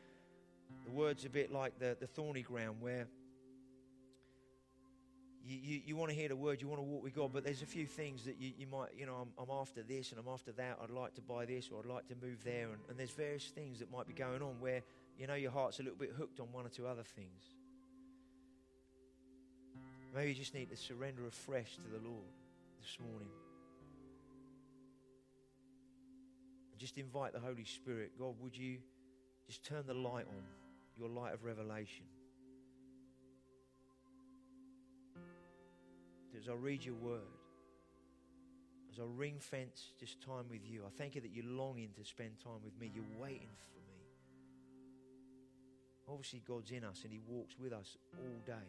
the 0.84 0.90
word's 0.90 1.24
a 1.24 1.30
bit 1.30 1.50
like 1.50 1.78
the, 1.78 1.96
the 1.98 2.06
thorny 2.06 2.42
ground 2.42 2.76
where 2.80 3.06
you, 5.46 5.58
you, 5.62 5.80
you 5.86 5.96
want 5.96 6.10
to 6.10 6.14
hear 6.16 6.28
the 6.28 6.36
word, 6.36 6.60
you 6.60 6.68
want 6.68 6.78
to 6.78 6.84
walk 6.84 7.02
with 7.02 7.14
God, 7.14 7.30
but 7.32 7.42
there's 7.42 7.62
a 7.62 7.66
few 7.66 7.86
things 7.86 8.24
that 8.24 8.38
you, 8.38 8.52
you 8.58 8.66
might, 8.66 8.90
you 8.96 9.06
know, 9.06 9.14
I'm, 9.14 9.28
I'm 9.38 9.50
after 9.50 9.82
this 9.82 10.10
and 10.10 10.20
I'm 10.20 10.28
after 10.28 10.52
that, 10.52 10.78
I'd 10.82 10.90
like 10.90 11.14
to 11.14 11.22
buy 11.22 11.46
this 11.46 11.70
or 11.72 11.80
I'd 11.80 11.86
like 11.86 12.06
to 12.08 12.14
move 12.22 12.44
there. 12.44 12.68
And, 12.68 12.78
and 12.90 12.98
there's 12.98 13.10
various 13.10 13.46
things 13.46 13.78
that 13.78 13.90
might 13.90 14.06
be 14.06 14.12
going 14.12 14.42
on 14.42 14.60
where, 14.60 14.82
you 15.18 15.26
know, 15.26 15.34
your 15.34 15.52
heart's 15.52 15.80
a 15.80 15.82
little 15.82 15.98
bit 15.98 16.12
hooked 16.16 16.38
on 16.38 16.48
one 16.52 16.66
or 16.66 16.70
two 16.70 16.86
other 16.86 17.02
things. 17.02 17.44
Maybe 20.14 20.28
you 20.28 20.34
just 20.34 20.52
need 20.52 20.68
to 20.68 20.76
surrender 20.76 21.26
afresh 21.26 21.76
to 21.76 21.98
the 21.98 22.06
Lord 22.06 22.28
this 22.82 22.98
morning. 23.00 23.28
Just 26.84 26.98
invite 26.98 27.32
the 27.32 27.40
Holy 27.40 27.64
Spirit. 27.64 28.12
God, 28.18 28.34
would 28.42 28.54
you 28.54 28.76
just 29.46 29.64
turn 29.64 29.84
the 29.86 29.94
light 29.94 30.26
on, 30.28 30.44
your 30.98 31.08
light 31.08 31.32
of 31.32 31.42
revelation? 31.42 32.04
As 36.38 36.46
I 36.46 36.52
read 36.52 36.84
your 36.84 36.96
word, 36.96 37.40
as 38.92 38.98
I 38.98 39.04
ring 39.16 39.36
fence 39.38 39.94
just 39.98 40.20
time 40.20 40.44
with 40.50 40.60
you, 40.62 40.82
I 40.86 40.90
thank 40.98 41.14
you 41.14 41.22
that 41.22 41.30
you're 41.30 41.46
longing 41.46 41.88
to 41.96 42.04
spend 42.04 42.32
time 42.44 42.60
with 42.62 42.78
me. 42.78 42.92
You're 42.94 43.18
waiting 43.18 43.56
for 43.56 43.80
me. 43.80 44.04
Obviously, 46.06 46.42
God's 46.46 46.70
in 46.70 46.84
us 46.84 47.00
and 47.04 47.10
He 47.10 47.20
walks 47.26 47.58
with 47.58 47.72
us 47.72 47.96
all 48.18 48.42
day. 48.44 48.68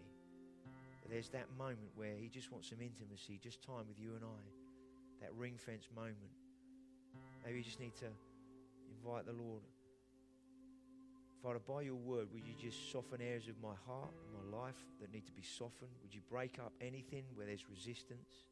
But 1.01 1.11
there's 1.11 1.27
that 1.31 1.47
moment 1.57 1.91
where 1.95 2.15
He 2.15 2.29
just 2.29 2.49
wants 2.49 2.69
some 2.69 2.79
intimacy, 2.79 3.41
just 3.43 3.61
time 3.61 3.83
with 3.89 3.99
you 3.99 4.15
and 4.15 4.23
I. 4.23 5.19
That 5.19 5.33
ring 5.35 5.55
fence 5.57 5.89
moment. 5.93 6.31
Maybe 7.45 7.59
you 7.59 7.63
just 7.63 7.79
need 7.79 7.95
to 7.97 8.07
invite 8.89 9.27
the 9.27 9.33
Lord. 9.33 9.61
Father, 11.43 11.59
by 11.59 11.83
your 11.83 11.95
word, 11.95 12.27
would 12.33 12.43
you 12.43 12.55
just 12.59 12.91
soften 12.91 13.21
areas 13.21 13.47
of 13.47 13.53
my 13.61 13.75
heart, 13.85 14.09
my 14.33 14.57
life 14.57 14.83
that 14.99 15.13
need 15.13 15.27
to 15.27 15.31
be 15.31 15.43
softened? 15.43 15.91
Would 16.01 16.11
you 16.11 16.21
break 16.27 16.57
up 16.57 16.73
anything 16.81 17.25
where 17.35 17.45
there's 17.45 17.69
resistance? 17.69 18.45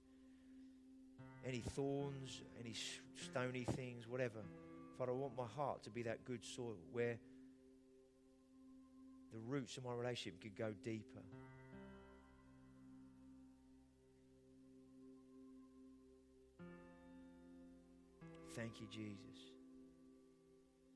Any 1.43 1.61
thorns, 1.61 2.43
any 2.59 2.75
stony 3.15 3.65
things, 3.75 4.07
whatever. 4.07 4.41
Father, 4.95 5.11
I 5.11 5.15
want 5.15 5.35
my 5.35 5.47
heart 5.47 5.83
to 5.85 5.89
be 5.89 6.03
that 6.03 6.23
good 6.23 6.45
soil 6.45 6.77
where 6.91 7.17
the 9.31 9.39
roots 9.39 9.75
of 9.77 9.85
my 9.85 9.93
relationship 9.93 10.39
could 10.39 10.55
go 10.55 10.71
deeper. 10.83 11.21
Thank 18.55 18.79
you, 18.79 18.87
Jesus. 18.87 19.53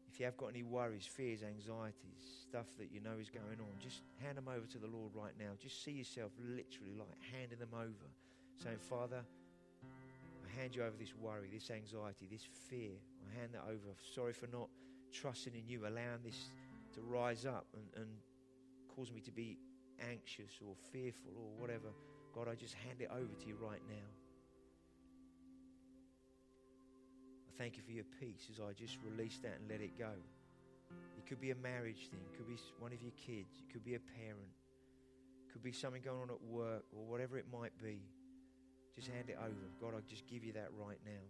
If 0.07 0.19
you 0.19 0.25
have 0.25 0.37
got 0.37 0.47
any 0.47 0.63
worries, 0.63 1.05
fears, 1.05 1.41
anxieties, 1.43 2.21
stuff 2.47 2.67
that 2.77 2.91
you 2.91 2.99
know 2.99 3.17
is 3.19 3.29
going 3.29 3.59
on, 3.59 3.79
just 3.79 4.01
hand 4.23 4.37
them 4.37 4.47
over 4.47 4.65
to 4.65 4.77
the 4.77 4.87
Lord 4.87 5.11
right 5.15 5.33
now. 5.39 5.51
Just 5.59 5.83
see 5.83 5.91
yourself 5.91 6.31
literally 6.39 6.95
like 6.97 7.17
handing 7.33 7.59
them 7.59 7.73
over, 7.73 8.07
saying, 8.63 8.77
Father, 8.79 9.21
I 9.83 10.59
hand 10.61 10.75
you 10.75 10.83
over 10.83 10.95
this 10.97 11.13
worry, 11.15 11.49
this 11.51 11.69
anxiety, 11.71 12.27
this 12.31 12.47
fear. 12.69 12.97
I 13.29 13.39
hand 13.39 13.51
that 13.53 13.63
over. 13.65 13.93
Sorry 14.13 14.33
for 14.33 14.47
not 14.47 14.69
trusting 15.11 15.53
in 15.53 15.67
you, 15.67 15.87
allowing 15.87 16.23
this 16.23 16.49
to 16.93 17.01
rise 17.01 17.45
up 17.45 17.65
and, 17.73 17.85
and 17.95 18.09
cause 18.95 19.11
me 19.11 19.21
to 19.21 19.31
be 19.31 19.57
anxious 19.99 20.59
or 20.65 20.75
fearful 20.91 21.31
or 21.35 21.61
whatever. 21.61 21.89
God, 22.33 22.47
I 22.47 22.55
just 22.55 22.75
hand 22.75 23.01
it 23.01 23.09
over 23.11 23.33
to 23.33 23.47
you 23.47 23.55
right 23.61 23.81
now. 23.89 24.26
Thank 27.57 27.75
you 27.77 27.83
for 27.83 27.91
your 27.91 28.05
peace 28.19 28.47
as 28.53 28.59
I 28.59 28.73
just 28.73 28.97
release 29.03 29.39
that 29.41 29.57
and 29.59 29.69
let 29.69 29.81
it 29.81 29.97
go. 29.97 30.13
It 31.17 31.25
could 31.25 31.41
be 31.41 31.51
a 31.51 31.55
marriage 31.55 32.07
thing, 32.09 32.21
it 32.31 32.37
could 32.37 32.47
be 32.47 32.57
one 32.79 32.93
of 32.93 33.01
your 33.01 33.11
kids, 33.17 33.57
it 33.59 33.73
could 33.73 33.83
be 33.83 33.95
a 33.95 33.99
parent, 33.99 34.53
it 35.43 35.51
could 35.51 35.63
be 35.63 35.71
something 35.71 36.01
going 36.01 36.21
on 36.21 36.29
at 36.29 36.41
work 36.43 36.85
or 36.95 37.05
whatever 37.05 37.37
it 37.37 37.45
might 37.51 37.73
be. 37.81 37.99
Just 38.95 39.09
hand 39.09 39.29
it 39.29 39.37
over. 39.37 39.67
God, 39.81 39.93
I 39.97 40.01
just 40.09 40.25
give 40.27 40.43
you 40.43 40.53
that 40.53 40.69
right 40.79 40.97
now. 41.05 41.25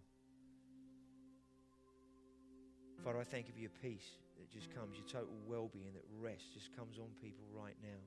Father, 3.04 3.20
I 3.20 3.24
thank 3.24 3.48
you 3.48 3.54
for 3.54 3.60
your 3.60 3.76
peace 3.82 4.16
that 4.38 4.52
just 4.52 4.74
comes, 4.74 4.98
your 4.98 5.08
total 5.08 5.36
well 5.48 5.70
being, 5.74 5.92
that 5.94 6.06
rest 6.20 6.54
just 6.54 6.76
comes 6.76 6.98
on 6.98 7.08
people 7.22 7.44
right 7.54 7.76
now. 7.82 8.02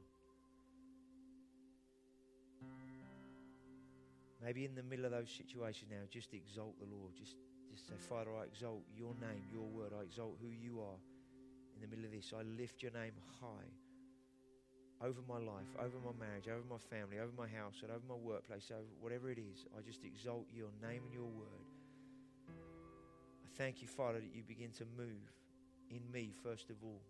Maybe 4.43 4.65
in 4.65 4.75
the 4.75 4.83
middle 4.83 5.05
of 5.05 5.11
those 5.11 5.29
situations 5.29 5.91
now, 5.91 6.09
just 6.11 6.33
exalt 6.33 6.79
the 6.81 6.87
Lord. 6.87 7.13
Just 7.19 7.37
just 7.71 7.87
say, 7.87 7.95
Father, 8.09 8.31
I 8.35 8.45
exalt 8.45 8.83
your 8.97 9.15
name, 9.21 9.45
your 9.53 9.67
word. 9.67 9.93
I 9.99 10.03
exalt 10.03 10.37
who 10.43 10.49
you 10.49 10.81
are 10.81 10.99
in 11.75 11.81
the 11.81 11.89
middle 11.89 12.05
of 12.05 12.13
this. 12.13 12.33
I 12.37 12.43
lift 12.43 12.83
your 12.83 12.93
name 12.93 13.15
high 13.41 13.71
over 15.03 15.21
my 15.27 15.39
life, 15.39 15.71
over 15.79 15.97
my 16.05 16.13
marriage, 16.19 16.49
over 16.49 16.65
my 16.69 16.77
family, 16.77 17.19
over 17.19 17.33
my 17.37 17.49
house, 17.49 17.81
and 17.83 17.91
over 17.91 18.05
my 18.09 18.15
workplace, 18.15 18.71
over 18.71 18.85
whatever 19.01 19.31
it 19.31 19.39
is. 19.39 19.65
I 19.77 19.81
just 19.81 20.05
exalt 20.05 20.47
your 20.55 20.69
name 20.83 21.03
and 21.07 21.15
your 21.15 21.31
word. 21.31 21.65
I 22.49 23.49
thank 23.57 23.81
you, 23.81 23.89
Father, 23.89 24.19
that 24.19 24.35
you 24.35 24.43
begin 24.47 24.71
to 24.73 24.85
move 24.97 25.33
in 25.91 26.03
me, 26.13 26.33
first 26.43 26.69
of 26.69 26.77
all. 26.83 27.01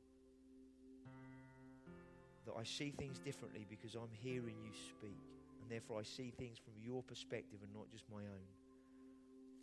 That 2.47 2.55
I 2.59 2.65
see 2.65 2.91
things 2.91 3.19
differently 3.19 3.67
because 3.69 3.95
I'm 3.95 4.13
hearing 4.23 4.57
you 4.63 4.73
speak. 4.73 5.19
And 5.61 5.71
therefore, 5.71 6.01
I 6.01 6.05
see 6.05 6.33
things 6.39 6.59
from 6.59 6.75
your 6.83 7.03
perspective 7.03 7.59
and 7.63 7.75
not 7.75 7.91
just 7.91 8.05
my 8.11 8.23
own. 8.23 8.60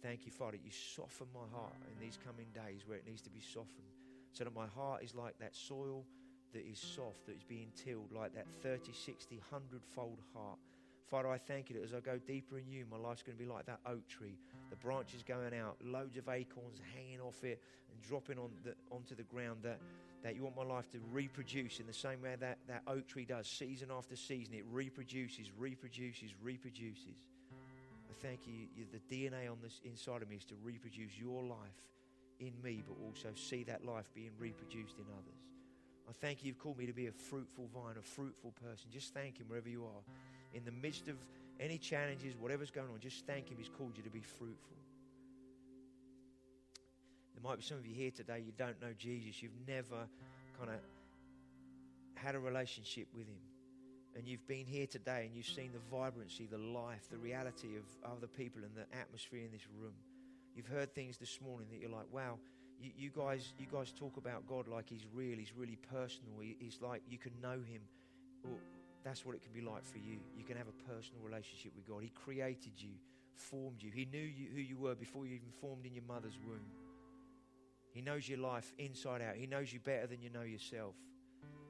Thank 0.01 0.25
you, 0.25 0.31
Father, 0.31 0.57
you 0.63 0.71
soften 0.71 1.27
my 1.33 1.47
heart 1.57 1.73
in 1.91 1.99
these 1.99 2.17
coming 2.23 2.47
days 2.53 2.83
where 2.85 2.97
it 2.97 3.05
needs 3.05 3.21
to 3.23 3.29
be 3.29 3.41
softened. 3.41 3.87
So 4.33 4.43
that 4.43 4.55
my 4.55 4.67
heart 4.67 5.03
is 5.03 5.15
like 5.15 5.39
that 5.39 5.55
soil 5.55 6.05
that 6.53 6.65
is 6.65 6.79
soft, 6.79 7.25
that 7.25 7.35
is 7.35 7.43
being 7.43 7.71
tilled 7.75 8.11
like 8.11 8.33
that 8.35 8.45
30, 8.61 8.91
60, 8.93 9.37
100 9.49 9.81
fold 9.95 10.19
heart. 10.33 10.57
Father, 11.09 11.29
I 11.29 11.37
thank 11.37 11.69
you 11.69 11.77
that 11.77 11.83
as 11.83 11.93
I 11.93 11.99
go 11.99 12.19
deeper 12.27 12.59
in 12.59 12.67
you, 12.67 12.85
my 12.91 12.97
life's 12.97 13.23
going 13.23 13.37
to 13.37 13.43
be 13.43 13.49
like 13.49 13.65
that 13.65 13.79
oak 13.85 14.07
tree. 14.07 14.37
The 14.69 14.75
branches 14.75 15.23
going 15.23 15.53
out, 15.53 15.77
loads 15.83 16.17
of 16.17 16.27
acorns 16.27 16.81
hanging 16.93 17.21
off 17.21 17.43
it 17.43 17.61
and 17.91 18.01
dropping 18.01 18.37
on 18.37 18.49
the, 18.63 18.75
onto 18.91 19.15
the 19.15 19.23
ground. 19.23 19.59
That, 19.63 19.79
that 20.23 20.35
you 20.35 20.43
want 20.43 20.57
my 20.57 20.63
life 20.63 20.91
to 20.91 20.99
reproduce 21.11 21.79
in 21.79 21.87
the 21.87 21.93
same 21.93 22.21
way 22.21 22.35
that 22.39 22.57
that 22.67 22.81
oak 22.87 23.07
tree 23.07 23.23
does, 23.23 23.47
season 23.47 23.89
after 23.95 24.15
season. 24.15 24.55
It 24.55 24.65
reproduces, 24.69 25.51
reproduces, 25.57 26.31
reproduces. 26.41 27.15
Thank 28.21 28.47
you, 28.47 28.67
you 28.75 28.85
the 28.91 29.15
DNA 29.15 29.49
on 29.49 29.57
this 29.61 29.79
inside 29.83 30.21
of 30.21 30.29
me 30.29 30.37
is 30.37 30.45
to 30.45 30.55
reproduce 30.63 31.17
your 31.19 31.43
life 31.43 31.57
in 32.39 32.53
me, 32.63 32.83
but 32.87 32.95
also 33.05 33.29
see 33.35 33.63
that 33.65 33.85
life 33.85 34.09
being 34.15 34.31
reproduced 34.39 34.97
in 34.97 35.05
others. 35.13 35.41
I 36.09 36.13
thank 36.13 36.43
you, 36.43 36.47
you've 36.47 36.59
called 36.59 36.77
me 36.77 36.85
to 36.85 36.93
be 36.93 37.07
a 37.07 37.11
fruitful 37.11 37.69
vine, 37.73 37.95
a 37.99 38.01
fruitful 38.01 38.53
person. 38.63 38.89
Just 38.91 39.13
thank 39.13 39.39
Him 39.39 39.47
wherever 39.49 39.69
you 39.69 39.83
are 39.83 40.01
in 40.53 40.63
the 40.63 40.71
midst 40.71 41.07
of 41.07 41.15
any 41.59 41.77
challenges, 41.77 42.35
whatever's 42.37 42.71
going 42.71 42.87
on, 42.89 42.99
just 42.99 43.25
thank 43.25 43.49
Him. 43.49 43.57
He's 43.57 43.69
called 43.69 43.97
you 43.97 44.03
to 44.03 44.09
be 44.09 44.21
fruitful. 44.21 44.77
There 47.35 47.43
might 47.43 47.57
be 47.57 47.63
some 47.63 47.77
of 47.77 47.85
you 47.85 47.93
here 47.93 48.11
today, 48.11 48.41
you 48.45 48.53
don't 48.57 48.81
know 48.81 48.93
Jesus. 48.97 49.43
You've 49.43 49.51
never 49.67 50.07
kind 50.57 50.71
of 50.71 50.79
had 52.15 52.35
a 52.35 52.39
relationship 52.39 53.07
with 53.13 53.27
Him. 53.27 53.41
And 54.17 54.27
you've 54.27 54.47
been 54.47 54.65
here 54.65 54.87
today 54.87 55.25
and 55.27 55.35
you've 55.35 55.45
seen 55.45 55.69
the 55.71 55.95
vibrancy, 55.95 56.47
the 56.49 56.57
life, 56.57 57.07
the 57.11 57.19
reality 57.19 57.77
of 57.77 57.83
other 58.03 58.25
people 58.25 58.63
and 58.63 58.73
the 58.75 58.97
atmosphere 58.97 59.45
in 59.45 59.51
this 59.51 59.67
room. 59.79 59.93
You've 60.55 60.65
heard 60.65 60.95
things 60.95 61.17
this 61.17 61.39
morning 61.39 61.67
that 61.69 61.79
you're 61.79 61.91
like, 61.91 62.11
wow, 62.11 62.39
you, 62.81 62.89
you 62.97 63.11
guys, 63.15 63.53
you 63.59 63.67
guys 63.71 63.91
talk 63.91 64.17
about 64.17 64.47
God 64.47 64.67
like 64.67 64.89
He's 64.89 65.05
real, 65.13 65.37
He's 65.37 65.53
really 65.55 65.77
personal. 65.93 66.39
He, 66.41 66.57
he's 66.59 66.79
like 66.81 67.03
you 67.07 67.19
can 67.19 67.31
know 67.43 67.61
Him. 67.61 67.81
Well, 68.43 68.57
that's 69.03 69.23
what 69.23 69.35
it 69.35 69.43
can 69.43 69.53
be 69.53 69.61
like 69.61 69.85
for 69.85 69.99
you. 69.99 70.17
You 70.35 70.43
can 70.43 70.57
have 70.57 70.67
a 70.67 70.91
personal 70.91 71.21
relationship 71.23 71.73
with 71.75 71.87
God. 71.87 72.01
He 72.01 72.09
created 72.09 72.73
you, 72.77 72.93
formed 73.35 73.83
you. 73.83 73.91
He 73.93 74.05
knew 74.05 74.17
you, 74.17 74.47
who 74.51 74.61
you 74.61 74.77
were 74.77 74.95
before 74.95 75.27
you 75.27 75.35
even 75.35 75.51
formed 75.61 75.85
in 75.85 75.93
your 75.93 76.05
mother's 76.07 76.39
womb. 76.43 76.65
He 77.93 78.01
knows 78.01 78.27
your 78.27 78.39
life 78.39 78.73
inside 78.79 79.21
out. 79.21 79.35
He 79.35 79.45
knows 79.45 79.71
you 79.71 79.79
better 79.79 80.07
than 80.07 80.23
you 80.23 80.31
know 80.31 80.41
yourself. 80.41 80.95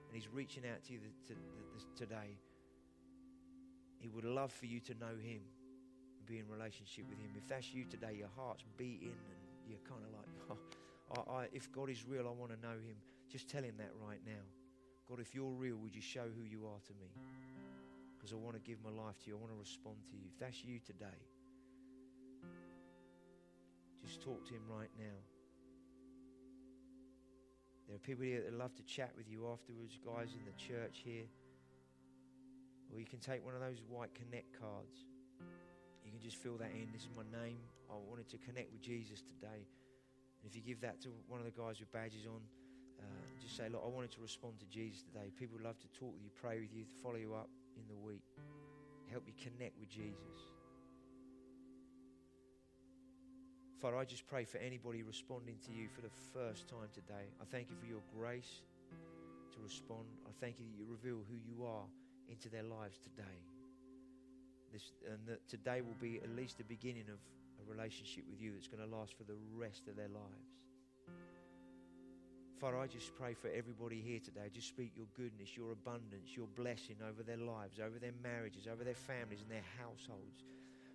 And 0.08 0.16
He's 0.16 0.30
reaching 0.32 0.64
out 0.66 0.82
to 0.86 0.93
you 0.93 1.00
the, 1.00 1.34
to, 1.34 1.34
the, 1.34 1.66
today. 1.95 2.38
He 3.99 4.07
would 4.09 4.25
love 4.25 4.51
for 4.51 4.65
you 4.65 4.80
to 4.82 4.93
know 4.95 5.15
Him 5.21 5.41
and 6.17 6.25
be 6.25 6.39
in 6.39 6.47
relationship 6.47 7.05
with 7.09 7.19
Him. 7.19 7.32
If 7.36 7.47
that's 7.47 7.73
you 7.73 7.86
today, 7.86 8.15
your 8.17 8.30
heart's 8.36 8.63
beating 8.78 9.09
and 9.09 9.39
you're 9.67 9.80
kind 9.88 10.01
of 10.03 10.11
like, 10.13 10.57
oh, 11.17 11.32
I, 11.32 11.43
I, 11.43 11.47
if 11.51 11.71
God 11.71 11.89
is 11.89 12.05
real, 12.07 12.28
I 12.28 12.32
want 12.32 12.51
to 12.51 12.61
know 12.61 12.75
Him. 12.75 12.95
Just 13.32 13.49
tell 13.49 13.63
Him 13.63 13.75
that 13.78 13.91
right 14.05 14.21
now. 14.25 14.43
God, 15.09 15.19
if 15.19 15.34
you're 15.34 15.51
real, 15.51 15.78
would 15.78 15.95
you 15.95 16.01
show 16.01 16.25
who 16.36 16.43
you 16.43 16.65
are 16.67 16.80
to 16.86 16.93
me? 16.93 17.09
Because 18.17 18.34
I 18.34 18.36
want 18.36 18.55
to 18.55 18.61
give 18.61 18.78
my 18.84 18.91
life 18.91 19.17
to 19.23 19.28
you. 19.30 19.38
I 19.38 19.39
want 19.39 19.53
to 19.53 19.59
respond 19.59 19.97
to 20.11 20.17
you. 20.17 20.23
If 20.34 20.39
that's 20.39 20.63
you 20.63 20.80
today, 20.86 21.19
just 24.03 24.21
talk 24.21 24.45
to 24.47 24.53
Him 24.53 24.63
right 24.69 24.91
now. 24.97 25.17
There 27.88 27.95
are 27.95 27.99
people 27.99 28.25
here 28.25 28.41
that 28.43 28.53
love 28.53 28.75
to 28.75 28.84
chat 28.84 29.11
with 29.15 29.30
you 29.30 29.47
afterwards, 29.47 29.97
guys 30.03 30.36
in 30.36 30.43
the 30.43 30.51
church 30.59 31.03
here. 31.05 31.23
Or 32.93 32.99
you 32.99 33.05
can 33.05 33.19
take 33.19 33.43
one 33.43 33.53
of 33.53 33.61
those 33.61 33.81
white 33.89 34.13
connect 34.15 34.59
cards. 34.59 35.05
You 36.03 36.11
can 36.11 36.21
just 36.21 36.38
fill 36.38 36.57
that 36.57 36.71
in. 36.71 36.88
This 36.93 37.03
is 37.03 37.11
my 37.15 37.27
name. 37.27 37.59
I 37.91 37.95
wanted 37.95 38.29
to 38.29 38.38
connect 38.38 38.71
with 38.71 38.81
Jesus 38.81 39.21
today. 39.21 39.67
And 40.39 40.45
if 40.45 40.55
you 40.55 40.61
give 40.61 40.81
that 40.81 41.01
to 41.01 41.09
one 41.27 41.39
of 41.39 41.45
the 41.45 41.51
guys 41.51 41.79
with 41.79 41.91
badges 41.91 42.25
on, 42.25 42.39
uh, 42.99 43.03
just 43.41 43.57
say, 43.57 43.67
Look, 43.69 43.83
I 43.85 43.89
wanted 43.89 44.11
to 44.11 44.21
respond 44.21 44.59
to 44.59 44.65
Jesus 44.65 45.03
today. 45.03 45.31
People 45.38 45.57
would 45.57 45.65
love 45.65 45.79
to 45.79 45.88
talk 45.99 46.13
with 46.13 46.23
you, 46.23 46.31
pray 46.35 46.59
with 46.59 46.73
you, 46.73 46.85
follow 47.03 47.17
you 47.17 47.33
up 47.33 47.49
in 47.75 47.83
the 47.88 47.95
week, 47.95 48.23
help 49.11 49.23
you 49.27 49.33
connect 49.35 49.77
with 49.79 49.89
Jesus. 49.89 50.47
Father, 53.81 53.97
I 53.97 54.05
just 54.05 54.25
pray 54.27 54.43
for 54.43 54.57
anybody 54.57 55.03
responding 55.03 55.57
to 55.67 55.71
you 55.71 55.88
for 55.88 56.01
the 56.01 56.09
first 56.33 56.67
time 56.67 56.89
today. 56.93 57.29
I 57.39 57.45
thank 57.45 57.69
you 57.69 57.75
for 57.75 57.85
your 57.85 58.01
grace 58.15 58.63
to 59.53 59.57
respond. 59.61 60.07
I 60.25 60.31
thank 60.39 60.57
you 60.57 60.65
that 60.65 60.75
you 60.77 60.85
reveal 60.89 61.21
who 61.29 61.38
you 61.38 61.63
are 61.63 61.85
into 62.30 62.49
their 62.49 62.63
lives 62.63 62.97
today. 62.97 63.38
This, 64.73 64.91
and 65.07 65.19
that 65.28 65.47
today 65.47 65.82
will 65.82 65.97
be 66.01 66.19
at 66.23 66.30
least 66.36 66.57
the 66.57 66.63
beginning 66.63 67.05
of 67.07 67.19
a 67.61 67.71
relationship 67.71 68.25
with 68.30 68.41
you 68.41 68.51
that's 68.53 68.67
going 68.67 68.84
to 68.84 68.95
last 68.95 69.17
for 69.17 69.23
the 69.23 69.38
rest 69.55 69.88
of 69.88 69.95
their 69.95 70.09
lives. 70.09 70.51
Father, 72.59 72.78
I 72.78 72.88
just 72.88 73.15
pray 73.15 73.36
for 73.36 73.49
everybody 73.55 74.01
here 74.01 74.19
today. 74.19 74.49
Just 74.51 74.69
speak 74.69 74.91
your 74.95 75.05
goodness, 75.15 75.55
your 75.55 75.71
abundance, 75.71 76.36
your 76.36 76.47
blessing 76.55 76.95
over 77.07 77.21
their 77.21 77.38
lives, 77.38 77.80
over 77.80 77.99
their 77.99 78.17
marriages, 78.23 78.65
over 78.65 78.84
their 78.84 78.95
families 78.95 79.41
and 79.41 79.51
their 79.51 79.65
households. 79.78 80.43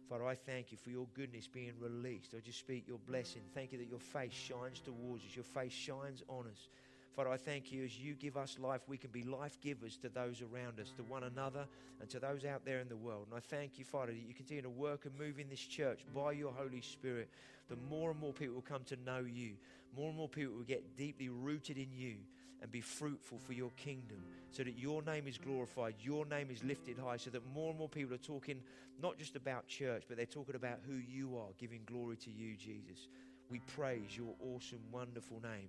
Father, 0.09 0.27
I 0.27 0.35
thank 0.35 0.73
you 0.73 0.77
for 0.77 0.91
your 0.91 1.07
goodness 1.15 1.47
being 1.47 1.73
released. 1.81 2.35
I 2.37 2.41
just 2.41 2.59
speak 2.59 2.85
your 2.89 2.99
blessing. 2.99 3.43
Thank 3.55 3.71
you 3.71 3.79
that 3.79 3.89
your 3.89 4.01
face 4.01 4.33
shines 4.33 4.81
towards 4.81 5.25
us, 5.25 5.37
your 5.37 5.45
face 5.45 5.73
shines 5.73 6.23
on 6.29 6.47
us. 6.51 6.69
Father, 7.15 7.31
I 7.31 7.37
thank 7.37 7.71
you 7.71 7.85
as 7.85 7.99
you 7.99 8.15
give 8.15 8.39
us 8.39 8.59
life, 8.59 8.81
we 8.89 8.97
can 8.97 9.11
be 9.11 9.23
life 9.23 9.61
givers 9.61 9.99
to 9.99 10.09
those 10.09 10.41
around 10.41 10.81
us, 10.81 10.93
to 10.97 11.03
one 11.03 11.25
another, 11.25 11.67
and 12.01 12.09
to 12.09 12.19
those 12.19 12.47
out 12.47 12.65
there 12.65 12.81
in 12.81 12.89
the 12.89 12.97
world. 12.97 13.27
And 13.31 13.37
I 13.37 13.41
thank 13.41 13.79
you, 13.79 13.85
Father, 13.85 14.13
that 14.13 14.19
you 14.19 14.33
continue 14.33 14.63
to 14.63 14.71
work 14.71 15.05
and 15.05 15.19
move 15.19 15.39
in 15.39 15.51
this 15.51 15.61
church 15.61 16.01
by 16.15 16.33
your 16.33 16.53
Holy 16.53 16.81
Spirit, 16.81 17.29
that 17.69 17.79
more 17.91 18.11
and 18.11 18.19
more 18.19 18.33
people 18.33 18.55
will 18.55 18.63
come 18.63 18.85
to 18.85 18.97
know 19.05 19.21
you, 19.21 19.53
more 19.95 20.09
and 20.09 20.17
more 20.17 20.29
people 20.29 20.55
will 20.55 20.63
get 20.63 20.97
deeply 20.97 21.29
rooted 21.29 21.77
in 21.77 21.89
you 21.93 22.17
and 22.63 22.73
be 22.73 22.81
fruitful 22.81 23.39
for 23.39 23.53
your 23.53 23.71
kingdom 23.77 24.25
so 24.51 24.63
that 24.63 24.79
your 24.79 25.03
name 25.03 25.27
is 25.27 25.37
glorified, 25.37 25.95
your 26.01 26.25
name 26.27 26.49
is 26.51 26.65
lifted 26.65 26.97
high, 26.99 27.17
so 27.17 27.29
that 27.31 27.43
more 27.55 27.71
and 27.71 27.79
more 27.79 27.89
people 27.89 28.15
are 28.15 28.19
talking 28.19 28.61
not 29.03 29.19
just 29.19 29.37
about 29.37 29.67
church, 29.67 30.05
but 30.09 30.17
they're 30.17 30.27
talking 30.27 30.55
about 30.55 30.79
who 30.87 30.95
you 30.95 31.37
are, 31.37 31.49
giving 31.59 31.81
glory 31.87 32.17
to 32.17 32.31
you, 32.31 32.57
Jesus. 32.57 33.09
We 33.51 33.61
praise 33.77 34.17
your 34.17 34.35
awesome, 34.41 34.81
wonderful 34.91 35.41
name. 35.43 35.69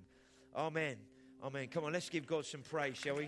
Amen. 0.56 0.96
Amen. 1.44 1.68
Come 1.68 1.84
on, 1.84 1.92
let's 1.92 2.08
give 2.08 2.26
God 2.26 2.46
some 2.46 2.62
praise, 2.62 2.96
shall 2.96 3.18
we? 3.18 3.28